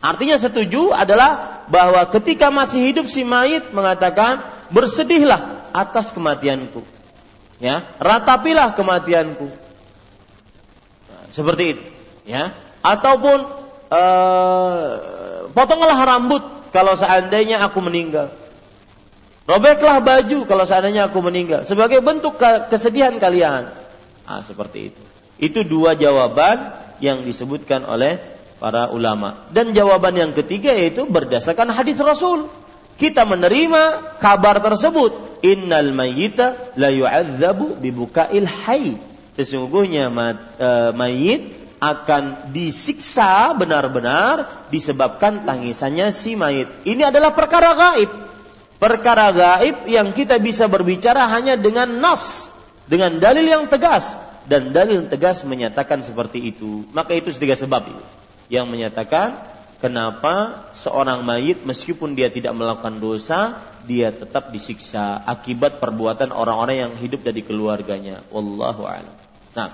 [0.05, 6.85] Artinya setuju adalah bahwa ketika masih hidup si mayit mengatakan bersedihlah atas kematianku.
[7.57, 9.49] Ya, ratapilah kematianku.
[11.09, 11.83] Nah, seperti itu,
[12.29, 12.53] ya.
[12.85, 13.49] Ataupun
[13.89, 14.85] uh,
[15.49, 18.29] potonglah rambut kalau seandainya aku meninggal.
[19.49, 21.65] Robeklah baju kalau seandainya aku meninggal.
[21.65, 22.37] Sebagai bentuk
[22.69, 23.73] kesedihan kalian.
[24.29, 25.01] Ah, seperti itu.
[25.41, 28.34] Itu dua jawaban yang disebutkan oleh
[28.65, 29.45] para ulama.
[29.53, 32.49] Dan jawaban yang ketiga yaitu berdasarkan hadis Rasul.
[32.97, 35.37] Kita menerima kabar tersebut.
[35.45, 38.97] Innal mayyita la yu'adzabu bibuka'il hayy.
[39.37, 46.65] Sesungguhnya e, mayit akan disiksa benar-benar disebabkan tangisannya si mayit.
[46.89, 48.09] Ini adalah perkara gaib.
[48.81, 52.49] Perkara gaib yang kita bisa berbicara hanya dengan nas,
[52.89, 54.17] dengan dalil yang tegas
[54.49, 56.87] dan dalil tegas menyatakan seperti itu.
[56.95, 59.41] Maka itu tiga sebab itu yang menyatakan
[59.81, 66.93] kenapa seorang mayit meskipun dia tidak melakukan dosa, dia tetap disiksa akibat perbuatan orang-orang yang
[66.97, 68.25] hidup dari keluarganya.
[68.33, 69.15] Wallahu a'lam.
[69.55, 69.69] Nah,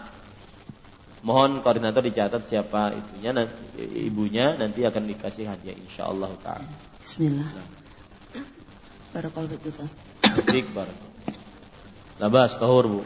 [1.24, 3.56] mohon koordinator dicatat siapa itunya nanti,
[4.04, 6.70] ibunya nanti akan dikasih hadiah insyaallah taala.
[7.02, 7.48] Bismillah.
[7.48, 7.82] Nah.
[9.12, 9.92] Barakallahu fiik.
[10.48, 11.12] Baik, barakallahu.
[12.22, 13.00] Labas tahur, Bu.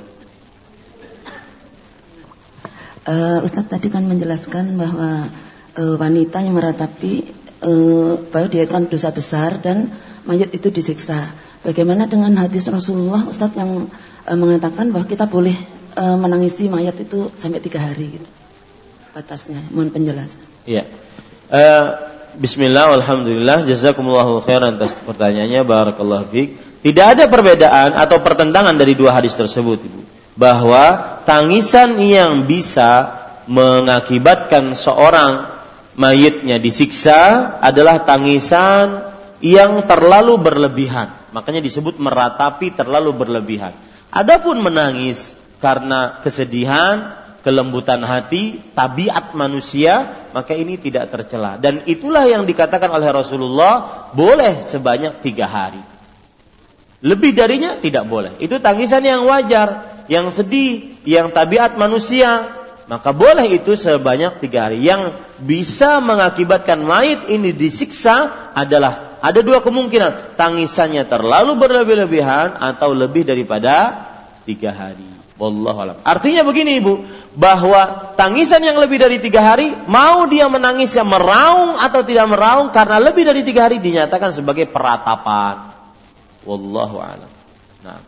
[3.05, 5.29] Uh, Ustadz tadi kan menjelaskan bahwa
[5.75, 7.27] uh, wanita yang meratapi
[7.63, 9.91] uh, bahwa dia kan dosa besar dan
[10.25, 11.29] mayat itu disiksa.
[11.65, 13.89] Bagaimana dengan hadis Rasulullah Ustadz yang
[14.25, 15.55] uh, mengatakan bahwa kita boleh
[15.97, 18.27] uh, menangisi mayat itu sampai tiga hari gitu.
[19.15, 20.43] Batasnya, mohon penjelasan.
[20.67, 20.83] Iya.
[21.47, 26.49] Uh, Bismillah, Alhamdulillah, jazakumullahu khairan atas pertanyaannya, barakallahu fiik.
[26.83, 30.01] Tidak ada perbedaan atau pertentangan dari dua hadis tersebut, Ibu.
[30.35, 35.54] Bahwa tangisan yang bisa mengakibatkan seorang
[35.95, 41.11] mayitnya disiksa adalah tangisan yang terlalu berlebihan.
[41.35, 43.75] Makanya disebut meratapi terlalu berlebihan.
[44.11, 51.59] Adapun menangis karena kesedihan, kelembutan hati, tabiat manusia, maka ini tidak tercela.
[51.59, 55.83] Dan itulah yang dikatakan oleh Rasulullah, boleh sebanyak tiga hari.
[57.05, 58.33] Lebih darinya tidak boleh.
[58.41, 62.49] Itu tangisan yang wajar, yang sedih, yang tabiat manusia,
[62.85, 64.85] maka boleh itu sebanyak tiga hari.
[64.85, 70.37] Yang bisa mengakibatkan mayit ini disiksa adalah ada dua kemungkinan.
[70.37, 74.05] Tangisannya terlalu berlebih-lebihan atau lebih daripada
[74.45, 75.09] tiga hari.
[75.35, 75.97] Wallahu alam.
[76.07, 77.03] Artinya begini ibu,
[77.35, 82.71] bahwa tangisan yang lebih dari tiga hari, mau dia menangis yang meraung atau tidak meraung,
[82.71, 85.75] karena lebih dari tiga hari dinyatakan sebagai peratapan.
[86.47, 87.31] Wallahu alam.
[87.83, 87.99] Nah.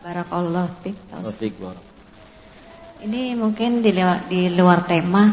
[0.00, 0.72] Barakallah.
[0.72, 1.89] Barakallah.
[3.00, 5.32] Ini mungkin di luar, di luar tema.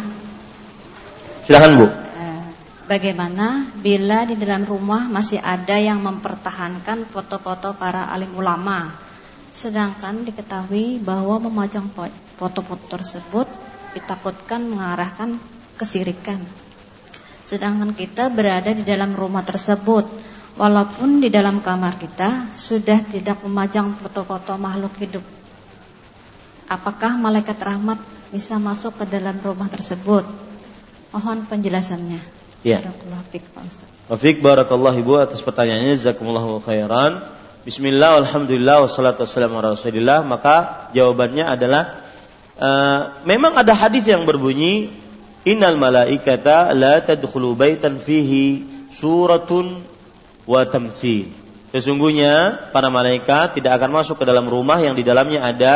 [1.44, 1.84] Silakan Bu.
[1.84, 2.44] Eh,
[2.88, 8.96] bagaimana bila di dalam rumah masih ada yang mempertahankan foto-foto para alim ulama,
[9.52, 11.92] sedangkan diketahui bahwa memajang
[12.40, 13.52] foto-foto tersebut
[13.92, 15.36] ditakutkan mengarahkan
[15.76, 16.40] kesirikan.
[17.44, 20.08] Sedangkan kita berada di dalam rumah tersebut,
[20.56, 25.47] walaupun di dalam kamar kita sudah tidak memajang foto-foto makhluk hidup
[26.68, 28.00] Apakah malaikat rahmat
[28.32, 30.28] bisa masuk ke dalam rumah tersebut?
[31.16, 32.20] Mohon penjelasannya.
[32.62, 32.84] Ya.
[34.12, 37.24] Wafik barakallah ibu atas pertanyaannya jazakumullahu khairan.
[37.64, 40.24] Bismillah, alhamdulillah, wassalatu wassalamu rasulillah.
[40.28, 42.04] Maka jawabannya adalah
[42.60, 44.92] uh, memang ada hadis yang berbunyi
[45.48, 49.80] Innal malaikata la tadkhulu baitan fihi suratun
[50.44, 51.32] wa tamthil.
[51.72, 55.76] Sesungguhnya para malaikat tidak akan masuk ke dalam rumah yang di dalamnya ada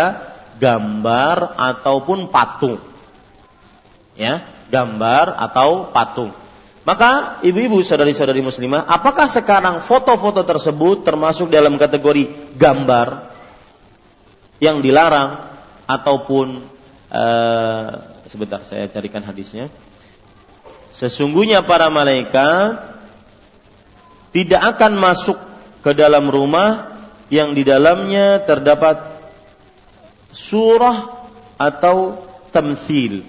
[0.61, 2.77] gambar ataupun patung.
[4.13, 6.29] Ya, gambar atau patung.
[6.81, 13.29] Maka ibu-ibu saudari-saudari muslimah, apakah sekarang foto-foto tersebut termasuk dalam kategori gambar
[14.61, 15.41] yang dilarang
[15.85, 16.61] ataupun
[17.09, 17.89] uh,
[18.25, 19.69] sebentar saya carikan hadisnya.
[20.93, 22.97] Sesungguhnya para malaikat
[24.33, 25.37] tidak akan masuk
[25.81, 26.97] ke dalam rumah
[27.33, 29.10] yang di dalamnya terdapat
[30.31, 31.27] surah
[31.59, 33.23] atau tamthil.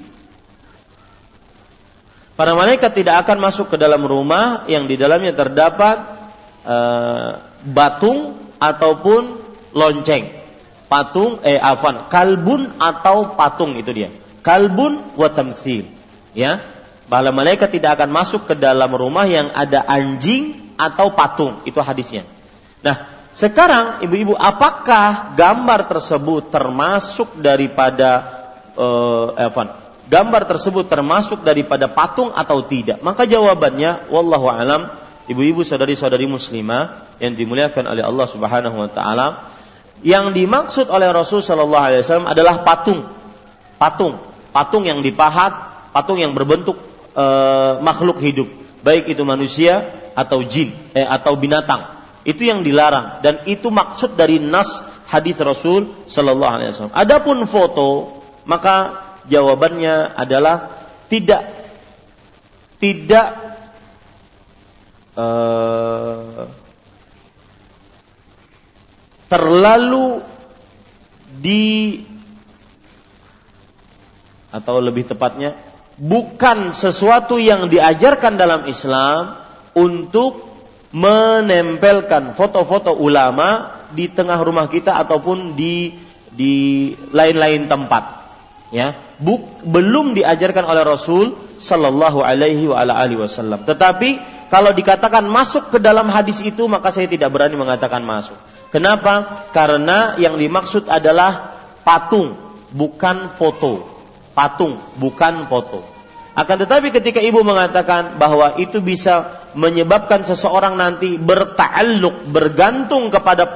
[2.32, 5.96] Para malaikat tidak akan masuk ke dalam rumah yang di dalamnya terdapat
[6.64, 9.38] uh, batung ataupun
[9.76, 10.40] lonceng.
[10.88, 14.08] Patung eh afan, kalbun atau patung itu dia.
[14.40, 15.88] Kalbun wa tamthil.
[16.32, 16.64] Ya.
[17.12, 21.60] Para malaikat tidak akan masuk ke dalam rumah yang ada anjing atau patung.
[21.68, 22.24] Itu hadisnya.
[22.80, 28.28] Nah, sekarang ibu-ibu apakah gambar tersebut termasuk daripada
[28.76, 29.32] uh,
[30.04, 33.00] gambar tersebut termasuk daripada patung atau tidak?
[33.00, 34.92] Maka jawabannya wallahu alam
[35.32, 39.48] ibu-ibu saudari-saudari muslimah yang dimuliakan oleh Allah Subhanahu wa taala
[40.04, 43.00] yang dimaksud oleh Rasul sallallahu alaihi wasallam adalah patung.
[43.80, 44.20] Patung,
[44.52, 46.76] patung yang dipahat, patung yang berbentuk
[47.16, 48.46] uh, makhluk hidup,
[48.84, 54.38] baik itu manusia atau jin eh, atau binatang itu yang dilarang dan itu maksud dari
[54.38, 56.94] nas hadis Rasul Shallallahu Alaihi Wasallam.
[56.94, 60.70] Adapun foto maka jawabannya adalah
[61.06, 61.42] tidak
[62.82, 63.28] tidak
[65.14, 66.48] uh,
[69.30, 70.20] terlalu
[71.38, 72.02] di
[74.52, 75.56] atau lebih tepatnya
[75.96, 79.40] bukan sesuatu yang diajarkan dalam Islam
[79.72, 80.51] untuk
[80.92, 85.96] menempelkan foto-foto ulama di tengah rumah kita ataupun di
[86.32, 88.24] di lain-lain tempat.
[88.72, 93.68] Ya, buk, belum diajarkan oleh Rasul sallallahu alaihi wa ala alihi wasallam.
[93.68, 94.16] Tetapi
[94.48, 98.36] kalau dikatakan masuk ke dalam hadis itu maka saya tidak berani mengatakan masuk.
[98.72, 99.44] Kenapa?
[99.52, 101.52] Karena yang dimaksud adalah
[101.84, 102.32] patung,
[102.72, 103.84] bukan foto.
[104.32, 105.91] Patung, bukan foto.
[106.32, 113.52] Akan tetapi ketika ibu mengatakan bahwa itu bisa menyebabkan seseorang nanti berta'alluq, bergantung kepada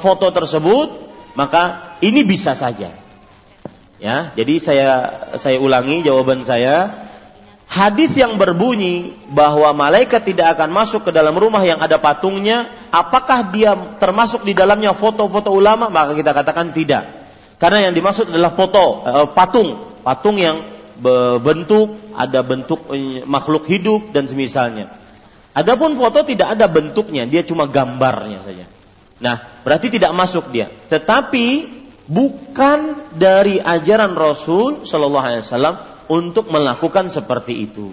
[0.00, 0.88] foto tersebut,
[1.36, 2.88] maka ini bisa saja.
[4.00, 4.90] Ya, jadi saya
[5.36, 7.08] saya ulangi jawaban saya.
[7.70, 13.52] Hadis yang berbunyi bahwa malaikat tidak akan masuk ke dalam rumah yang ada patungnya, apakah
[13.54, 15.86] dia termasuk di dalamnya foto-foto ulama?
[15.86, 17.06] Maka kita katakan tidak.
[17.62, 20.79] Karena yang dimaksud adalah foto, eh, patung, patung yang
[21.40, 24.92] bentuk, ada bentuk eh, makhluk hidup dan semisalnya.
[25.50, 28.64] Adapun foto tidak ada bentuknya, dia cuma gambarnya saja.
[29.20, 29.36] Nah,
[29.66, 30.70] berarti tidak masuk dia.
[30.70, 31.46] Tetapi
[32.06, 35.76] bukan dari ajaran Rasul Shallallahu Alaihi Wasallam
[36.08, 37.92] untuk melakukan seperti itu.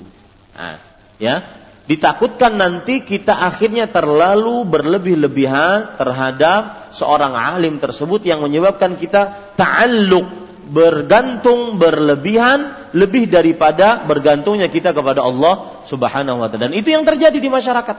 [0.56, 0.80] Nah,
[1.20, 1.44] ya,
[1.86, 11.80] ditakutkan nanti kita akhirnya terlalu berlebih-lebihan terhadap seorang alim tersebut yang menyebabkan kita ta'alluq bergantung
[11.80, 16.70] berlebihan lebih daripada bergantungnya kita kepada Allah Subhanahu wa taala.
[16.70, 17.98] Dan itu yang terjadi di masyarakat.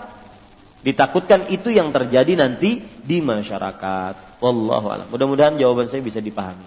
[0.78, 4.38] Ditakutkan itu yang terjadi nanti di masyarakat.
[4.38, 5.06] Wallahu a'lam.
[5.10, 6.62] Mudah-mudahan jawaban saya bisa dipahami.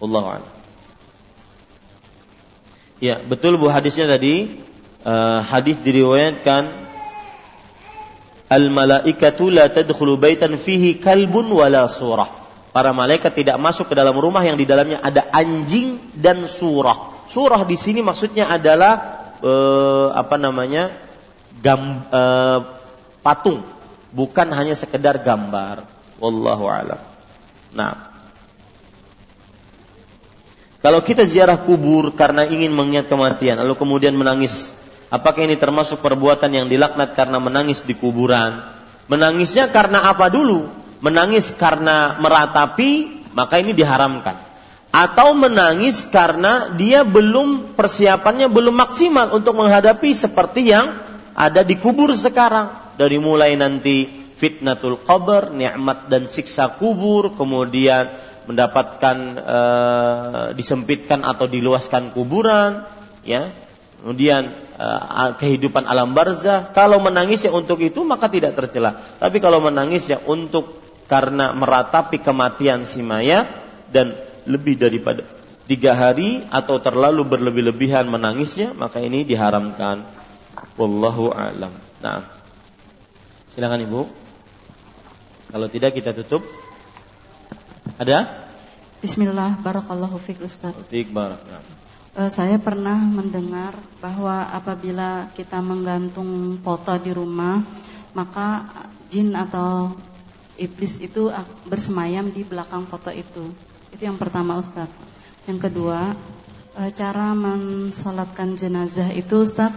[0.00, 0.52] Wallahu a'lam.
[2.98, 4.58] Ya, betul Bu hadisnya tadi
[5.06, 6.66] uh, hadis diriwayatkan
[8.48, 12.47] al malaikatu la tadkhulu baitan fihi kalbun wala surah.
[12.68, 17.26] Para malaikat tidak masuk ke dalam rumah yang di dalamnya ada anjing dan surah.
[17.28, 20.92] Surah di sini maksudnya adalah uh, apa namanya?
[21.58, 22.60] Gam, uh,
[23.24, 23.66] patung,
[24.14, 25.82] bukan hanya sekedar gambar.
[26.22, 27.00] Wallahu alam.
[27.74, 28.08] Nah,
[30.78, 34.70] kalau kita ziarah kubur karena ingin mengingat kematian, lalu kemudian menangis,
[35.10, 38.62] apakah ini termasuk perbuatan yang dilaknat karena menangis di kuburan?
[39.10, 40.70] Menangisnya karena apa dulu?
[40.98, 44.34] Menangis karena meratapi, maka ini diharamkan.
[44.88, 50.96] Atau menangis karena dia belum persiapannya belum maksimal untuk menghadapi seperti yang
[51.38, 54.08] ada di kubur sekarang dari mulai nanti
[54.38, 58.10] fitnatul qabr, nikmat dan siksa kubur, kemudian
[58.50, 59.58] mendapatkan e,
[60.56, 62.86] disempitkan atau diluaskan kuburan,
[63.22, 63.50] ya.
[63.98, 64.88] Kemudian e,
[65.42, 66.70] kehidupan alam barzah.
[66.74, 68.98] Kalau menangis ya untuk itu maka tidak tercela.
[69.18, 73.48] Tapi kalau menangis ya untuk karena meratapi kematian si mayat
[73.88, 74.12] dan
[74.44, 75.24] lebih daripada
[75.64, 80.04] tiga hari atau terlalu berlebih-lebihan menangisnya maka ini diharamkan.
[80.76, 81.72] Wallahu a'lam.
[82.04, 82.22] Nah.
[83.52, 84.00] Silakan Ibu.
[85.48, 86.44] Kalau tidak kita tutup.
[87.98, 88.46] Ada?
[89.02, 90.74] Bismillah, barakallahu fiik Ustaz.
[90.86, 91.42] Fiik barak.
[92.18, 97.62] Uh, saya pernah mendengar bahwa apabila kita menggantung foto di rumah,
[98.14, 98.66] maka
[99.06, 99.94] jin atau
[100.58, 101.30] iblis itu
[101.64, 103.48] bersemayam di belakang foto itu.
[103.94, 104.90] Itu yang pertama Ustaz.
[105.48, 106.12] Yang kedua,
[106.76, 109.72] uh, cara mensolatkan jenazah itu Ustaz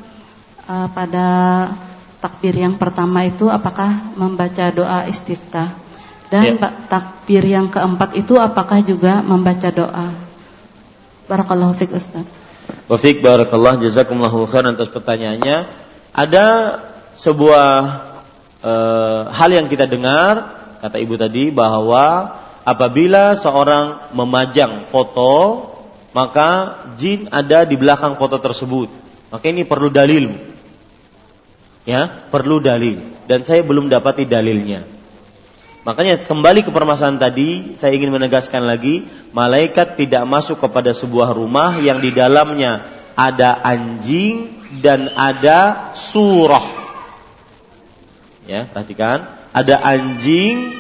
[0.68, 1.28] uh, pada
[2.22, 5.74] takbir yang pertama itu apakah membaca doa istiftah
[6.30, 6.70] dan ya.
[6.88, 10.14] takbir yang keempat itu apakah juga membaca doa
[11.26, 12.24] Barakallahu fiik Ustaz
[12.86, 15.66] Wafik barakallah jazakumullahu khairan atas pertanyaannya
[16.14, 16.48] ada
[17.18, 17.70] sebuah
[18.62, 18.74] e,
[19.32, 22.36] hal yang kita dengar kata ibu tadi bahwa
[22.66, 25.70] apabila seorang memajang foto
[26.12, 28.90] maka jin ada di belakang foto tersebut
[29.32, 30.36] maka ini perlu dalil
[31.88, 34.84] ya perlu dalil dan saya belum dapati dalilnya.
[35.88, 41.80] Makanya kembali ke permasalahan tadi, saya ingin menegaskan lagi, malaikat tidak masuk kepada sebuah rumah
[41.80, 42.86] yang di dalamnya
[43.18, 46.68] ada anjing dan ada surah.
[48.46, 50.76] Ya, perhatikan, ada anjing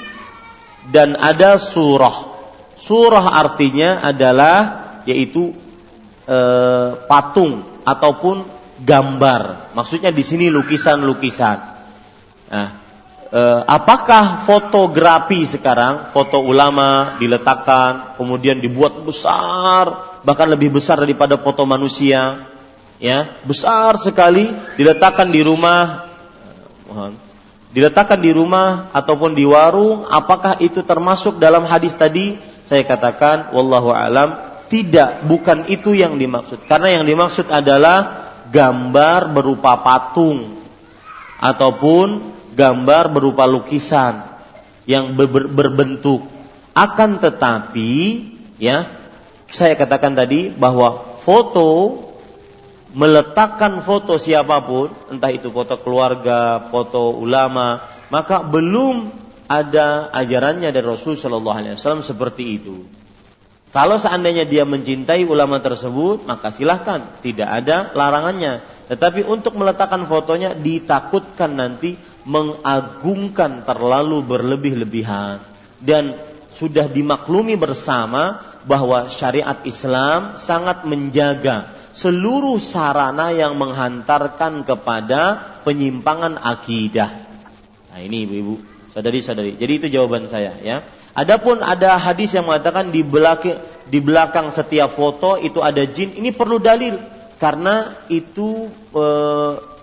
[0.91, 2.31] dan ada surah.
[2.75, 4.57] Surah artinya adalah
[5.05, 5.53] yaitu
[6.25, 6.37] e,
[7.05, 8.47] patung ataupun
[8.81, 9.73] gambar.
[9.77, 11.57] Maksudnya di sini lukisan-lukisan.
[12.51, 12.69] Nah,
[13.31, 21.63] eh, apakah fotografi sekarang foto ulama diletakkan kemudian dibuat besar bahkan lebih besar daripada foto
[21.63, 22.43] manusia
[22.99, 26.05] ya besar sekali diletakkan di rumah
[27.71, 32.35] diletakkan di rumah ataupun di warung apakah itu termasuk dalam hadis tadi?
[32.67, 34.39] Saya katakan wallahu alam
[34.71, 36.63] tidak bukan itu yang dimaksud.
[36.63, 40.63] Karena yang dimaksud adalah gambar berupa patung
[41.39, 44.23] ataupun gambar berupa lukisan
[44.87, 46.23] yang ber berbentuk.
[46.71, 47.91] Akan tetapi
[48.55, 48.87] ya
[49.51, 51.99] saya katakan tadi bahwa foto
[52.91, 57.79] meletakkan foto siapa pun, entah itu foto keluarga, foto ulama,
[58.11, 59.11] maka belum
[59.47, 62.87] ada ajarannya dari Rasul Shallallahu Alaihi Wasallam seperti itu.
[63.71, 68.59] Kalau seandainya dia mencintai ulama tersebut, maka silahkan, tidak ada larangannya.
[68.91, 71.95] Tetapi untuk meletakkan fotonya ditakutkan nanti
[72.27, 75.39] mengagungkan terlalu berlebih-lebihan
[75.79, 76.19] dan
[76.51, 87.11] sudah dimaklumi bersama bahwa syariat Islam sangat menjaga seluruh sarana yang menghantarkan kepada penyimpangan akidah.
[87.91, 88.55] Nah ini ibu-ibu,
[88.95, 89.59] sadari-sadari.
[89.59, 90.83] Jadi itu jawaban saya ya.
[91.11, 93.59] Adapun ada hadis yang mengatakan di belakang
[93.91, 96.95] di belakang setiap foto itu ada jin, ini perlu dalil
[97.35, 99.05] karena itu e,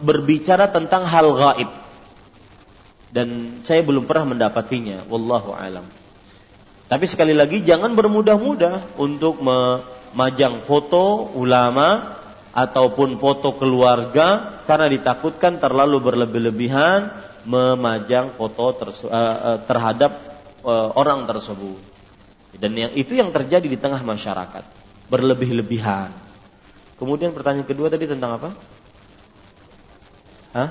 [0.00, 1.68] berbicara tentang hal gaib.
[3.12, 5.84] Dan saya belum pernah mendapatinya, wallahu alam.
[6.88, 9.44] Tapi sekali lagi jangan bermudah-mudah untuk
[10.12, 12.18] memajang foto ulama
[12.52, 17.12] ataupun foto keluarga karena ditakutkan terlalu berlebih-lebihan
[17.48, 18.76] memajang foto
[19.64, 20.12] terhadap
[20.66, 21.80] uh, orang tersebut.
[22.58, 24.64] Dan yang itu yang terjadi di tengah masyarakat,
[25.12, 26.10] berlebih-lebihan.
[26.98, 28.50] Kemudian pertanyaan kedua tadi tentang apa?
[30.56, 30.70] Hah?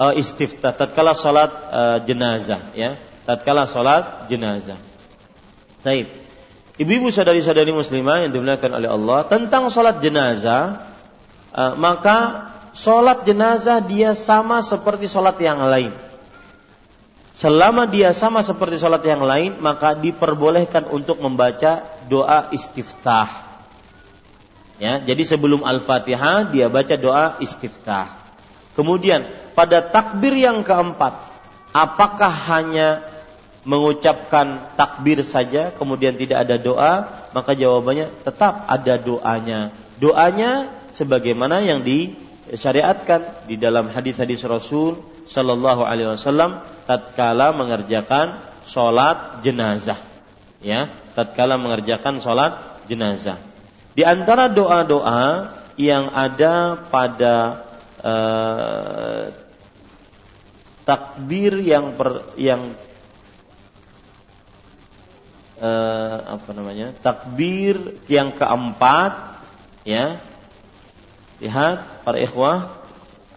[0.00, 2.96] Uh, istiftah tatkala salat uh, jenazah ya,
[3.28, 4.80] tatkala salat jenazah.
[5.84, 6.19] Baik.
[6.80, 10.80] Ibu-ibu saudari-saudari muslimah yang dimuliakan oleh Allah, tentang salat jenazah,
[11.52, 15.92] uh, maka salat jenazah dia sama seperti salat yang lain.
[17.40, 23.48] Selama dia sama seperti sholat yang lain, maka diperbolehkan untuk membaca doa istiftah.
[24.76, 28.12] Ya, jadi sebelum Al-Fatihah dia baca doa istiftah.
[28.76, 29.24] Kemudian
[29.56, 31.16] pada takbir yang keempat,
[31.72, 33.08] apakah hanya
[33.62, 36.92] mengucapkan takbir saja kemudian tidak ada doa?
[37.36, 39.70] Maka jawabannya tetap ada doanya.
[40.00, 50.00] Doanya sebagaimana yang disyariatkan di dalam hadis-hadis Rasul Shallallahu Alaihi Wasallam tatkala mengerjakan sholat jenazah,
[50.58, 53.38] ya, tatkala mengerjakan sholat jenazah.
[53.94, 57.34] Di antara doa-doa yang ada pada
[58.02, 59.24] eh,
[60.82, 62.74] takbir yang per, yang
[65.60, 69.44] eh, apa namanya takbir yang keempat
[69.84, 70.18] ya.
[71.40, 72.68] Lihat para ikhwah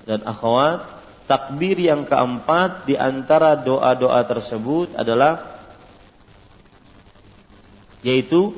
[0.03, 0.83] dan akhwat
[1.27, 5.55] takbir yang keempat di antara doa-doa tersebut adalah
[8.03, 8.51] yaitu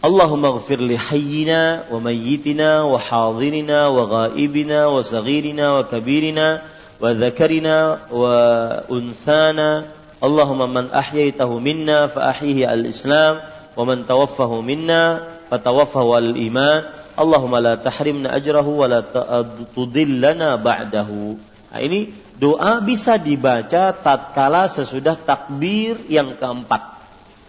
[0.00, 6.64] Allahumma ghafir li hayyina wa mayyitina wa hadirina wa ghaibina wa saghirina wa kabirina
[7.00, 8.36] wa dhakarina wa
[8.88, 13.40] unthana Allahumma man ahyaitahu minna fa ahyihi al-islam
[13.72, 16.84] wa man tawaffahu minna fa tawaffahu al-iman.
[17.16, 19.00] Allahumma la tahrimna ajrahu wa la
[19.72, 21.36] tudillana ba'dahu.
[21.72, 27.00] Nah, ini doa bisa dibaca tatkala sesudah takbir yang keempat.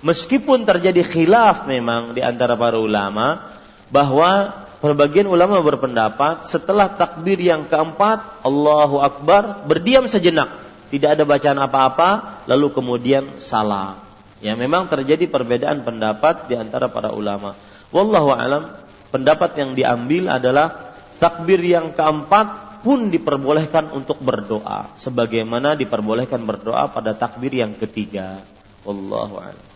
[0.02, 3.54] Meskipun terjadi khilaf memang di antara para ulama
[3.94, 10.50] bahwa Perbagian ulama berpendapat setelah takbir yang keempat Allahu Akbar berdiam sejenak
[10.92, 12.10] tidak ada bacaan apa-apa
[12.52, 14.04] lalu kemudian salam.
[14.44, 17.56] Ya memang terjadi perbedaan pendapat di antara para ulama.
[17.96, 18.76] Wallahu alam
[19.14, 20.92] pendapat yang diambil adalah
[21.22, 28.42] takbir yang keempat pun diperbolehkan untuk berdoa sebagaimana diperbolehkan berdoa pada takbir yang ketiga.
[28.82, 29.68] Wallahu a'lam.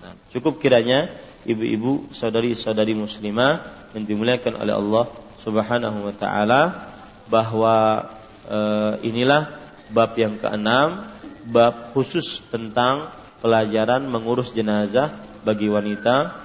[0.00, 1.12] Nah, cukup kiranya
[1.44, 3.60] ibu-ibu, saudari-saudari muslimah
[3.92, 5.04] yang dimuliakan oleh Allah
[5.44, 6.62] Subhanahu wa taala
[7.28, 8.08] bahwa
[8.48, 8.58] e,
[9.04, 9.59] inilah
[9.90, 11.06] bab yang keenam,
[11.46, 13.10] bab khusus tentang
[13.40, 15.12] pelajaran mengurus jenazah
[15.42, 16.36] bagi wanita.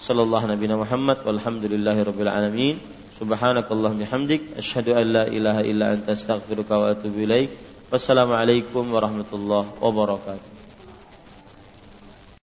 [0.00, 2.76] Sallallahu Nabi Muhammad walhamdulillahirabbil alamin.
[3.14, 7.54] Subhanakallahumma bihamdik asyhadu an la ilaha illa anta astaghfiruka wa atubu ilaik.
[7.88, 10.53] Wassalamualaikum warahmatullahi wabarakatuh.